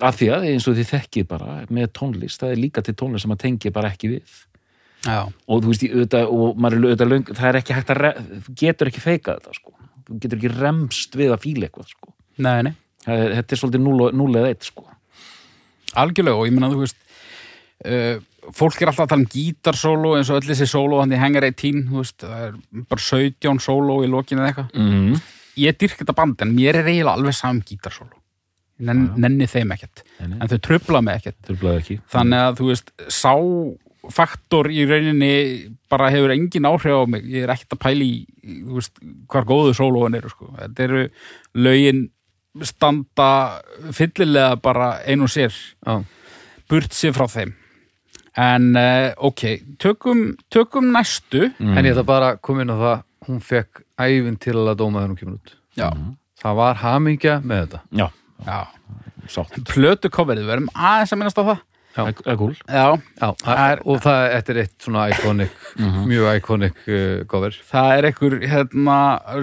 [0.00, 3.26] að því að eins og þið þekkið bara með tónlist, það er líka til tónlist
[3.26, 4.38] sem að tengja bara ekki við.
[5.02, 8.04] Já, og þú veist, ég, auðvitað, og maður er auðvitað það er ekki hægt að,
[8.60, 9.74] getur ekki feikað þetta sko,
[10.22, 12.12] getur ekki remst við að fíla eitthvað sko,
[12.42, 12.74] nei, nei.
[13.02, 14.84] Það er, þetta er svolítið núl, núl eða eitt sko.
[15.98, 16.98] Algjörlega og ég meina þú veist
[17.84, 18.20] uh,
[18.50, 21.84] fólk er alltaf að tala um gítarsóló eins og öll þessi sóló hann Hangar 18
[21.90, 22.56] þú veist, það er
[22.90, 24.74] bara 17 sóló í lokinu eða eitthvað.
[24.78, 25.22] Mm.
[25.62, 28.18] ég dyrk þetta band en mér er eiginlega alveg saman gítarsóló.
[28.80, 30.02] Ég nenn, nenni þeim ekkert.
[30.22, 31.52] En þau trubla mig ekkert.
[32.10, 33.34] Þannig að þú veist, sá
[34.10, 35.34] faktor í rauninni
[35.90, 38.98] bara hefur engin áhrif á mig, ég er ekkert að pæla í þú veist,
[39.30, 40.50] hvar góðu sólóin eru sko.
[40.58, 41.04] þetta eru
[41.54, 42.08] lögin
[42.66, 43.62] standa
[43.94, 45.54] fyllilega bara ein og sér
[45.86, 46.02] Já.
[46.68, 47.54] burt sér frá þeim.
[48.36, 49.42] En uh, ok,
[49.80, 51.50] tökum, tökum næstu.
[51.60, 55.02] En ég ætla bara að koma inn á það hún fekk ævinn til að dóma
[55.02, 55.52] þegar hún kemur út.
[55.78, 55.88] Já,
[56.42, 57.82] það var hamingja með þetta.
[58.00, 58.06] Já,
[58.46, 58.60] já.
[59.68, 61.60] plötu coverið, við erum aðeins að minnast á það.
[61.96, 62.38] Það er
[63.72, 65.58] er, og það er eitt svona iconic,
[66.10, 67.58] mjög iconic uh, cover.
[67.68, 68.96] Það er einhver hérna,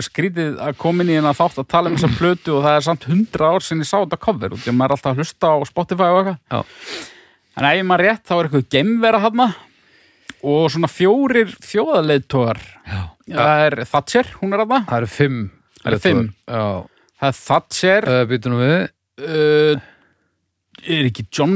[0.07, 2.85] skrítið að koma inn í hérna þátt að tala um þessa plötu og það er
[2.89, 5.57] samt hundra ár sinni sá þetta cover og að maður er alltaf að hlusta á
[5.69, 6.39] Spotify og eitthvað.
[6.49, 6.59] Já.
[7.59, 9.47] en ef maður rétt þá er eitthvað gemvera hann
[10.39, 12.61] og svona fjórir þjóðaleitógar
[13.27, 15.41] það er Thatcher, hún er hann það eru fimm
[17.19, 18.07] Það er Thatcher.
[18.07, 18.75] Uh, býtum við.
[19.19, 19.87] Uh,
[20.87, 21.53] er ekki John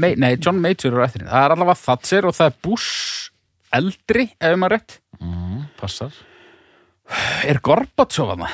[0.00, 1.30] Ma nei, John Major er eftir henni.
[1.32, 3.30] það er allavega Thatcher og það er Bush
[3.74, 4.98] eldri, ef maður rétt.
[5.20, 6.14] Mm, Passar.
[7.44, 8.46] Er Gorbatsov hann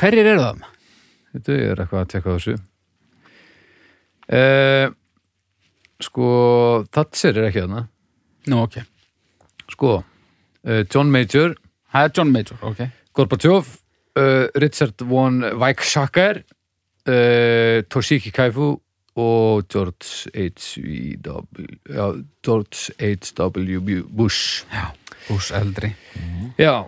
[0.00, 0.62] hverjir eru það?
[1.34, 2.54] Þetta ég er eitthvað að tekka þessu.
[4.30, 4.86] Uh,
[6.00, 6.28] Sko
[6.94, 7.84] Thatcher er ekki þarna.
[8.50, 8.78] Nú, ok,
[9.70, 11.54] Sko, uh, John Major.
[11.92, 12.80] Það er John Major, ok.
[13.18, 13.58] Gorbachev
[14.16, 16.40] uh, Richard von Weizsäcker
[17.10, 18.76] uh, Toshiki Kaifu
[19.18, 21.66] og George H.W.
[21.90, 22.06] Já,
[22.46, 24.02] George H.W.
[24.08, 24.64] Bush.
[25.28, 25.92] Bush eldri.
[26.58, 26.84] Já,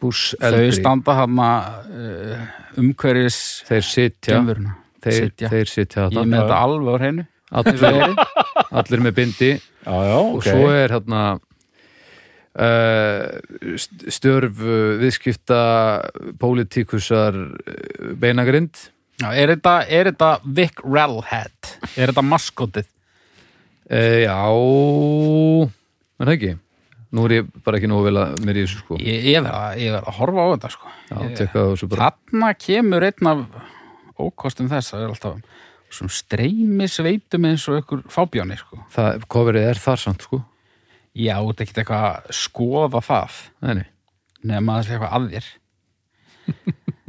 [0.00, 0.72] Bush þau eldri.
[0.78, 2.46] standa hann uh,
[2.80, 3.38] umhverfis
[3.68, 4.34] Þeir sitja.
[4.38, 5.48] gemuruna Þeir, sitja.
[5.52, 7.26] þeir sitja ég með þetta alveg á hreinu.
[7.54, 8.14] Allir,
[8.80, 9.50] allir með bindi.
[9.84, 10.46] Já, já, og ok.
[10.48, 11.20] svo er hérna
[12.54, 13.26] uh,
[14.10, 15.60] störf uh, viðskipta
[16.40, 18.88] pólitíkusar uh, beinagrind
[19.22, 22.88] Já, er, þetta, er þetta Vic Rellhead er þetta maskotið?
[23.84, 24.38] Uh, já.
[26.18, 26.52] En það ekki?
[27.14, 28.98] Nú er ég bara ekki vel að mér í þessu sko.
[28.98, 30.94] Ég, ég verð að, að horfa á þetta sko.
[31.10, 32.08] já, tekka þessu bara.
[32.08, 33.44] Þarna kemur einn af
[34.24, 35.60] ókostum þess að er alltaf
[35.94, 38.80] sem streymi sveitum eins og ykkur fábjáni sko.
[38.90, 40.40] það, coverið er þar samt sko.
[41.14, 43.36] Já, þetta er ekkert eitthvað að skoða það.
[43.62, 43.86] Nei, nei.
[44.50, 45.52] nema það sé eitthvað að þér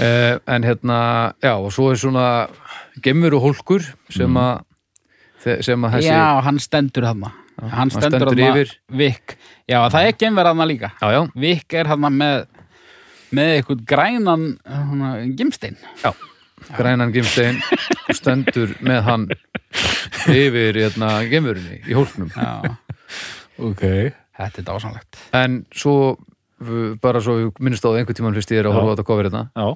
[0.00, 0.98] Uh, en hérna,
[1.44, 2.48] já, og svo er svona
[3.04, 4.62] gemur og hólkur sem að
[5.44, 8.72] þe- sem að þessi já, hann stendur hann hann hann stendur, stendur yfir.
[8.90, 9.36] Vic,
[9.70, 10.90] já, það er gemver hann líka.
[10.98, 12.46] Já, já, Vic er hann með
[13.34, 14.44] með eitthvað grænan
[15.38, 15.76] gimstein.
[16.02, 16.10] Já,
[16.76, 17.60] grænan gimstein
[18.10, 19.28] stendur með hann
[20.32, 22.30] yfir hérna, gemurinni í hólknum.
[22.34, 22.76] Já,
[23.62, 23.82] Ok.
[24.34, 26.16] Þetta er dásanlegt en svo
[27.02, 29.06] bara svo við minnst á það einhvern tímann fyrst ég er að horfa á þetta
[29.10, 29.44] cover hérna.
[29.54, 29.68] Já,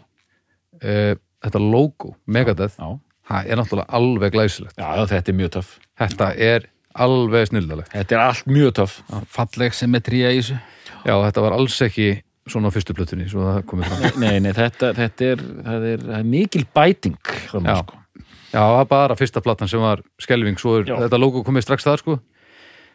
[0.83, 1.13] uh,
[1.47, 2.89] þetta logo, Megadeth já.
[3.31, 4.77] það er náttúrulega alveg glæsilegt.
[4.79, 5.75] Já, já, þetta er mjög töff.
[5.99, 8.97] Þetta er alveg snildalegt Þetta er allt mjög töff.
[9.35, 10.59] Falleg symmetría í þessu.
[11.07, 12.09] Já, þetta var alls ekki
[12.49, 14.21] svona á fyrstu plötunni svo það komið fram.
[14.23, 17.75] Nei, nei, þetta, þetta er, það er, það er mikil bæting Já.
[17.83, 18.01] sko.
[18.49, 20.97] Já, það var bara fyrsta platan sem var skelving, svo er Já.
[21.05, 22.17] þetta logo komið strax þar sko,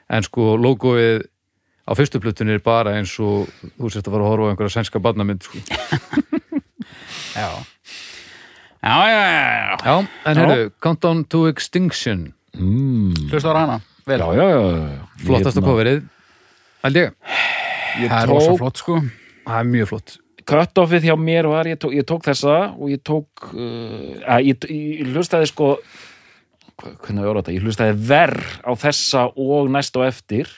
[0.09, 1.27] en sko logoið
[1.83, 4.75] á fyrstu plötunni er bara eins og þú sérst að fara að horfa á einhverja
[4.77, 5.61] sænska barnamynd sko.
[7.39, 7.49] já.
[8.83, 9.77] Já, já, já, já.
[9.83, 9.95] Já,
[10.27, 12.33] en heyrðu, Countdown to Extinction.
[12.53, 13.13] Mm.
[13.31, 13.79] hlusta á hana.
[14.05, 15.03] Vel, Já, já, já, já.
[15.23, 16.01] flottasta Hérna,
[16.83, 17.13] held ég,
[18.01, 18.97] Ég það er rosa flott sko.
[19.45, 20.15] Það er mjög flott.
[20.43, 24.65] Cut-offið hjá mér var, ég tók, ég tók þessa og ég tók uh, að, ég,
[24.67, 25.69] ég hlustaði sko
[26.83, 30.51] hvernig var þetta, ég hlustaði verð á þessa og næst á eftir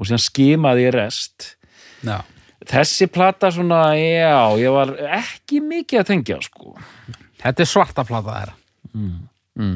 [0.00, 1.52] og síðan skimaði ég rest
[2.00, 2.16] já.
[2.64, 6.74] þessi plata svona, já, ég var ekki mikið að tengja sko
[7.42, 8.56] þetta er svarta plata þeirra
[8.96, 9.74] mm.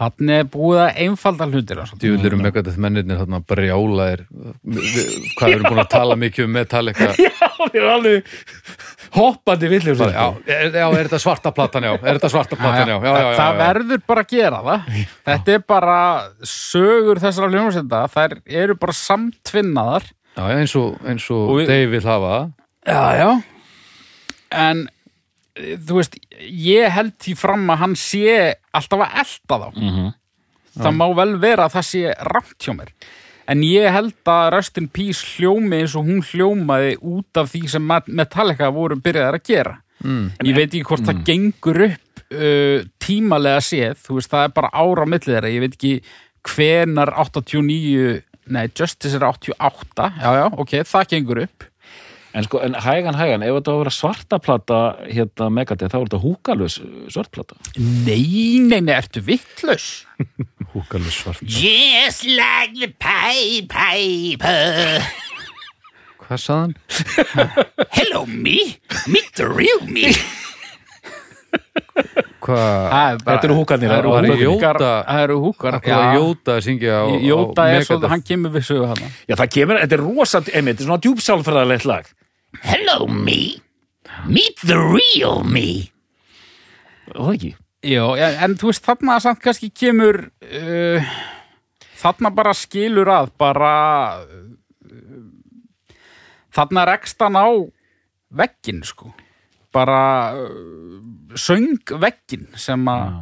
[0.00, 2.00] Hann er búið að einfalda hlutir og svona.
[2.02, 7.10] djúlir um Megadeth mennirnir þarna brjálaðir hvað við erum búin að tala mikið um Metallica?
[7.20, 8.30] Já, þeir eru alveg
[9.14, 12.88] hoppandi villir Bara, já, er, já, er þetta svarta platan, já er þetta svarta platan,
[12.88, 14.86] já, já, já, já, það verður bara að gera það.
[15.28, 15.98] Þetta er bara
[16.46, 20.08] sögur þessara hljómsenda, þær eru bara samtvinnaðar.
[20.38, 22.36] Já, eins og, eins og, Og vil hafa
[22.86, 23.30] já, já.
[24.50, 24.86] En
[25.60, 28.36] þú veist, ég held því fram að hann sé
[28.76, 29.68] alltaf að elta þá.
[29.76, 30.12] Mhm.
[30.80, 32.92] það má vel vera að það sé rámt hjá mér.
[33.50, 37.68] En ég held að Rust in Peace hljómi eins og hún hljómaði út af því
[37.68, 39.76] sem Metallica voru byrjaðar að gera.
[40.00, 40.30] Mm.
[40.46, 43.98] ég veit ekki hvort það gengur upp uh, tímalega séð.
[44.06, 45.50] Þú veist það er bara ára á milli þeirra.
[45.50, 45.94] Ég veit ekki
[46.46, 51.66] hvenar 89 nei Justice er 88 já já ok það gengur upp
[52.32, 54.76] En sko, en hægan, hægan, ef þetta var að vera svarta plata
[55.10, 56.76] hérna Megadeth, þá er þetta húkalus
[57.10, 57.56] svartplata.
[57.80, 59.88] nei nei nei ertu vittlaus
[60.74, 65.02] Húkalus svart just like the Pied Piper
[66.22, 66.76] Hvað sagði hann?
[67.98, 68.78] hello me
[69.10, 70.12] meet the real me?
[72.40, 75.76] Þetta eru húkarnir, það eru húkar Jóta- það eru húkar
[76.16, 78.10] Jóta að syngja á, Jóta er svo, Megadeth?
[78.14, 81.02] hann kemur við sögu hann Já, það kemur, þetta er rosa, einmitt, þetta er svona
[81.04, 82.06] djúpsálfræðalegt lag.
[82.62, 83.60] hello me.
[84.26, 85.90] Meet the real me.
[87.14, 87.52] Og það ekki?
[87.86, 91.12] Já, en, en þú veist, þarna samt kannski kemur uh,
[92.00, 93.70] þarna bara skilur að bara
[94.24, 95.30] uh,
[96.52, 97.46] þarna rekst hann á
[98.30, 99.12] veggin, sko
[99.74, 100.98] bara uh,
[101.38, 103.20] söng veggin sem að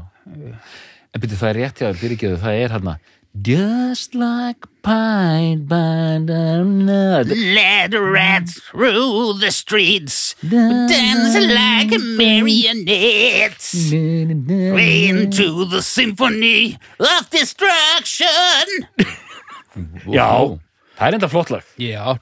[1.08, 2.98] En byrju, það er rétt hjá þér, fyrirgeðu, það er hérna
[3.38, 13.92] Just like Pied by the night Let rats through the streets Dance like marionettes.
[13.92, 18.88] Into the symphony of destruction.
[20.08, 20.58] Já,
[20.98, 21.64] það er enda flott lag.
[21.78, 22.18] Já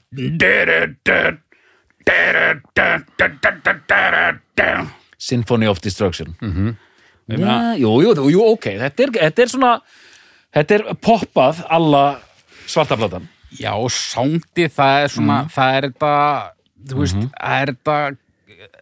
[5.18, 6.36] Symphony of Destruction.
[6.40, 6.76] Mm -hmm.
[7.78, 9.80] jú, jú, jú, jú, ok, þetta er, þetta er svona,
[10.54, 12.20] þetta er poppað alla
[12.66, 13.28] svartaplatan.
[13.58, 16.12] Já, sándi, það er svona það er þetta,
[16.88, 18.16] þú veist það er þetta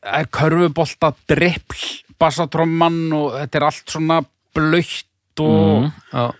[0.05, 1.83] það er körfubolta drippl
[2.19, 4.25] bassatromman og þetta er allt svona
[4.55, 6.35] blöytt og, Já,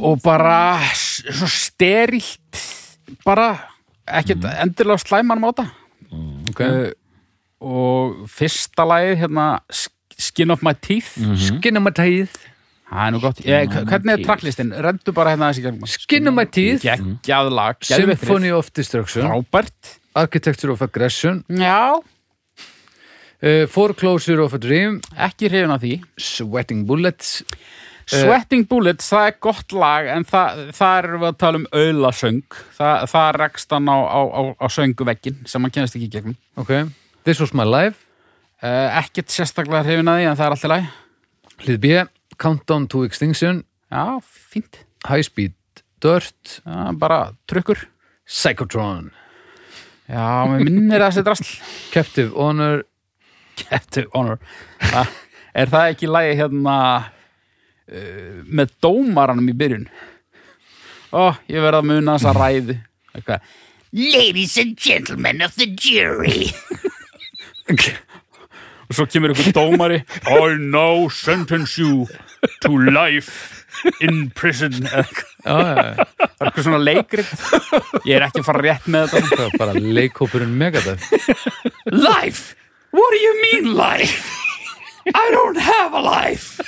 [0.00, 2.62] og bara s- svo sterilt
[3.24, 3.58] bara
[4.06, 5.66] ekkert endilega slæman máta.
[6.50, 6.60] Ok.
[6.60, 6.90] Uh,
[7.64, 11.14] og fyrsta lagið hérna Sk- Skin of My Teeth.
[11.40, 12.36] Skin of my teeth.
[12.94, 14.68] Það er nú gott, ég, hvernig er tracklistin?
[14.84, 15.88] Rendu bara hérna þessi gegnum.
[15.88, 16.84] Skin of my teeth.
[16.84, 18.20] Riff.
[18.20, 19.24] Symphony of Destruction.
[19.26, 19.94] Frábært.
[20.14, 21.40] Architecture of Aggression.
[21.48, 21.96] Já,
[23.42, 25.00] uh, Foreclosure of a Dream.
[25.16, 25.96] Ekki hrifin af því.
[26.20, 27.42] Sweating Bullets
[28.10, 32.58] Sweating Bullets, það er gott lag en það, það er við að tala um auðlasöng
[32.76, 36.36] það, það rekst hann á, á, á, á sönguvekkin sem hann kennast ekki gegnum.
[36.60, 36.74] Ok
[37.24, 38.04] This was my life.
[38.60, 40.92] Uh, ekkert sérstaklega hrifin af því en það er alltaf lag
[41.64, 42.04] Hlið B
[42.36, 43.62] Countdown to Extinction.
[43.92, 45.54] Já, fínt, High Speed
[46.02, 46.60] Dirt.
[46.66, 47.86] Já, bara trukkur.
[48.26, 49.12] Psychotron.
[50.08, 51.52] Já, mér minnir það sér drasl.
[51.94, 52.84] Captive Honor.
[53.56, 54.40] Captive Honor.
[54.82, 55.14] Það,
[55.54, 56.76] er það ekki lagi hérna
[57.92, 59.86] uh, með dómaranum í byrjun.
[61.14, 62.76] Ó, ég verð að muna þess að ræðu.
[63.14, 63.52] Eitthvað.
[63.94, 66.50] Ladies and gentlemen of the jury.
[68.84, 70.00] Og svo kemur einhver dómari.
[70.26, 72.06] I now sentence you
[72.60, 73.64] to life
[74.00, 74.72] in prison.
[75.44, 77.30] Það er eitthvað svona leikrit?
[78.08, 79.36] Ég er ekki að fara rétt með þetta.
[79.36, 81.04] Það er bara leikhópurinn Megadeth.
[81.92, 82.56] Life?
[82.94, 84.32] What do you mean life?
[85.06, 86.60] I don't have a life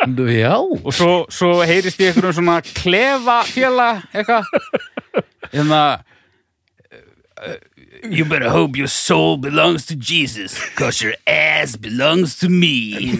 [0.00, 0.54] Já.
[0.60, 4.48] Og svo, svo heyrist ég einhverjum svona klefa fjöla eitthvað.
[5.52, 5.80] Hérna
[7.44, 7.58] uh,
[8.00, 13.12] You better hope your soul belongs to Jesus cause your ass belongs to me.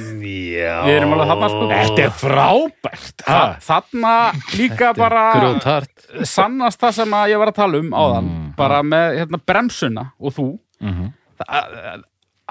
[0.56, 0.78] Já.
[0.86, 1.68] Við erum alveg þarna, sko.
[1.74, 3.24] Þetta er frábært.
[3.26, 4.14] Þa, Þarna
[4.56, 9.18] líka bara Grjótart sannast það sem að ég var að tala um áðan bara með
[9.20, 10.46] hérna, bremsuna og þú.
[11.44, 11.76] Það,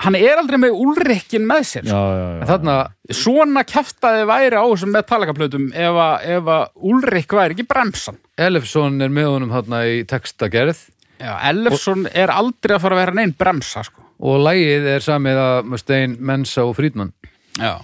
[0.03, 2.45] hann er aldrei með úlrikkin með sér Já, já, já.
[2.49, 2.75] Þarna
[3.19, 8.19] svona kjaftaði væri á þessum metallicaplötum ef að, ef að Ulrik væri ekki bremsan.
[8.39, 10.85] Elefsson er með honum þarna í textagerð.
[11.19, 14.05] Já, Ellefsson er aldrei að fara að vera neinn bremsa sko.
[14.19, 17.13] og lægið er samið af Mustaine, Mensa og Friedman.
[17.59, 17.79] Já.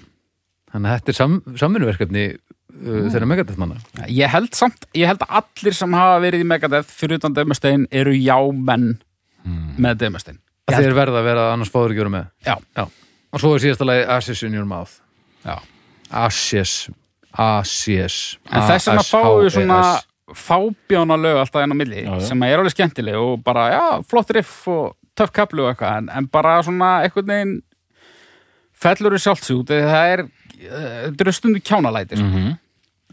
[0.72, 3.82] þannig að þetta er sam, samvinnuverkefni uh, þeirra Megadeth manna.
[4.12, 7.88] Ég held samt, ég held að allir sem hafa verið í Megadeth fyrir utan Demastein
[7.92, 8.94] eru jámenn
[9.80, 10.40] með Demastein
[10.70, 12.86] að þeir verða að vera annars fáður ekki vera með Já, Já.
[13.36, 14.98] og svo er síðasta lagi Ashes in your mouth
[15.46, 15.56] já
[16.26, 16.76] Asjes
[17.36, 18.18] Asjes
[18.50, 20.12] En þess vegna fáum við svona A-S-H-E-S.
[20.46, 24.32] fábjána lög alltaf enn á milli Já, sem er alveg skemmtileg og bara, já, flott
[24.34, 27.56] riff og töff kaplu og eitthvað en, en bara svona einhvern veginn
[28.76, 32.26] fellur við sjálfsig út eða það er eh, þetta eru stundu kjánalæti sko.
[32.28, 32.56] Mhm.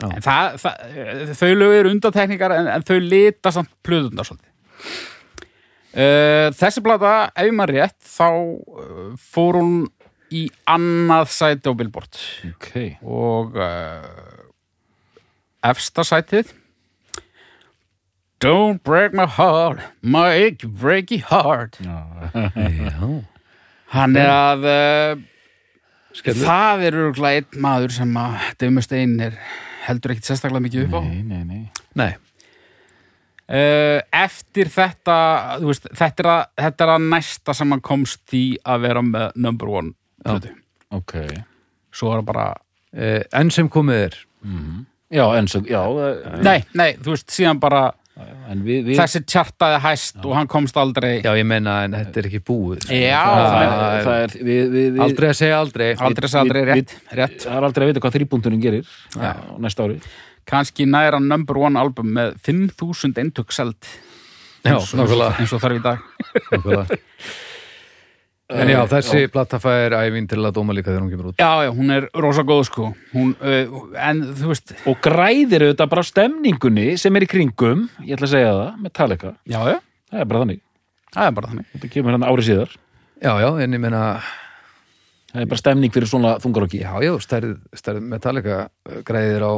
[0.09, 4.49] en það, það, þau lög eru undantekningar en, en þau lita samt plöðundar svolítið
[5.93, 9.75] þessi plata, ef maður rétt þá uh, fór hún
[10.33, 12.21] í annað sæti á Billboard.
[12.49, 12.71] Ok,
[13.05, 14.49] og uh,
[15.69, 16.55] efsta sætið.
[18.43, 21.77] Don't break my heart my achy breaky heart.
[23.93, 25.21] Hann er að uh,
[26.41, 29.39] það er örgulega einn maður sem að Döfum Stein er
[29.87, 31.03] heldur ekkit sérstaklega mikið upp á.
[31.07, 31.63] Nei, nei, nei.
[31.99, 32.11] Nei,
[33.53, 35.17] eftir þetta
[35.61, 39.03] þú veist, þetta, er að, þetta er að næsta sem hann komst í að vera
[39.05, 39.93] með number one
[40.25, 40.53] plötu.
[40.95, 41.17] ok,
[41.93, 42.47] svo er það bara
[42.97, 44.17] eh, enn sem komið er
[45.13, 47.91] já, en svo, já eh, nei, nei, þú veist, síðan bara
[48.53, 52.21] en við, við þessi tjartaði hæst og hann komst aldrei Já, ég meina, en þetta
[52.21, 52.85] er ekki búið.
[52.93, 56.61] Já, það, það er, það við, við, við, Aldrei að segja aldrei aldrei sagði aldrei
[56.63, 57.39] við- rétt, rétt.
[57.47, 59.33] það er aldrei að vita hvað þrýbúndurinn gerir Já.
[59.33, 59.97] á næsta ári
[60.49, 63.79] kannski næra number one album með 5000 eintök seld.
[64.63, 65.99] Já, eins og- nákvæmlega, eins og þarf í dag.
[66.53, 67.01] Nákvæmlega.
[68.53, 71.39] En já, þessi platta fær ævinn til að dóma líka þegar hún kemur út.
[71.41, 72.89] Já, já, hún er rosa góð sko.
[73.15, 78.19] Hún, uh, en þú veist og græðir auðvitað bara stemningunni sem er í kringum, ég
[78.19, 79.79] ætla að segja það Metallica, já, já,
[80.13, 80.61] það er bara þannig.
[81.17, 81.71] Það er bara þannig.
[81.77, 82.77] Þetta kemur hann ári síðar.
[83.23, 84.03] Já, já, en ég meina
[85.33, 89.53] það er bara stemning fyrir svona þungarokki Já, já, stærð, stærð Metallica uh, græðir á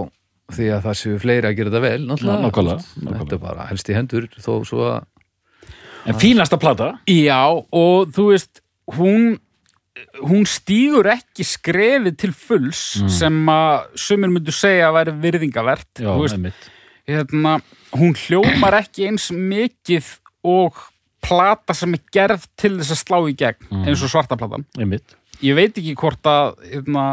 [0.53, 3.19] því að það séu fleiri að gera þetta vel náttúrulega, Nákvæmlega, nákvæmlega.
[3.25, 5.01] Þetta er bara helst í hendur þó svo að
[6.05, 6.91] en fínasta plata.
[7.09, 8.61] Já, og þú veist
[8.99, 9.39] hún
[10.27, 12.81] hún stígur ekki skrefið til fulls
[13.15, 16.66] sem að sumir myndu segja að væri virðingavert já, Þú veist,
[17.09, 17.53] hérna,
[17.95, 20.09] hún hljómar ekki eins mikið
[20.45, 20.81] og
[21.25, 24.66] plata sem er gerð til þess að slá í gegn eins og svarta platan.
[25.45, 27.07] Ég veit ekki hvort að hérna,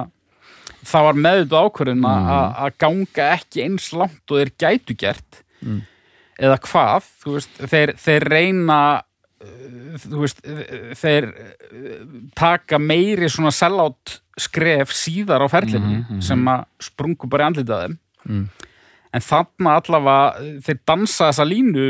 [0.87, 2.33] það var meðutu ákvörðin mm.
[2.65, 5.41] að ganga ekki eins langt og þeir gætu gert
[6.41, 8.79] eða hvað veist, þeir, þeir reyna
[10.01, 10.41] þú veist,
[11.01, 12.01] þeir uh,
[12.37, 17.99] taka meiri svona sellátt skref síðar á ferlinu sem að sprungu bara í andlitað þeim
[18.21, 18.43] Mm.
[19.17, 21.85] en þarna allavega þeir dansa þessa línu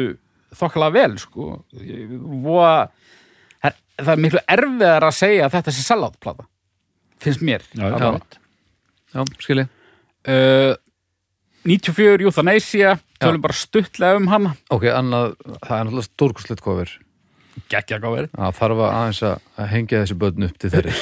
[0.56, 1.48] þokkalega vel sko
[2.46, 2.88] Voða,
[3.60, 6.48] það, er, miklu erfiðar að segja að þetta sé selláttplata
[7.20, 8.40] finnst mér já, Já.
[9.12, 9.20] Já.
[9.20, 10.74] Já, skilji uh,
[11.68, 14.56] 94 Euthanasia tölum bara stuttlega um hana.
[14.74, 16.94] Ok, annað, það er náttúrulega stórkuslegt kofur
[17.72, 20.96] geggja gáður Það þarf að aðeins að hengja þessi börn upp til þeirri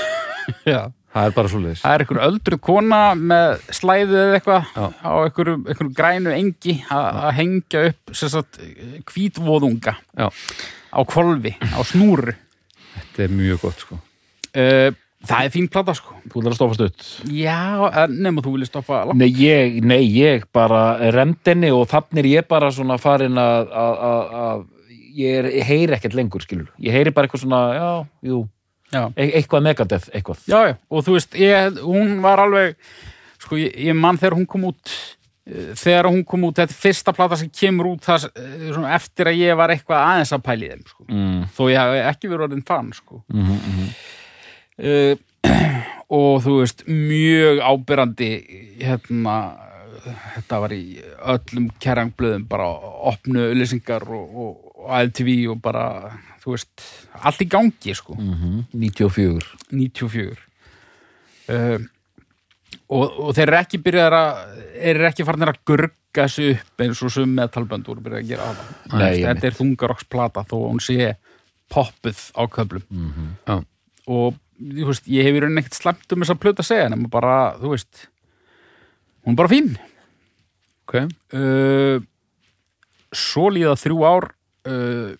[0.65, 1.80] það Það er bara svoleiðis.
[1.90, 4.84] Er einhver öldruð kona með slæðu eða eitthvað Já.
[5.02, 8.14] á einhverju, grænu engi að hengja upp
[9.10, 12.36] hvítvoðunga Já, á kvolfi, á snúru.
[12.94, 13.98] Þetta er mjög gott sko.
[14.53, 14.94] Uh,
[15.28, 19.04] það er fín plata sko þú ætlar að stoppa stutt já, nema þú viljið stoppa
[19.10, 24.04] langt Nei ég, nei, ég bara remdinni og þannig ég bara svona farin að, að,
[24.10, 24.68] að, að
[25.20, 26.72] ég, er, ég heyri ekkert lengur, skilur.
[26.84, 27.91] Ég heyri bara eitthvað svona, já,
[28.30, 28.41] jú,
[28.94, 29.04] já.
[29.16, 30.44] e eitthvað megadeth, eitthvað.
[30.50, 32.78] já, já, og þú veist, ég, hún var alveg
[33.40, 34.94] sko, ég, ég mann þegar hún kom út
[35.50, 38.94] eh, þegar hún kom út, þetta er fyrsta plata sem kemur út það, eh, svona,
[38.98, 41.10] eftir að ég var eitthvað aðeins að pæli þeim, sko.
[41.10, 41.44] Mm.
[41.58, 43.91] þó ég hef ekki verið orðin fan, sko Mm -hmm.
[44.80, 45.15] Uh,
[46.19, 48.31] og þú veist mjög ábyrrandi
[48.81, 49.35] hérna
[49.99, 50.84] þetta var í
[51.34, 52.68] öllum kerrangblöðum bara
[53.11, 55.85] opnu lýsingar og, og, og ALTV og bara
[56.39, 56.84] þú veist,
[57.19, 58.15] allt í gangi sko.
[58.18, 59.47] Mm 94.
[59.76, 60.38] 94
[61.49, 61.80] uh,
[62.89, 64.61] og, og þeir eru ekki byrjaðar að
[64.91, 65.95] eru ekki farnir að gurga
[66.26, 70.45] þessu upp eins og sum metalbönd voru byrjað að gera það Nei, þetta er þungaroksplata
[70.49, 71.11] þó hún sé
[71.69, 72.85] poppuð á köflum.
[73.45, 73.60] Já,
[74.10, 76.90] og þú veist, ég hef í rauninni ekkert slæmt um þess að plöta að segja
[76.91, 78.06] nema bara, þú veist
[79.23, 79.72] hún er bara fín
[80.88, 81.98] ok uh,
[83.15, 84.30] svo líða þrjú ár
[84.69, 85.11] uh,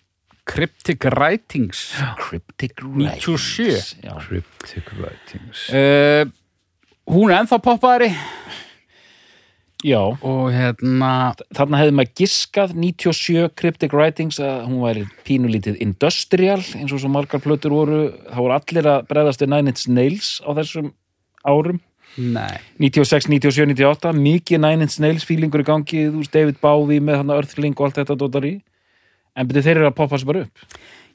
[0.50, 1.84] Cryptic Writings
[2.18, 2.96] Cryptic 97.
[2.96, 3.94] Writings.
[4.02, 4.14] Já.
[4.26, 6.24] Cryptic Writings uh,
[7.10, 8.10] hún er ennþá poppaðari
[9.80, 16.58] Já, og hérna þarna hefði maður giskað 97 Cryptic Writings að hún væri pínulítið industrial
[16.76, 18.00] eins og svo margar plötur voru.
[18.28, 20.90] Þá voru allir að bregðast við Nine Inch Nails á þessum
[21.48, 21.80] árum.
[22.20, 27.00] Nei, 96, 97, 98 mikið Nine Inch Nails feelingur í gangi þú veist David Bowie
[27.00, 28.56] með hann Earthling og allt þetta dótar í
[29.38, 30.68] en byrju þeir eru að poppa þessu bara upp.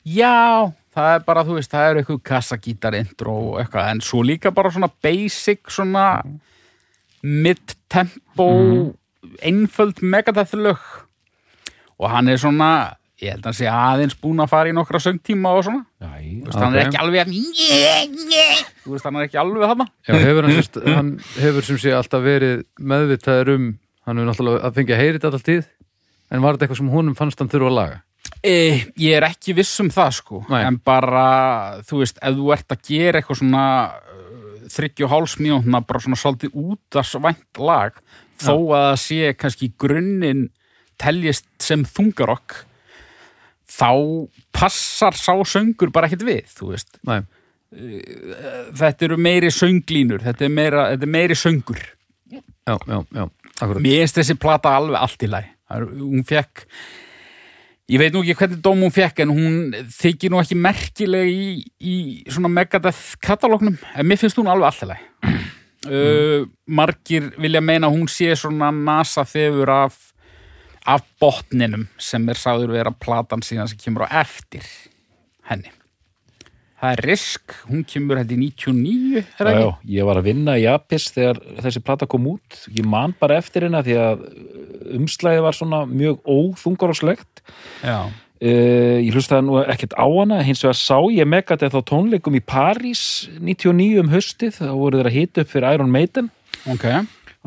[0.06, 0.34] Já
[0.96, 4.54] það er bara, þú veist, það er eitthvað kassagítar intro og eitthvað, en svo líka
[4.56, 6.06] bara svona basic svona
[7.26, 8.50] mid-tempo
[9.42, 10.80] einföld Megadeth lög
[11.98, 12.70] og hann er svona
[13.22, 15.86] ég held að hann sé aðeins búin að fara í nokkra söngtíma og svona.
[16.04, 17.30] Æ, Þú veist, hann er ekki alveg
[18.84, 19.88] þú veist, hann er ekki alveg þarna.
[20.04, 23.70] Já, hefur hann, sérst, hann hefur sem sé alltaf verið meðvitaður um
[24.06, 25.64] hann hefur náttúrulega að fengja heyrit alltaf tíð
[26.30, 28.02] en var þetta eitthvað sem honum fannst hann þurfa að laga?
[28.46, 28.54] E,
[29.02, 30.44] ég er ekki viss um það sko.
[30.52, 30.62] Nei.
[30.68, 31.26] en bara,
[31.88, 33.66] þú veist, ef þú ert að gera eitthvað svona
[34.72, 37.98] þryggju háls mínútna bara svona svolítið út að svænt lag
[38.42, 40.46] þó að það sé kannski grunninn
[41.02, 42.64] teljist sem þungarokk
[43.76, 43.92] þá
[44.56, 47.00] passar sá söngur bara ekkert við, þú veist.
[47.08, 47.20] Nei,
[48.78, 51.82] þetta eru meiri sönglínur þetta er, meira, þetta er meiri söngur.
[52.32, 52.42] Já,
[52.76, 53.26] já, já,
[53.60, 53.82] akkurat.
[53.84, 56.66] Mér finnst þessi plata alveg allt í læg hún fekk
[57.92, 59.58] ég veit nú ekki hvernig dóm hún fekk en hún
[59.94, 61.50] þykir nú ekki merkileg í,
[61.80, 61.96] í
[62.26, 65.04] svona Megadeth katalóknum en mér finnst hún alveg í læg
[65.94, 70.02] uh, margir vilja meina hún sé svona nasa þefur af
[70.86, 74.66] af botninum sem er sáður vera platan síðan sem kemur á eftir
[75.50, 75.72] henni
[76.86, 79.64] það er Risk, hún kemur hætti 99 er það ekki?
[79.66, 82.60] já, ég var að vinna í Apis þegar þessi plata kom út.
[82.76, 84.28] Ég man bara eftir hérna því að
[85.00, 87.44] umslæði var svona mjög óþungaráslegt
[87.82, 88.06] Já.
[88.46, 90.42] Uh, ég hlustaði nú ekkert á hana.
[90.46, 94.58] Hins vegar sá ég Megadeth á tónleikum í París 99 um haustið.
[94.60, 96.28] Þá voru þeir að hita upp fyrir Iron Maiden.
[96.70, 96.84] Ok.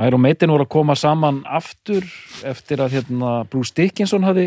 [0.06, 2.06] Iron Maiden voru að koma saman aftur
[2.46, 4.46] eftir að hérna, Bruce Dickinson hafi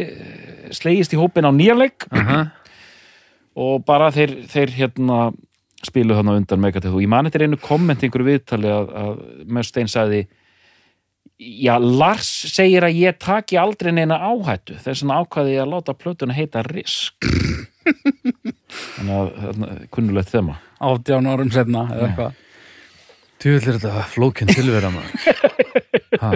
[0.76, 2.40] slegist í hópin á nýjarleik Aha.
[3.60, 5.32] Og bara þeir, þeir hérna
[5.86, 6.94] spiluð þarna undan Megadeth.
[6.94, 10.22] Og ég mani þetta einu komment einhverju viðtali að, að Mustaine sagði
[11.42, 14.78] já, Lars segir að ég taki aldrei neina áhættu.
[14.82, 17.28] Þess vegna ákvaði ég að láta plötuna heita Risk.
[18.96, 20.60] Þannig að þarna, kunnulegt þema.
[20.82, 22.40] Átján árum setna eða eitthvað.
[23.42, 25.18] Tjóðlega er þetta flókin tilvera maður.
[26.22, 26.36] Ha,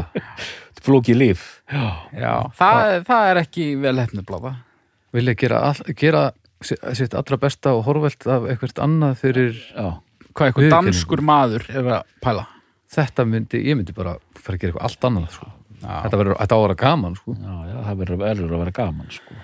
[0.82, 1.42] flóki líf.
[1.70, 4.54] Já, Já, það, það er ekki vel hefnublada
[5.14, 6.22] Vilja gera, all, gera
[6.64, 9.88] sitt allra besta og horfvelt af eitthvað annað fyrir já,
[10.36, 12.46] Hvað eitthvað danskur maður er að pæla
[12.96, 15.52] þetta myndi, ég myndi bara fara að gera eitthvað allt annað sko.
[15.86, 17.34] Þetta verður þetta á að vera gaman sko.
[17.36, 19.36] já, já það verður að vera gaman sko.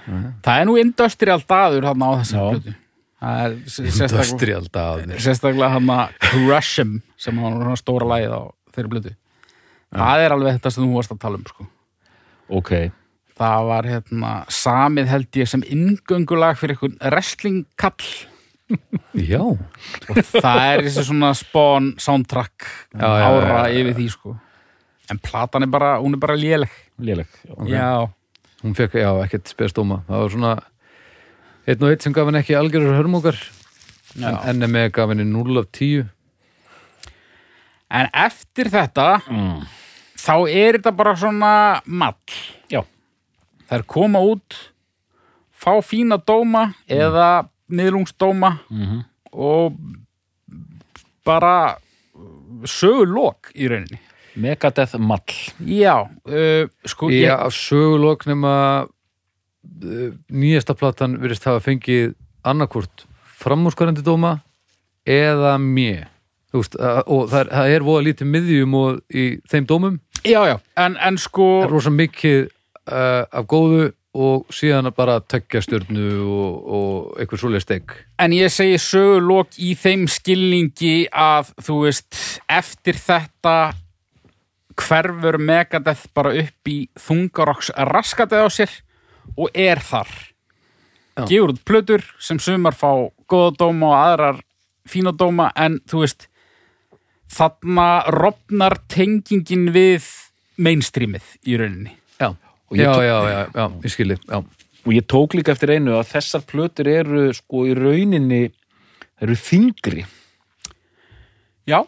[0.45, 2.75] Það er nú industrial daður hann á þessum
[3.21, 5.19] sérstaklega, Industrial dagarnir.
[5.21, 8.41] sérstaklega hann að Crush'em sem var svona stóra lagið á
[8.73, 9.11] þeirri blutu
[9.91, 11.67] Það er alveg þetta sem þú varst að tala um sko.
[12.49, 12.71] ok,
[13.41, 18.11] Það var hérna samið held ég sem ingöngulag fyrir einhvern wrestlingkall
[19.17, 23.79] Já, og það er þessi svona spawn soundtrack Já, ára já, já.
[23.81, 24.35] yfir því sko
[25.11, 27.57] en platan er bara, hún er bara léleg léleg já.
[27.67, 27.89] já,
[28.63, 30.53] hún fekk, já, ekkert spesdóma það var svona
[31.67, 33.41] einn og einn sem gaf henni ekki algjörur hörmungar
[34.21, 34.61] en.
[34.61, 36.05] NME gaf henni 0 af 10
[37.91, 39.65] en eftir þetta Mm.
[40.15, 41.51] þá er þetta bara svona
[41.85, 42.15] mall
[43.71, 44.57] er koma út
[45.61, 49.03] fá fína dóma eða miðlungsdóma Mhm.
[49.33, 49.77] og
[51.25, 51.77] bara
[52.65, 53.99] sögulok í rauninni.
[54.35, 55.21] Megadeth mall.
[55.65, 58.53] Já, uh, sko Já, sögulok nema
[58.87, 62.13] uh, nýjasta platan virðist hafa fengið
[62.47, 63.05] annarkvort
[63.41, 64.39] framúrskarandi dóma
[65.05, 65.57] eða
[66.51, 69.99] Þú veist, að- og það er, það er voða lítið miðjum og í þeim dómum.
[70.27, 72.49] Já, já, en, en sko það er rosa mikið
[72.91, 78.51] uh, af góðu og síðan bara tökja stjörnu og, og eitthvað svoleið steg En ég
[78.51, 82.17] segi sögulok í þeim skilningi að, þú veist,
[82.51, 83.55] eftir þetta
[84.81, 88.75] hverfur Megadeth bara upp í þungarokks raskatið á sér
[89.37, 90.11] og er þar.
[91.27, 94.43] Gefur út plötur sem sumar fá góða dóma og aðrar
[94.89, 96.27] fína dóma en, þú veist,
[97.31, 100.07] þarna rofnar tengingin við
[100.61, 102.00] mainstreamið í rauninni.
[102.71, 104.37] Já, Og tók- já, já, já, ég skilji já.
[104.85, 108.51] og ég tók líka eftir einu að þessar plötur eru sko í rauninni
[109.21, 110.05] eru þingri
[111.67, 111.83] Já,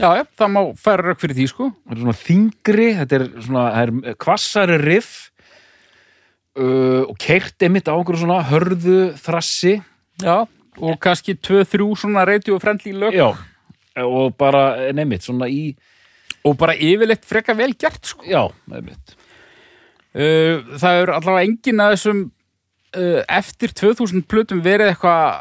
[0.00, 1.66] já, já, það má færa rauk fyrir því, sko.
[1.84, 3.92] það eru svona þingri, þetta er svona er
[4.24, 5.10] kvassari riff
[6.58, 9.74] uh, og keirt einmitt á einhverju svona hörðu þrassi
[10.22, 10.44] Já,
[10.78, 13.28] og kannski 2-3 svona radio-friendly lög já,
[14.06, 15.74] og bara nefnitt svona í,
[16.46, 18.24] og bara yfirleitt freka vel gert sko.
[18.26, 19.16] já, nefnitt
[20.14, 22.24] það er allavega enginn að þessum
[22.94, 25.40] uh, eftir 2000 plötum verið eitthvað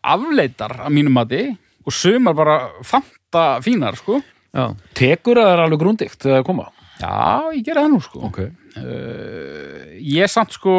[0.00, 1.42] afleitar að mínum mati
[1.84, 2.56] og sumar bara
[2.86, 4.20] fanta fínar sko.
[4.52, 4.72] já.
[4.96, 6.70] tekur að það er alveg grúndikt það koma
[7.00, 8.24] já, ég gera það nú sko.
[8.30, 8.40] ok,
[8.80, 10.78] uh, ég samt sko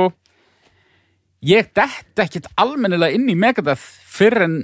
[1.45, 4.59] ég dett ekkit almennilega inn í Megadeth fyrr en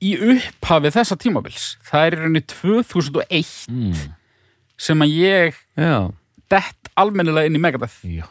[0.00, 4.06] í upphafi þessa tímabils það er í rauninni 2001 mm.
[4.80, 6.08] sem að ég Já,
[6.50, 8.26] dett almennilega inn í Megadeth Já,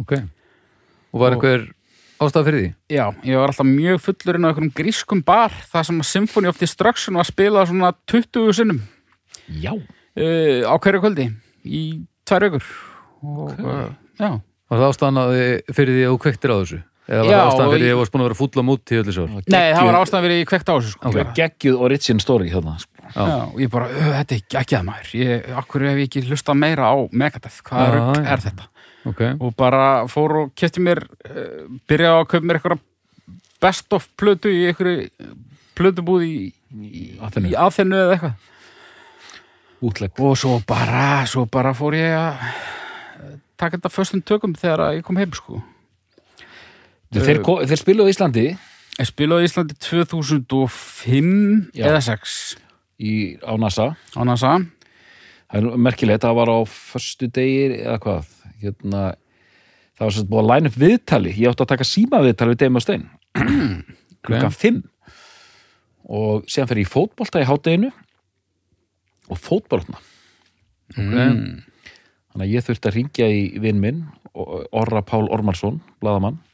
[0.00, 0.12] ok.
[1.14, 1.66] Og var einhver
[2.24, 2.70] ástæða fyrir því?
[2.96, 6.50] Já, ég var alltaf mjög fullur inn á einhverjum grískum bar þar sem að Symphony
[6.50, 8.80] of Destruction var spilað svona 20 sinnum.
[9.60, 9.72] Já.
[10.14, 11.28] Uh, á hverju kvöldi?
[11.66, 11.82] Í
[12.28, 12.66] tvær aukur
[13.24, 13.60] og Ok.
[13.60, 13.88] uh,
[14.20, 14.30] já,
[14.70, 15.18] Var það ástæðan
[15.76, 16.78] fyrir því að þú kveiktir á þessu?
[17.04, 19.24] Eða var ástæðan fyrir ég- varst búin að vera á múti í öllu svo?
[19.52, 21.08] nei það var ástæðan verið í kveikt á þessu sko.
[21.08, 21.16] Ok.
[21.20, 21.32] Já.
[21.40, 22.90] Geggjuð origin story þarna sko.
[23.04, 23.24] Já.
[23.28, 26.56] Já, ég bara, "Ö, þetta er ekki að maður ég, akkur hef ég ekki hlustað
[26.56, 28.32] meira á Megadeth, hvað Já, rugg já.
[28.32, 28.64] er þetta
[29.04, 32.78] Ok, og bara fór og kefti mér uh, byrjaði að kaupa mér eitthvað
[33.60, 35.10] best of plötu í einhverju
[35.76, 38.34] plötubúð í, í, í aðþennu eða eitthvað
[39.84, 44.80] Útlegg og svo bara, svo bara fór ég að eh, taka þetta föstum tökum þegar
[44.86, 45.60] að ég kom heim sko
[47.14, 48.44] Þeir, þeir spiluðu á Íslandi.
[48.94, 51.28] Ég spilaði í Íslandi 2005
[51.74, 51.88] Já.
[51.90, 52.38] eða 6
[52.98, 53.12] í,
[53.42, 53.90] á NASA.
[54.14, 54.54] Á NASA.
[55.50, 58.32] Það er merkilegt, það var á förstu degir eða hvað.
[58.62, 59.02] Hérna,
[59.94, 61.34] það var sérst búið að line upp viðtali.
[61.34, 63.06] Ég átti að taka síma viðtali við Deima Stein.
[64.24, 64.82] Klukkan 5
[66.04, 67.90] og síðan fyrir ég í fótbolta í hátteginu
[69.32, 70.00] og fótboltna.
[70.94, 71.62] Mm.
[72.30, 74.02] þannig að ég þurfti að ringja í vinn minn
[74.34, 76.36] Orra Pál Ormarsson, blaðamann.
[76.36, 76.53] og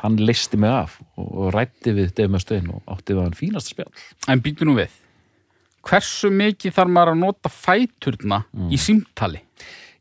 [0.00, 3.92] hann leisti mig af og rætti við Deima Stein og átti við hann fínasta spjall.
[4.30, 4.92] En býtu nú við.
[5.86, 9.40] Hversu mikið þarf maður að nota fæturna í símtali?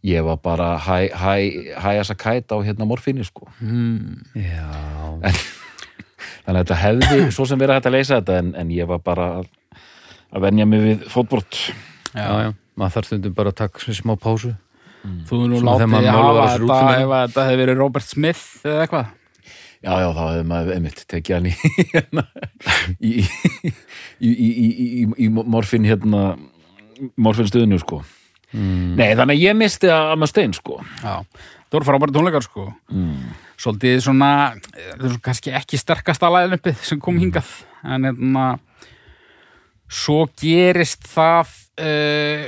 [0.06, 1.34] Ég var bara hæ, hæ,
[1.76, 3.50] hæ að kæta á hérna morfínu sko.
[4.36, 4.70] Já.
[6.46, 9.04] Þannig að þetta hefði svo sem verið hægt að leysa þetta en, en ég var
[9.04, 9.52] bara að,
[10.36, 11.60] að venja mig við fótbrott
[12.16, 12.50] Já, já,
[12.80, 14.56] maður þarf stundum bara að taka svona smá pásu.
[15.30, 19.12] Þú er nú látið að hafa þetta ef þetta hefði verið Robert Smith eða eitthvað
[19.86, 21.54] já, já, þá hefði maður einmitt tekið hann í
[21.94, 22.26] hérna,
[23.00, 23.12] í,
[24.20, 26.24] í, í, í, í, í morfin hérna
[27.20, 28.02] morfin stuðinu sko.
[28.50, 28.96] Mm.
[28.98, 30.80] nei, þannig að ég misti að maður stein sko.
[31.04, 31.22] Já,
[31.70, 32.70] það voru frábæri tónleikar sko.
[32.92, 33.34] Mm.
[33.60, 34.32] Svolítið svona
[34.72, 37.52] það svo kannski ekki sterkasta læðinuppið sem kom hingað
[37.84, 38.46] en hérna
[39.90, 41.52] svo gerist það
[41.82, 42.48] uh,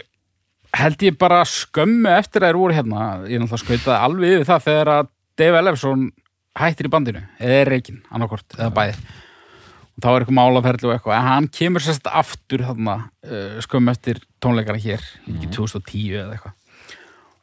[0.78, 3.06] held ég bara skömmu eftir að þær voru hérna.
[3.28, 6.06] Ég náttúrulega skautaði alveg yfir það þegar að Dave Ellefson
[6.60, 8.96] hættir í bandinu eða er reikinn, annarkort, eða bæði
[9.92, 12.96] og þá er eitthvað málaferðli og eitthvað en hann kemur sérst aftur þarna
[13.28, 16.56] uh, skömmu eftir tónleikara hér ekki 2010 eða eitthvað.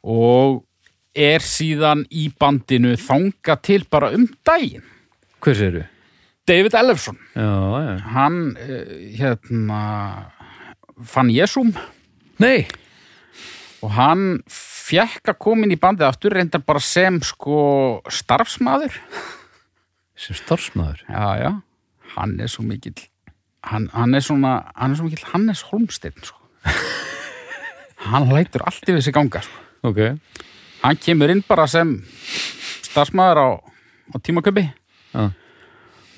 [0.09, 0.59] Og
[1.15, 4.85] er síðan í bandinu þanga til bara um daginn.
[5.43, 5.85] Hvers eru?
[6.49, 7.91] David Ellefson Já, já.
[8.15, 9.81] Hann uh, hérna
[11.05, 11.71] fann Jesúm.
[12.41, 12.67] Nei,
[13.83, 14.25] og hann
[14.89, 17.59] fekk að koma inn í bandið aftur reyndar bara sem sko
[18.09, 18.95] starfsmaður.
[20.19, 21.03] Sem starfsmaður?
[21.07, 21.51] Já, já,
[22.15, 22.97] hann er svo mikill
[23.69, 26.39] hann, hann er svona hann er svo mikill Hannes Holmsteinn sko.
[28.09, 29.65] hann lætur allt yfir sig ganga sko.
[29.87, 29.99] Ok,
[30.83, 31.97] hann kemur inn bara sem
[32.87, 33.47] starfsmaður á,
[34.11, 34.65] á tímaköpi
[35.13, 35.29] já,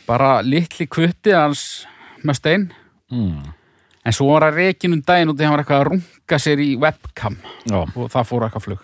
[0.08, 1.84] bara litli kvutti hans
[2.24, 2.70] með stein
[3.12, 3.42] Mm.
[4.06, 6.70] En svo var að reikin um daginn í hann var eitthvað að runga sér í
[6.82, 7.38] webcam.
[7.70, 8.84] Já, og það fór eitthvað flug.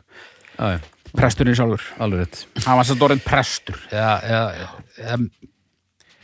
[0.57, 2.41] Já, já, presturinn sjálfur, alveg rétt.
[2.65, 3.79] Hann var sem orðin prestur.
[3.91, 4.73] Eða, eða,
[5.03, 5.19] eða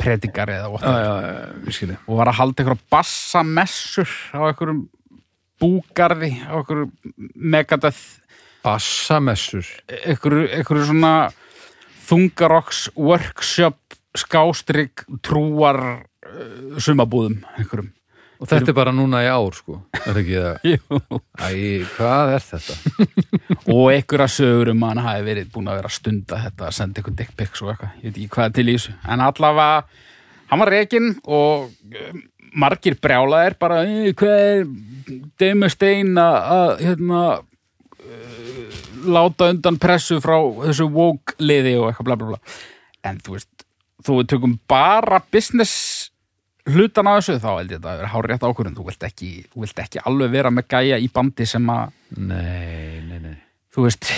[0.04, 1.06] predikar eða Já, whatever.
[1.06, 4.82] já, já, við skilja og var að halda eitthvað bassamessur á einhverjum
[5.64, 6.92] búgarði á einhverjum
[7.54, 8.02] megadeth
[8.64, 9.68] Bassamessur?
[10.04, 11.14] einhverju, einhverju svona
[12.08, 13.80] þungarokks workshop
[14.18, 17.94] skástrygg trúar uh, sumabúðum einhverjum
[18.42, 20.66] Og þetta er bara núna í ár, sko Er ekki það?
[20.74, 21.00] Jú.
[21.38, 22.76] Æ, hvað er þetta?
[23.76, 26.76] og einhverja sögur um að hann hafi verið búin að vera að stunda þetta að
[26.80, 29.26] senda einhver dick pics og eitthvað, ég veit ekki hvað er til í þessu en
[29.30, 30.04] allavega,
[30.52, 32.14] hann var rekin og eh,
[32.54, 34.68] margir brjálaðir bara, "Eh, hvað er
[35.40, 38.78] Demi Stein að hérna uh,
[39.10, 40.38] láta undan pressu frá
[40.68, 42.40] þessu woke liði og eitthvað bla bla bla
[43.10, 43.66] en þú veist,
[44.06, 46.10] þú tökum bara business
[46.70, 49.64] hlutan á þessu, þá held ég að vera hár rétt ákvörðun, þú vilt ekki, þú
[49.66, 53.36] vilt ekki alveg vera með gæja í bandi sem að Nei, nei, nei.
[53.74, 54.10] Þú veist,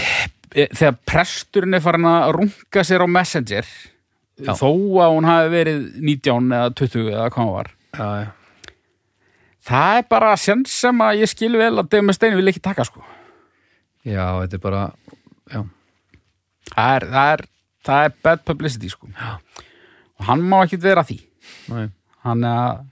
[0.54, 3.66] e- þegar presturinn er farin að runga sér á Messenger
[4.36, 4.52] Já.
[4.60, 4.70] þó
[5.00, 7.72] að hún hafi verið 19 eða 20 eða hvað hún var.
[7.96, 8.74] Já, já,
[9.66, 12.86] það er bara sens sem að ég skil vel að Demi Steini vil ekki taka
[12.86, 13.02] sko.
[14.06, 14.84] Já, þetta er bara
[15.50, 17.46] það er, það er,
[17.88, 19.10] það er bad publicity sko.
[20.20, 21.24] Og hann má ekki vera því.
[21.72, 21.88] Nei
[22.26, 22.84] hann er að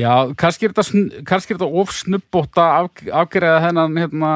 [0.00, 4.32] já, kannski er þetta, sn- kannski er þetta of snubbótt að af, afgreða þennan hérna,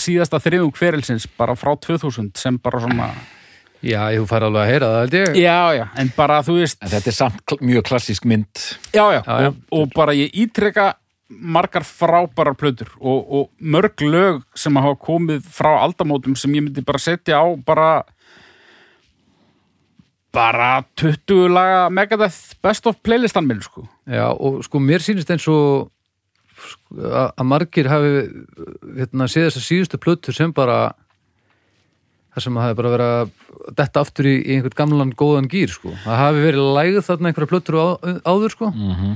[0.00, 3.10] síðasta þriðung ferilsins bara frá 2000 sem bara svona
[3.78, 5.36] Já, ég fær alveg að heyra það, held ég.
[5.38, 9.04] Já, já, en bara þú veist En þetta er samt kl mjög klassísk mynd Já,
[9.14, 9.50] já, Já, já.
[9.52, 10.88] Og, og bara ég ítreka
[11.28, 16.82] margar frábærar plötur og, og mörg lög sem hafa komið frá aldamótum sem ég myndi
[16.88, 17.88] bara setja á bara
[20.34, 23.86] bara 20 laga Megadeth best of playlistan minn sko.
[24.06, 25.88] Já, og sko mér sýnist eins og
[26.58, 28.12] sko, að að margir hafi
[28.98, 30.92] hérna, séð þessar síðustu plötur sem bara
[32.38, 35.92] það sem hafi bara verið að detta aftur í, í einhvern gamlan góðan gýr sko.
[36.04, 37.86] það hafi verið lægð þarna einhverja plötur á,
[38.24, 38.70] áður sko.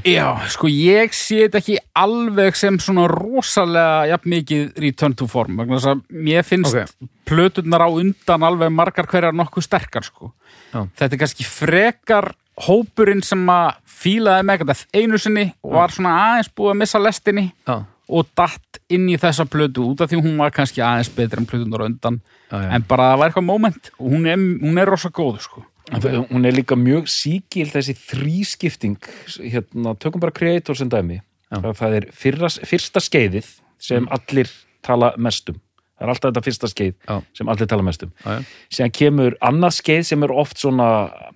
[0.04, 5.56] Já, sko ég sé þetta ekki alveg sem svona rosalega jafn mikið return to form
[5.62, 7.08] vegna þess að mér finnst Ok.
[7.30, 10.32] plöturnar á undan alveg margar hverjar nokkuð sterkar sko
[10.74, 10.84] Já.
[10.98, 12.32] þetta er kannski frekar
[12.66, 17.46] hópurinn sem að fílaði Megadeth einu sinni og var svona aðeins búið að missa lestinni
[17.68, 17.78] Já,
[18.12, 21.48] og datt inn í þessa plötu út af því hún var kannski aðeins betri en
[21.48, 22.20] plötunar undan.
[22.50, 22.68] Já, já.
[22.76, 25.66] en bara það var eitthvað moment og hún er, hún er rosa góð sko.
[25.92, 29.08] En Hún er líka mjög síkil þessi þrískipting
[29.42, 31.18] hérna, tökum bara Creator sem dæmi.
[31.50, 33.50] Það, er fyrra, fyrsta skeiðið
[33.82, 34.48] sem allir
[34.86, 35.58] tala mest um
[36.02, 37.16] það er alltaf þetta fyrsta skeið Já.
[37.38, 38.44] sem allir tala mest um já, já.
[38.74, 40.88] síðan kemur annað skeið sem er oft svona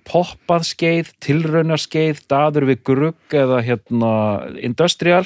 [0.07, 4.11] poppað skeið, tilraunar skeið daður við grugg eða hérna
[4.63, 5.25] industrial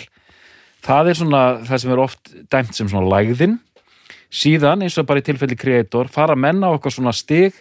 [0.82, 3.60] það er svona það sem er oft dæmt sem svona lægðin
[4.32, 7.58] síðan eins og bara í tilfelli kreator fara menn á eitthvað svona stig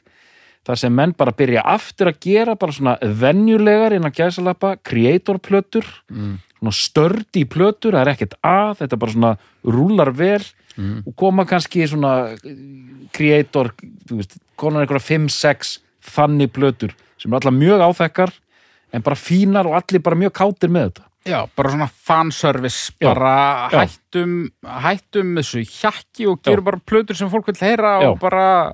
[0.67, 6.39] þar sem menn bara byrja aftur að gera bara svona venjulegar innan gæsalappa kreatorplötur Mm.
[6.61, 10.43] svona stördi plötur, það er ekkert að þetta bara svona rúlar vel
[10.79, 11.03] Mm.
[11.07, 12.37] og koma kannski svona
[13.13, 13.73] kreator,
[14.07, 15.79] þú veist konar einhverja 5-6
[16.15, 18.33] þannig plötur sem er allar mjög áþekkar
[18.93, 23.09] en bara fínar og allir bara mjög kátir með þetta Já, bara svona fanservice Já,
[23.11, 23.83] bara já.
[23.85, 26.69] hættum hættum þessu hjakki og gerum Já.
[26.71, 28.09] bara plötur sem fólk vil heyra Já.
[28.11, 28.73] og bara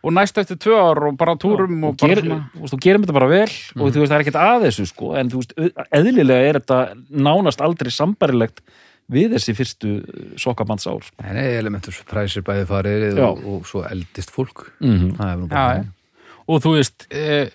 [0.00, 2.74] og næst eftir tvö ár og bara túrum og, og, bara ger, svona þú veist,
[2.74, 5.32] þú gerum þetta bara vel og þú veist, það er ekkert að þessu sko en
[5.32, 5.56] þú veist,
[5.98, 6.78] eðlilega er þetta
[7.10, 8.62] nánast aldrei sambarilegt
[9.10, 9.92] við þessi fyrstu
[10.38, 11.24] sokkabandsár sko.
[11.24, 13.26] Nei, nei, elementur præsir bæði farið Já.
[13.26, 15.16] og, og svo eldist fólk mm -hmm.
[15.18, 15.84] Það er nú Já, bara já.
[16.46, 17.50] og þú veist e,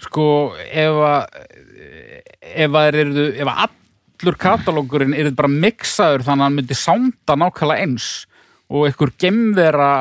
[0.00, 1.26] sko ef að
[2.54, 3.00] ef að
[3.54, 8.08] allur katalógurinn er bara mixaður þannig að hann myndi sánda nákvæmlega eins
[8.70, 9.92] og einhver gemvera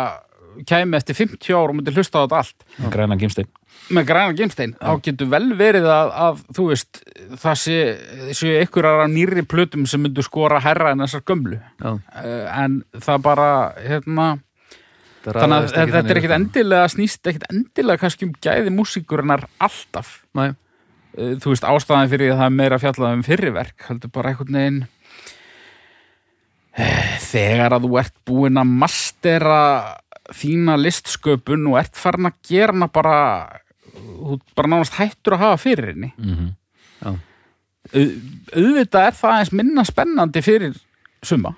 [0.65, 2.67] kæmi eftir 50 ár og myndi hlusta á þetta allt.
[2.93, 3.49] Græna gimstein
[3.93, 7.01] með græna gemstein, þá getur vel verið að, að þú veist,
[7.41, 7.77] það sé
[8.37, 11.59] séu einhverjar af nýrri plötum sem myndu skora herra en þessar gömlu.
[11.81, 14.27] Já, uh, en það bara hérna,
[15.25, 16.35] þannig að þetta er upp.
[16.39, 20.17] endilega snýst ekkit endilega kannski um gæði músíkurinnar alltaf.
[20.37, 20.51] Nei,
[21.15, 24.83] þú veist, ástæðan fyrir að það er meira fjallað um fyrriverk, heldur bara einhvern veginn
[26.75, 29.59] Eh, þegar að þú ert búin að mastera
[30.35, 33.19] þína listsköpun og ert farin að gera hana bara
[33.95, 36.11] þú bara nánast hættur að hafa fyrir henni.
[36.17, 36.49] Mm -hmm.
[37.05, 37.19] já,
[37.95, 38.15] Au-
[38.59, 40.75] auðvitað er það aðeins minna spennandi fyrir
[41.23, 41.55] suma.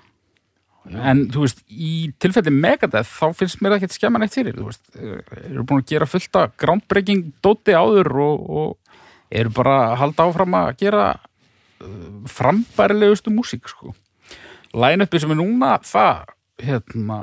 [0.88, 4.84] En þú veist, í tilfelli Megadeth þá finnst mér ekkert skemman eitt fyrir þú veist,
[4.94, 8.76] eh, eru búin að gera fullt af groundbreaking dóti áður og, og
[9.30, 11.88] eru bara að halda áfram að gera uh,
[12.30, 13.94] frambærilegustu músík sko.
[14.74, 16.24] line-upi sem er núna það
[16.62, 17.18] hérna,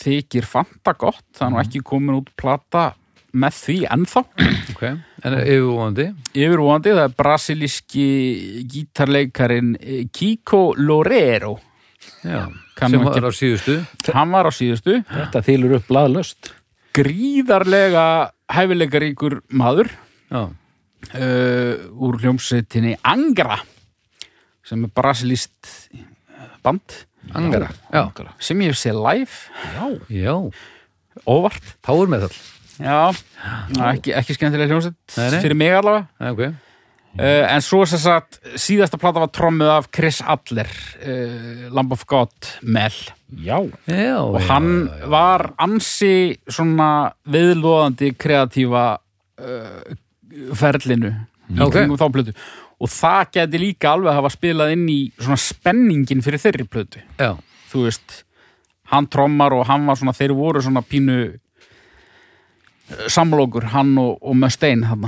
[0.00, 1.22] þykir fanta gott.
[1.36, 2.90] Það er nú ekki komin út plata
[3.32, 4.24] með því ennþá.
[4.74, 4.82] Ok
[5.26, 8.04] En yfirvóandi yfirvóandi, það er brasilíski
[8.70, 11.58] gítarleikarin eh, Kiko Loureiro
[12.24, 12.46] Já,
[12.80, 13.74] sem nú ekki- var á síðustu.
[14.16, 15.02] Hann var á síðustu.
[15.08, 16.50] Þetta þýlur upp blaðlöst
[16.96, 18.04] gríðarlega
[18.50, 19.90] hæfileikaríkur maður.
[20.30, 20.48] Já,
[21.14, 23.58] uh, úr hljómsveitinni Angra
[24.66, 25.74] sem er brasilíst
[26.62, 27.04] band.
[27.36, 28.06] Angara Já,
[28.40, 29.36] sem ég hef séð live.
[29.74, 30.34] Já, já,
[31.28, 31.76] óvart.
[31.84, 32.32] Power metal
[32.80, 33.10] já,
[33.92, 35.40] ekki, ekki skemmtilega hljómsveit Nei, nei.
[35.44, 36.06] fyrir mig allavega.
[36.20, 36.66] Nei, ok.
[37.10, 40.68] Uh, en svo sem sagt, síðasta plata var trommuð af Chris Adler
[41.02, 42.30] uh, Lamb of God
[42.62, 42.94] Mel.
[43.34, 43.58] Já.
[43.90, 45.08] Já, og já, hann já, já.
[45.10, 46.12] var ansi
[46.46, 46.90] svona
[47.26, 48.84] viðlóðandi kreatífa
[49.42, 49.98] uh,
[50.58, 51.12] ferlinu
[51.50, 51.74] í Ok.
[51.74, 52.34] kringum þá plötu.
[52.80, 57.02] Og það geti líka alveg hafa spilað inn í svona spenningin fyrir þeirri plötu.
[57.18, 57.34] Já,
[57.72, 58.24] þú veist,
[58.90, 64.36] hann trommar og hann var svona, þeir voru svona pínu eh, samlokur, hann og, og
[64.36, 65.04] Mustaine hann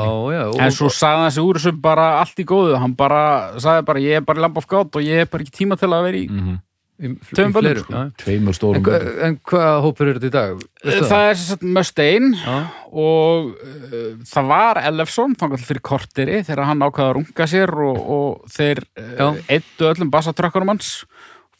[0.00, 3.58] á já, En svo sagði hann sig úr þessu bara allt í góðu, hann bara
[3.60, 5.76] sagði bara ég er bara í Lamb of God og ég er bara ekki tíma
[5.80, 6.58] til að vera í mm í,
[7.02, 8.02] tveim fleiru, sko.
[8.22, 10.64] tveimur En, stórum hva, en hvað hópur er þetta í dag?
[10.84, 11.28] Veistu Það?
[11.32, 12.56] Er Mustaine Já,
[12.92, 18.02] og uh, það var Ellefson þannig fyrir korteri þegar hann ákvaða að runga sér og,
[18.16, 20.92] og þeir uh, eittu öllum bassatrökkunum hans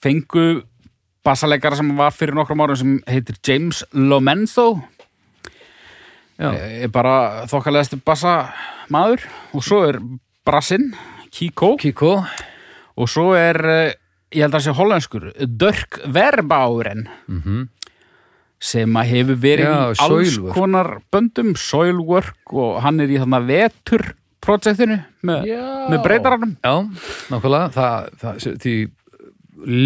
[0.02, 0.62] fengu
[1.26, 4.82] bassaleikara sem var fyrir nokkrum árum sem heitir James Lomenzo.
[6.40, 6.50] Já.
[6.56, 8.48] er bara þokkalegasti bassa
[8.90, 10.00] maður og svo er
[10.46, 10.88] brassinn
[11.32, 11.76] Kiko.
[11.80, 12.18] Kiko.
[13.00, 13.94] Og svo er, eh,
[14.32, 15.30] ég held að sé hollenskur
[15.60, 17.68] Dörk Verbáren mm
[18.62, 20.54] sem að hefur verið Já, alls Soilwork.
[20.54, 24.04] konar böndum Soilwork og hann er í þarna vetur
[24.42, 25.48] projektinu með,
[25.90, 26.52] með breytaranum.
[26.62, 26.76] Já,
[27.32, 27.72] nákvæmlega.
[27.74, 28.74] Það, það, því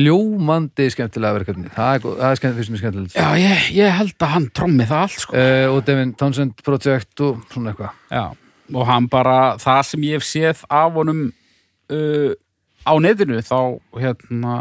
[0.04, 1.70] ljómandi skemmtilega verkefni.
[1.74, 3.16] Það er, það er skemmt, fyrst mér skemmtilegt.
[3.16, 5.36] Já, ég, ég held að hann trommi það allt sko.
[5.36, 7.98] uh, og Devin Townsend Project og svona eitthvað.
[8.12, 8.24] Já,
[8.76, 11.26] og hann bara það sem ég hef séð af honum
[11.92, 12.32] uh,
[12.86, 13.58] á netinu þá
[13.98, 14.54] hérna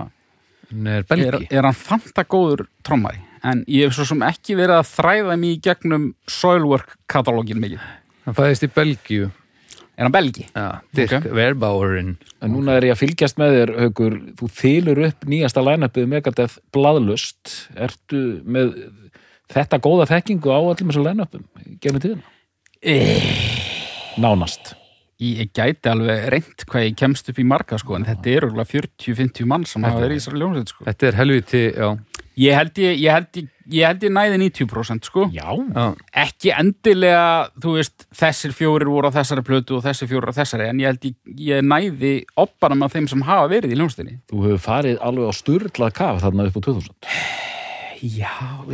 [0.73, 4.79] er er, belgi er hann fanta góður trommari en ég hef svo sem ekki verið
[4.81, 7.81] að þræða mig í gegnum Soilwork katalógin mikið.
[8.25, 9.31] hann fæðist í Belgíu
[9.95, 10.43] Er hann belgi?
[10.51, 11.27] Já, Dirk Ok.
[11.31, 16.09] Verbauerinn En núna er ég að fylgjast með þér, Haukur, þú þylur upp nýjasta line-upið
[16.11, 17.53] Megadeth bladlust.
[17.79, 18.73] Ertu með
[19.55, 21.45] þetta góða þekkingu á öllum þessu line-upum?
[21.79, 22.27] Gefum tíðina?
[24.19, 24.75] Nánast.
[25.23, 28.67] Ég gæti alveg reynt hvað ég kemst upp í marga sko en þetta er örgulega
[28.73, 30.87] 40-50 mann sem hafa verið í þessari ljónsveit sko.
[30.89, 31.89] Þetta er helviti, já,
[32.35, 35.27] Ég held ég, ég, held ég, ég, held ég næði 90% sko.
[35.31, 35.53] Já.
[35.55, 35.85] já.
[36.25, 40.67] Ekki endilega, þú veist, þessir fjórir voru á þessari plötu og þessir fjórir á þessari
[40.67, 41.15] en ég held ég,
[41.47, 42.13] ég næði
[42.43, 44.19] oppanum af þeim sem hafa verið í ljónsveitinni.
[44.31, 46.99] Þú hefur farið alveg á sturlað kaf þarna upp á 2000.
[48.03, 48.33] Já,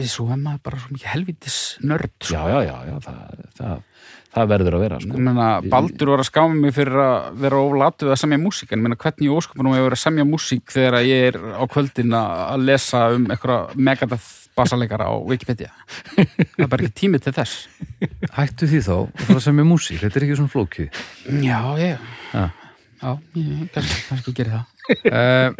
[0.10, 2.34] svo er maður bara svo mikið helvitis nörd sko.
[2.34, 3.86] Já, já, já, já það, það,
[4.32, 5.16] það verður að vera, sko.
[5.18, 8.76] Ég meina, Baldur var að skáma mig fyrir að vera oflatu við að semja músík
[8.76, 11.64] en meina, hvernig ég óskupunum ég verið að semja músík þegar að ég er á
[11.74, 15.72] kvöldin að að lesa um eitthvað megadeth bassaleikara á Wikipedia?
[16.16, 17.68] Það er bara ekki tími til þess.
[18.36, 21.02] Hættu því þá og fara að semja músík, þetta er ekki svona flókið.
[21.44, 22.12] Já, ég.
[23.02, 25.52] Já, ég kannski, kannski gerir það uh,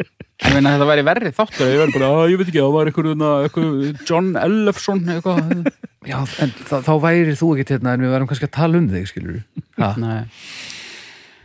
[0.42, 1.68] Ég meina þetta væri verri þáttur.
[1.70, 5.68] Ég verið bara, að ég veit ekki, það var eitthvað, eitthvað John Ellefson eitthvað.
[6.08, 9.04] Já, en þá væri þú ekki hérna en við værum kannski að tala um þig,
[9.06, 9.44] skilur við
[10.02, 10.16] Nei,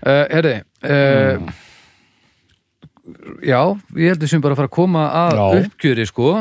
[0.01, 0.55] uh, Herði
[0.89, 1.51] uh,
[3.45, 3.59] Já,
[3.95, 5.45] ég held þessum bara að fara að koma að Já.
[5.67, 6.31] uppgjöri, sko.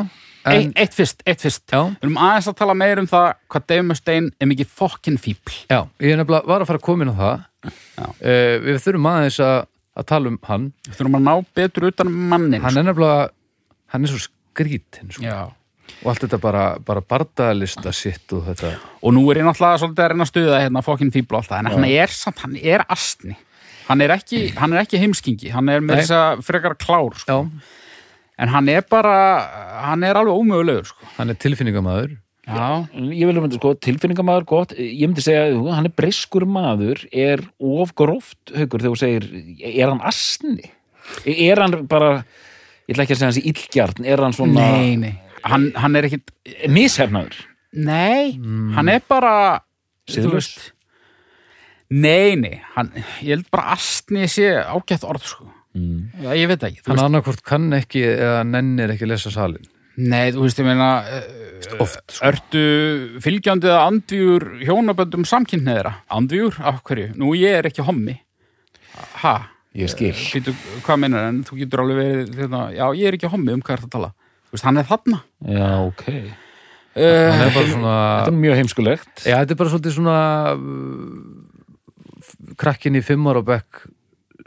[0.47, 1.63] En, eitt fyrst, eitt fyrst.
[1.69, 5.17] Já, Við erum aðeins að tala meir um það hvað Dave Mustaine er mikið fokkin
[5.19, 7.45] fíbl já, ég er nefnilega var að fara að koma inn á það.
[7.67, 9.57] Uh, Við þurfum aðeins að,
[9.97, 10.67] að tala um hann.
[10.89, 13.29] Þurfum að ná betur utan mannin Hann er nefnilega,
[13.93, 15.37] hann er svo skrítinn sko.
[16.03, 18.73] Og allt þetta bara, bara bardaðalista sitt og þetta.
[19.01, 21.51] Og nú er ég náttúrulega svolítið að reyna að stuða hérna fokkin fíbl og allt
[21.53, 23.37] það, en hann er samt, hann er astni.
[23.87, 27.37] Hann er ekki, hann er ekki heimskingi hann er með þess að frekar klár sko.
[28.37, 29.15] En hann er bara,
[29.87, 31.07] hann er alveg ómögulegur sko.
[31.15, 32.17] hann er tilfinningamæður
[32.47, 37.03] já, Ég vil um þetta, sko, tilfinningamaður gott, ég myndi segja, hann er breskur maður,
[37.11, 39.29] er of gróft, haukur, þegar þú segir,
[39.67, 40.71] er hann asni?
[41.27, 42.11] Er hann bara,
[42.87, 45.13] ég ætla ekki að segja hans í illgjarn, er hann svona nei, nei
[45.45, 46.21] hann, hann er ekki,
[46.71, 47.37] mishefnaður?
[47.77, 48.37] nei
[48.75, 49.33] hann er bara
[50.07, 50.71] veist,
[51.91, 52.91] nei, nei hann,
[53.21, 55.49] ég held bara astni sé ágætt orð sko.
[55.77, 56.07] Mm.
[56.23, 59.13] já, ég veit það ekki, þú Hann veist, annarkvort kann ekki eða nennir ekki að
[59.13, 59.67] lesa salin
[59.97, 61.27] nei, þú veist, ég meina eh,
[61.81, 62.29] Oft, sko.
[62.29, 62.63] Ertu
[63.23, 65.93] fylgjandi að andvíur hjónaböndum samkynneðra?
[66.13, 66.57] Andvíur?
[66.61, 67.11] Af hverju?
[67.17, 68.15] Nú, ég er ekki hommi.
[69.23, 69.35] Ha?
[69.77, 70.13] Ég skil.
[70.15, 70.53] Býtu,
[70.85, 73.75] hvað meinar en þú getur alveg verið þetta, já, ég er ekki hommi, um hvað
[73.75, 74.11] er að tala?
[74.47, 75.19] Þú veist, hann er þarna.
[75.57, 76.05] Já, ok.
[76.97, 79.13] Uh, er bara svona Þetta er mjög heimskulegt.
[79.21, 80.19] Já, þetta er bara svolítið svona
[80.55, 83.83] uh, krakkin í fimm ára bekk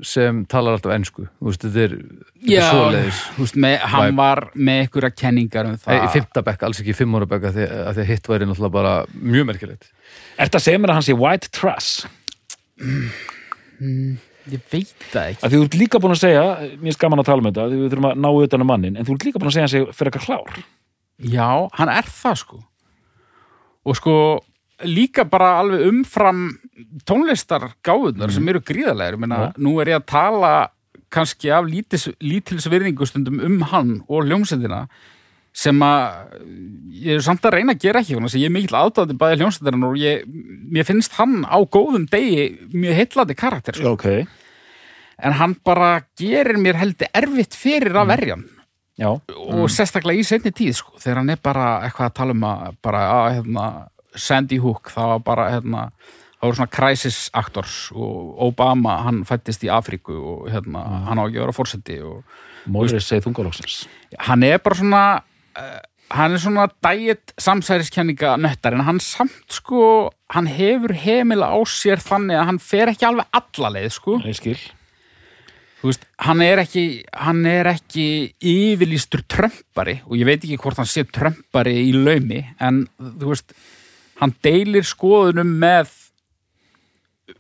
[0.06, 1.97] sem talar alltaf veist, þetta er,
[2.40, 6.05] þetta er svoleiðis hann var með einhverja kenningar um það.
[6.05, 8.31] í fimmta bekk, alls ekki í fimm ára bekk af því, af því að hitt
[8.32, 9.90] væri náttúrulega bara mjög merkilegt
[10.40, 12.06] Ertu að segja mér að hann sé white trash?
[14.51, 15.43] Ég veit það ekki.
[15.44, 16.44] Að því þú ert líka búin að segja,
[16.81, 18.97] mér er gaman að tala um þetta, því við þurfum að ná utan um mannin,
[18.97, 20.62] en þú ert líka búin að segja hann sé fyrir eitthvað klár.
[21.20, 22.62] Já, hann er það sko
[23.85, 24.14] og sko
[24.89, 26.47] líka bara alveg umfram
[27.09, 29.16] tónlistargáðunar sem eru gríðarlegar.
[29.16, 30.52] Ég meina, nú er ég að tala
[31.11, 34.85] kannski af lítis, lítilsvirðingustundum um hann og hljómsendina
[35.51, 36.36] sem að
[36.94, 39.40] ég er samt að reyna að gera ekki þannig að ég er mikill aðdáði bæði
[39.40, 40.23] hljómsendina og ég,
[40.70, 43.97] mér finnst hann á góðum degi mjög heillandi karakter sko.
[43.97, 44.07] Ok.
[45.20, 48.47] en hann bara gerir mér heldur erfitt fyrir að verja hann.
[49.01, 49.11] Já.
[49.16, 52.74] og sérstaklega í seinni tíð sko, þegar hann er bara eitthvað að tala um að
[52.85, 53.66] bara að hérna,
[54.15, 55.85] Sandy Hook það var bara hérna,
[56.41, 61.25] það voru svona crisis actors og Obama hann fættist í Afríku og hérna, hann á
[61.27, 62.25] að vera fórseti og
[62.71, 63.85] Móðurinn segið þungalóksins.
[64.19, 65.79] hann er bara svona uh,
[66.17, 72.03] hann er svona dæget samsæriskenninga nöttar en hann samt sko hann hefur heimila á sér
[72.03, 74.19] þannig að hann fer ekki alveg alla leið sko.
[75.81, 76.85] Veist, hann er ekki
[77.17, 82.43] hann er ekki yfirlýstur trömpari og ég veit ekki hvort hann sé trömpari í laumi
[82.61, 83.55] en þú veist,
[84.21, 85.95] hann deilir skoðunum með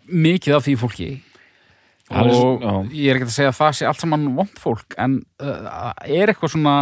[0.06, 1.10] mikið af því fólki.
[2.10, 2.90] Er svo- og já.
[2.90, 6.32] ég er ekki að segja að það sé allt saman vond fólk en uh, er
[6.32, 6.74] eitthvað svona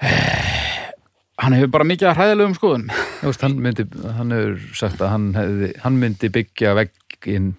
[1.42, 2.88] hann hefur bara mikið að hræðilegum skoðun
[3.20, 3.84] Þú veist, hann myndi,
[4.16, 7.54] hann hefur sagt að hann, hefði, hann myndi byggja vegginn.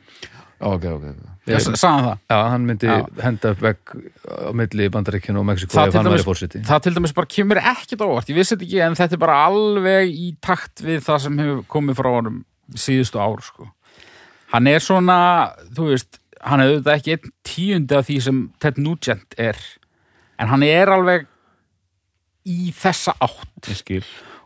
[0.57, 1.33] Ok, ok, ok.
[1.47, 2.19] Ég sagði það?
[2.27, 2.95] Já, hann myndi Já.
[3.23, 3.93] henda upp vegg
[4.27, 8.07] á milli Bandaríkjun og Mexiko Það ef til það til dæmis bara kemur ekkert á
[8.07, 8.31] óvart.
[8.31, 11.61] Ég vissi þetta ekki en þetta er bara alveg í takt við það sem hefur
[11.71, 12.41] komið frá honum
[12.75, 13.69] síðustu ár sko.
[14.53, 18.79] hann er svona þú veist, hann er auðvitað ekki einn tíundi af því sem Ted
[18.81, 19.59] Nugent er
[20.37, 21.27] en hann er alveg
[22.47, 23.69] í þessa átt.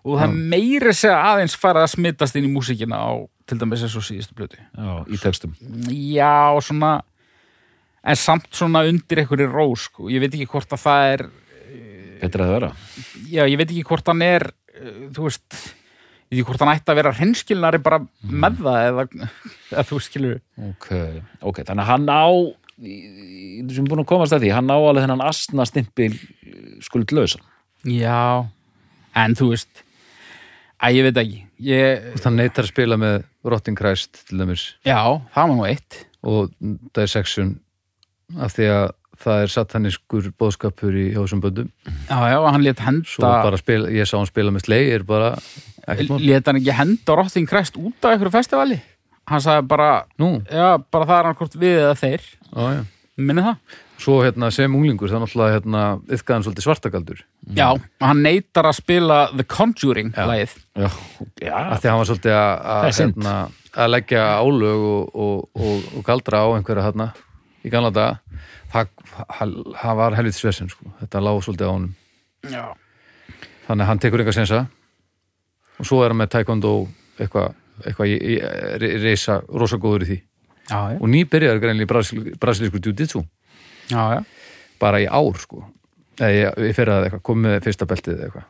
[0.01, 4.05] Og það meiri segja aðeins fara að smittast inn í músíkina á til dæmis og
[4.05, 5.53] síðustu blötu já, í textum.
[5.91, 7.01] Já, svona
[8.01, 10.09] en samt svona undir einhverju ró sko.
[10.09, 11.25] ég veit ekki hvort að það er
[12.21, 12.71] betra að vera.
[13.29, 15.59] Já, ég veit ekki hvort hann er uh, þú veist
[16.31, 19.05] ég veit ekki hvort hann ætti að vera hreinskilnari bara með það eða,
[19.73, 20.41] eða þú skilur.
[20.71, 20.89] Ok,
[21.43, 22.25] ok, þannig að hann á
[23.75, 26.13] sem búin að komast að því, hann á alveg þennan asna stimpil
[26.81, 27.41] skuldlausa.
[27.85, 28.47] Já,
[29.17, 29.83] en þú veist
[30.81, 34.63] að ég veit ekki ég, Hann neytar að spila með Rotting Christ til dæmis.
[34.87, 35.99] Já, það var nú eitt.
[36.21, 36.51] Og
[36.95, 37.55] Dissection
[38.39, 38.87] af því að
[39.21, 41.69] það er satanískur bóðskapur í hjásum böndum.
[42.09, 45.35] Já, já, hann let henda bara spila, ég sá hann spila með slei er bara
[46.21, 48.81] let hann ekki henda Rotting Crest út af einhverju festivali?
[49.29, 52.27] Hann sagði bara, já, bara það er hann hvort við eða þeir.
[52.51, 52.81] Á, já.
[53.21, 53.79] minni það?
[54.01, 55.81] Svo hérna sem unglingur, það er náttúrulega hérna,
[56.17, 57.19] yfkaðan svolítið svartagaldur.
[57.53, 57.67] Já,
[58.01, 60.23] hann neytar að spila The Conjuring Já.
[60.25, 60.55] lagið.
[60.73, 60.87] Já,
[61.37, 63.35] já, því að hann var svolítið að, að, hérna,
[63.71, 67.11] að leggja álög og, og, og, og galdra á einhverja hérna
[67.61, 68.30] í gamla daga
[68.71, 70.91] það, var helvið svesen sko.
[71.01, 71.95] þetta lág svolítið á honum.
[72.51, 72.65] Já,
[73.67, 74.61] þannig að hann tekur enga sensa.
[75.81, 76.73] Og svo er hann með taekwondo
[77.19, 78.07] eitthvað eitthva,
[79.01, 80.17] reysa rosa góður í því.
[80.71, 83.23] Já, já, og nýbyrjar greinlega í brasil, brasilísku jiu-jitsu.
[83.91, 84.21] Já, já.
[84.79, 85.65] bara í ár sko.
[86.21, 88.47] Eða ég, fyrir að komið fyrsta beltið eða eitthvað.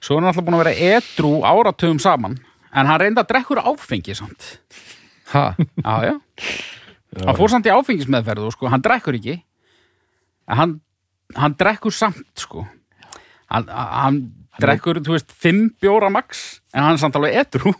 [0.00, 2.38] Svo er hann alltaf búin að vera edru áratugum saman.
[2.72, 4.54] En hann reynda að drekkur áfengi samt.
[5.34, 6.14] ha, Já, já.
[7.18, 9.34] Hann fór samt í áfengismeðferð og sko, hann drekkur ekki
[10.50, 10.74] en hann,
[11.36, 12.62] hann drekkur samt sko.
[13.50, 14.20] Hann, hann
[14.62, 17.72] drekkur, þú veist, fimm bjóra max en hann er samt alveg edru.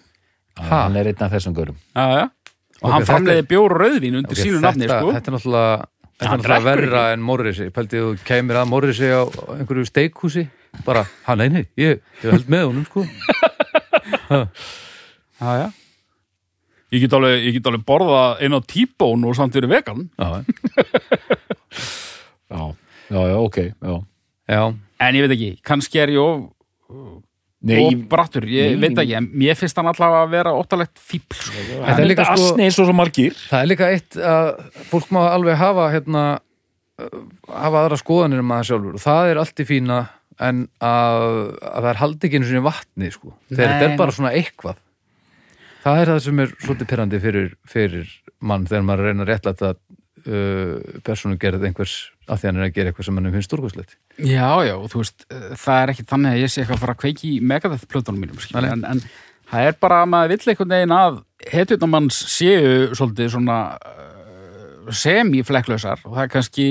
[0.58, 0.82] Ha?
[0.88, 2.24] hann er einn af þessum görum Já, já.
[2.80, 5.12] Og Ok, hann framleiði bjór og rauðvín undir Ok, sínu nafni sko.
[5.14, 5.76] þetta er náttúrulega
[6.20, 9.22] þetta er náttúrulega verra en Morrisi pældi þú kemur að Morrisi á
[9.54, 10.44] einhverju steikhúsi
[10.84, 13.06] bara, hann nei, nei, ég, ég held með honum sko
[15.40, 15.68] Já, já.
[16.90, 20.08] Ég get alveg, ég get alveg borða einn á tíbón og samt verið vegan.
[20.18, 20.28] já,
[22.50, 22.62] já,
[23.10, 23.94] já, já, ok já.
[24.50, 24.62] já,
[25.00, 26.48] En ég veit ekki, kannski er ég of
[27.60, 28.78] Nei, og brattur, ég Nei.
[28.88, 31.52] veit ekki en mér finnst hann allavega að vera óttalegt fíbl sko.
[31.60, 34.48] Þetta hann er líka sko- asni eins og svo margir það er líka eitt að
[34.88, 36.22] fólk má alveg hafa hérna
[37.52, 39.98] hafa aðra skoðanir um það sjálfur og það er allt í fína
[40.40, 41.26] en að,
[41.60, 44.80] að það er haldi ekki einu sinni vatni sko, þegar þetta er bara svona eitthvað
[45.84, 49.62] það er það sem er svolítið pyrrandi fyrir, fyrir mann þegar maður reynar rétt að
[49.70, 50.76] uh,
[51.06, 51.96] persónu gerð einhvers
[52.30, 53.96] að því hann er að gera eitthvað sem hann finnst stórkostlegt.
[54.18, 56.94] Já, já, þú veist, eh, það er ekki þannig að ég sé eitthvað að fara
[56.94, 59.02] að kveiki í Megadeth plötunum mínum, en, en
[59.50, 61.18] það er bara að maður vill einhvern veginn að
[61.50, 66.68] hetjutamanns séu svolítið svona uh, semi-flekklausar og það er kannski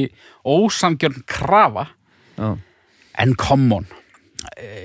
[0.47, 1.89] ósamgjörn krafa.
[2.39, 2.53] Já,
[3.19, 3.98] en come on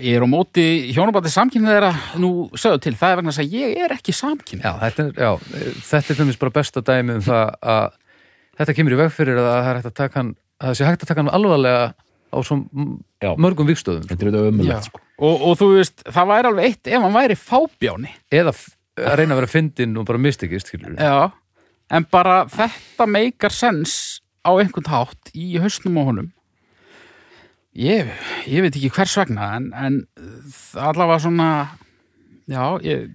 [0.05, 0.64] ég er á móti
[0.94, 1.92] hjónabandi samkynni þeirra
[2.22, 5.12] nú sögðu til, það er vegna þess að ég er ekki samkynni já, þetta er,
[5.18, 5.30] já,
[5.90, 7.98] þetta er þeimist bara besta dæmi um það að
[8.60, 10.88] þetta kemur í veg fyrir að það er hægt að taka hann að það sé
[10.90, 11.84] hægt að taka hann alvarlega
[12.34, 13.30] á svo m- Já.
[13.38, 14.44] mörgum vikstöðum þetta er Já.
[14.51, 15.01] ömulegt sko.
[15.18, 19.34] og, og þú veist, það væri alveg eitt ef hann væri fábjáni eða að reyna
[19.34, 21.30] að vera fyndinn og bara mistekist skilur Já,
[21.94, 26.30] en bara þetta meikar sens á einhvern hátt í hausnum á honum
[27.74, 28.10] ég,
[28.46, 30.01] ég veit ekki hvers vegna en, en
[30.78, 31.48] allavega svona
[32.51, 33.09] já, ég,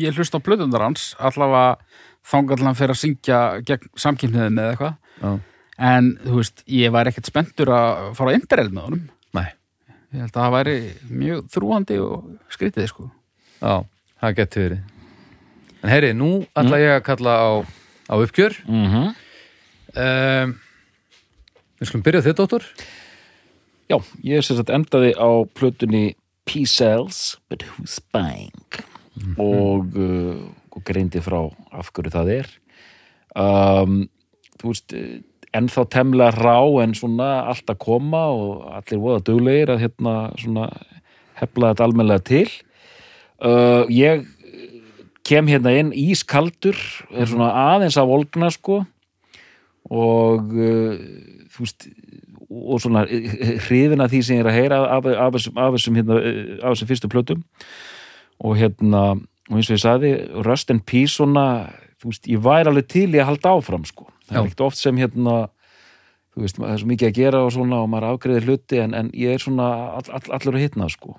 [0.00, 1.78] ég hlust á blöðundar hans allavega
[2.24, 4.94] þangallan fyrir að syngja gegn samkynniðin eða eitthvað.
[5.20, 5.32] Já.
[5.90, 9.04] en þú veist, ég væri ekkert spenntur að fara á interrail með honum.
[9.36, 9.46] Nei,
[10.14, 10.76] ég held að það væri
[11.22, 13.08] mjög þrúandi og skrítið sko.
[13.60, 13.74] Já,
[14.22, 14.82] það getur verið.
[15.84, 17.50] En heyri, nú ætla ég að kalla á,
[18.08, 18.56] á uppgjör.
[18.64, 19.14] Mm -hmm.
[20.04, 20.58] um,
[21.74, 22.64] Við skulum byrja þitt, dóttur
[23.90, 26.14] já, ég sem sagt endaði á plötunni
[26.48, 27.38] P-Cells.
[27.48, 28.82] But who's buying?
[29.38, 30.42] Og, uh,
[30.74, 31.40] og greindi frá
[31.72, 32.50] af hverju það er.
[33.34, 34.04] Um,
[34.60, 35.22] þú veist eh,
[35.54, 40.68] ennþá temlega rá en svona allt að koma og allir voða duglegir að hérna svona
[41.38, 42.48] hefla þetta almennilega til.
[43.42, 44.26] Uh, ég
[45.26, 46.78] kem hérna inn ískaldur
[47.10, 48.82] er svona aðeins af volgna sko.
[49.94, 50.94] Og uh,
[51.54, 51.88] þú veist
[52.50, 55.98] og svona hrifin að því sem ég er að heyra af, af, þessum, af, þessum,
[56.00, 57.44] hérna, fyrstu plötum.
[58.44, 59.04] Og hérna
[59.50, 60.12] og eins og ég sagði,
[60.44, 61.46] Rust and Peace svona,
[62.00, 64.80] þú veist, ég væri alveg til í að halda áfram sko, það er ekkert oft
[64.80, 65.34] sem hérna
[66.34, 68.94] þú veist, það er svo mikið að gera og svona og maður afgreðir hluti en,
[68.98, 69.68] en ég er svona
[69.98, 71.18] all, all, allur að hitna sko.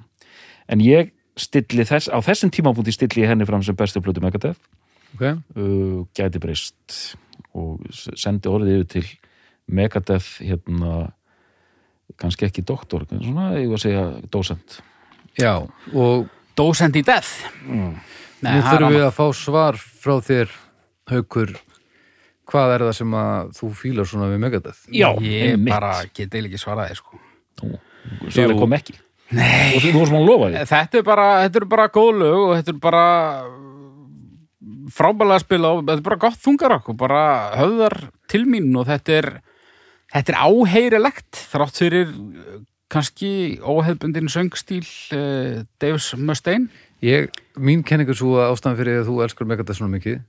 [0.72, 4.60] En ég stilli þess, á þessum tímapunkti stilli ég henni fram sem bestu plötu Megadeth.
[5.16, 5.24] Ok,
[5.56, 6.98] uh, gæti breyst
[7.56, 9.06] og sendi orðið yfir til
[9.68, 11.12] Megadeth hérna
[12.22, 14.80] kannski ekki doktor, en svona ég var að segja dósent
[15.40, 15.54] já
[15.94, 17.96] og Docent í death mm.
[18.46, 20.54] Nei, nú það er þurfum við að fá svar frá þér
[21.12, 21.56] haukur
[22.46, 25.74] hvað er það sem að þú fílar svona við Megadeth Já, Ég einmitt.
[25.74, 27.20] bara get eiginlega ekki svaraði sko.
[28.30, 28.96] Svarið kom ekki
[29.34, 29.74] Nei.
[29.74, 32.12] og þú þú varst maður að lofa því Þetta er bara, þetta er bara góð
[32.22, 33.06] lög og þetta er bara
[34.96, 37.24] frábælega að spila og þetta er bara gott þungarakk og bara
[37.58, 37.98] höfðar
[38.32, 39.30] til mín og þetta er
[40.16, 42.58] þetta er áheyrilegt þrátt fyrir eh,
[42.92, 44.86] kannski óhefbundin söngstíl
[45.16, 46.70] uh, Davis Mustaine.
[47.04, 47.30] Ég,
[47.60, 50.22] mín kenning er svo að ástæðan fyrir að þú elskar Megadeth svona mikið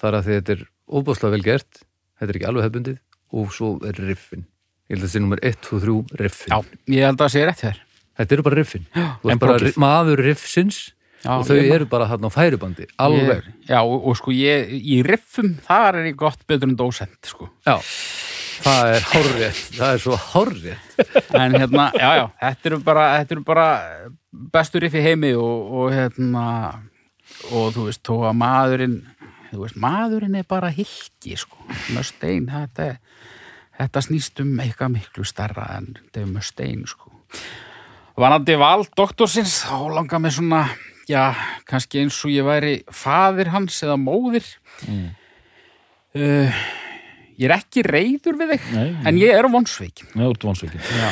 [0.00, 1.84] það er að þetta er óbúslega vel gert
[2.20, 2.98] þetta er ekki alveg hefbundið
[3.40, 4.44] og svo er riffin.
[4.90, 6.50] Ég held að þetta er nummer 1, 2, 3 riffin.
[6.50, 6.58] Já,
[6.90, 7.80] ég held að það sé rétt hér
[8.20, 8.86] þetta eru bara riffin.
[9.40, 10.80] Bara maður riffsins
[11.20, 14.70] Já, og þau eru bara þarna á færibandi alveg, ég, Já, og, og sko ég,
[14.72, 17.50] í riffum þar er ég gott betur en dósent sko.
[17.68, 17.76] já.
[18.60, 20.98] Það er hárrétt, það er svo hárrétt.
[21.32, 23.68] En hérna, já, já, þetta eru bara, þetta eru bara
[24.52, 26.44] bestu riff í heimi og, og hérna
[27.56, 28.98] og þú veist, þó að maðurinn
[29.50, 31.58] þú veist, maðurinn er bara hilki sko,
[31.94, 32.90] Mustaine þetta,
[33.80, 37.12] þetta snýst um eitthvað miklu starra en Dave Mustaine sko.
[38.20, 40.64] Vanandi val doktorsins, þá langar mér svona
[41.10, 41.24] já,
[41.68, 44.46] kannski eins og ég væri faðir hans eða móðir
[46.14, 46.62] uh,
[47.40, 49.48] ég er ekki reyður við þig Nei, en ég er
[50.94, 51.10] Já.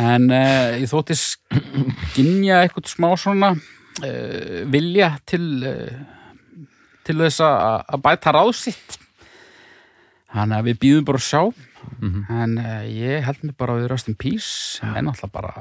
[0.00, 5.46] En uh, ég þótti skinja eitthvað smá svona uh, vilja til
[7.04, 8.98] til þess að bæta ráð sitt.
[10.34, 11.42] Þannig að við býðum bara að sjá.
[12.28, 15.52] En uh, ég held mér bara við Rust in Peace sem er náttúrulega bara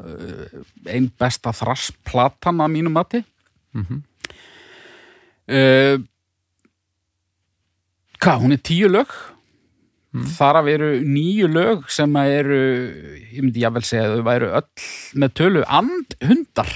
[0.00, 3.24] uh, ein besta þrassplatan að mínu mati.
[3.76, 4.00] Mhm.
[5.50, 5.98] uh,
[8.20, 9.12] Hvað, hún er tíu lög?
[10.36, 12.56] Þar af eru nýju lög sem að eru,
[13.30, 14.86] ég myndi jável segja að þau væru öll
[15.22, 16.72] með tölu andhundar.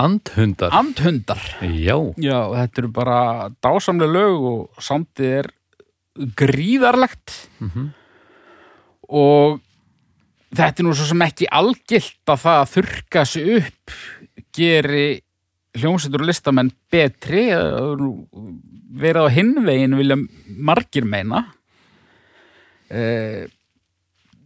[0.00, 1.42] andhundar Andhundar.
[1.60, 3.18] já, Já, þetta eru bara
[3.60, 5.50] dásamlega lög og samtið er
[6.36, 7.88] gríðarlegt Mhm.
[9.10, 9.60] og
[10.54, 13.94] þetta er nú svo sem ekki algilt að það að þurka sig upp
[14.56, 15.06] geri
[15.78, 20.16] hljómsveitur og listamenn betri verið á hinvegin vilja
[20.58, 21.44] margir meina
[22.90, 23.46] eh,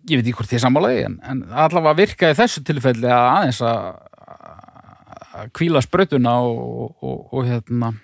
[0.05, 3.63] ég veit ekki hvort ég er sammálaði en, en allavega virkaði þessu tilfelli að aðeins
[3.65, 7.97] að kvíla sprautuna og, og, og hérna uh,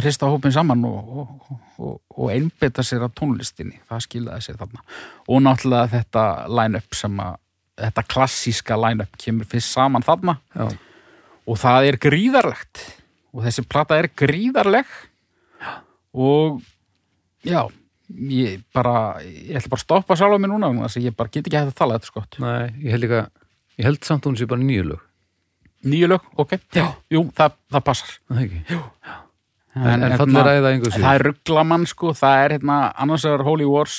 [0.00, 3.80] hrista hópin saman og, og, og, og einbeta sér að tónlistinni.
[3.90, 4.84] Það skilaði sér þarna.
[5.28, 7.38] Og náttúrulega þetta line-up sem að
[7.84, 10.36] þetta klassíska line-up kemur fyrst saman þarna.
[10.54, 10.68] Já,
[11.44, 12.84] og það er gríðarlegt.
[13.34, 14.92] Og þessi plata er gríðarleg.
[16.14, 16.62] Og
[17.44, 17.64] já
[18.14, 21.32] ég bara, ég ætla bara að stoppa sjálf á mig núna þess að ég bara
[21.32, 22.38] get ekki hægt að tala þetta skott.
[22.42, 23.20] Nei, ég held líka
[23.78, 25.04] ég held samt að hún sé bara nýju lög.
[25.84, 28.12] Nýju lög, ok, já, jú, það, það passar.
[28.30, 28.60] Það ekki?
[28.76, 29.23] en,
[29.74, 33.44] en, en fallir ræða einhver sér það er rugglamann sko, það er hérna annars vegar
[33.48, 33.98] Holy Wars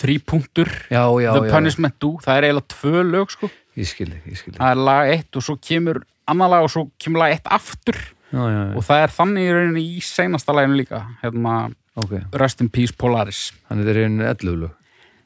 [0.00, 3.50] þrý punktur, já, já, The já, Punishment Do það er eiginlega tvö lög sko.
[3.78, 6.86] Ég skildi, ég skildi það er lag eitt og svo kemur annar lag og svo
[7.00, 7.98] kemur lag eitt aftur.
[8.30, 11.54] Já, já, já, og það er þannig í rauninni í seinasta laginu líka hérna
[11.98, 13.48] ok, Rest in Peace Polaris.
[13.68, 14.76] Þannig þetta er einu 11 lög?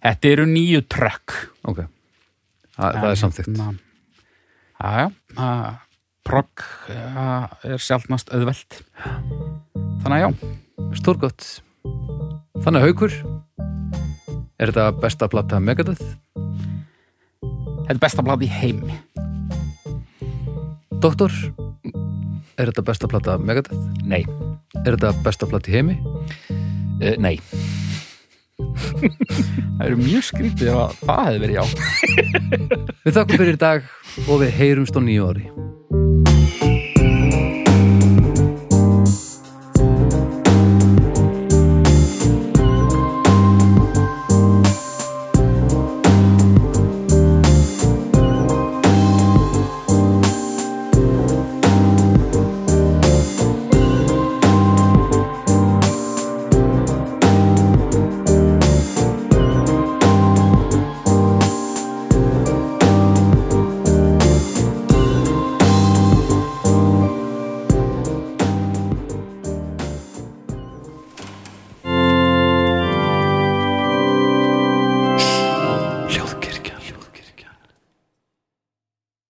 [0.04, 1.34] Þetta eru nýju trökk.
[1.70, 1.84] Ok,
[2.74, 3.60] Þa, það er samþykkt.
[4.84, 5.08] Aðja,
[6.24, 8.80] progg er sjálfnast auðvelt.
[10.04, 10.30] Þannig að já.
[10.98, 11.46] Stórgott.
[12.64, 13.16] Þannig að haukur
[14.62, 16.04] er þetta besta platta Megadeth?
[17.84, 18.94] þetta er besta blad í heimi.
[21.04, 21.32] Doktor,
[22.56, 23.76] er þetta besta plata Megadeth?
[24.08, 24.22] Nei,
[24.84, 25.98] Er þetta besta plata í heimi?
[27.04, 27.36] uh, nei
[29.78, 31.64] það eru mjög skrítið ef að það hefði verið já.
[33.04, 33.88] Við þakkum fyrir í dag
[34.28, 35.46] og við heyrumst á nýju ári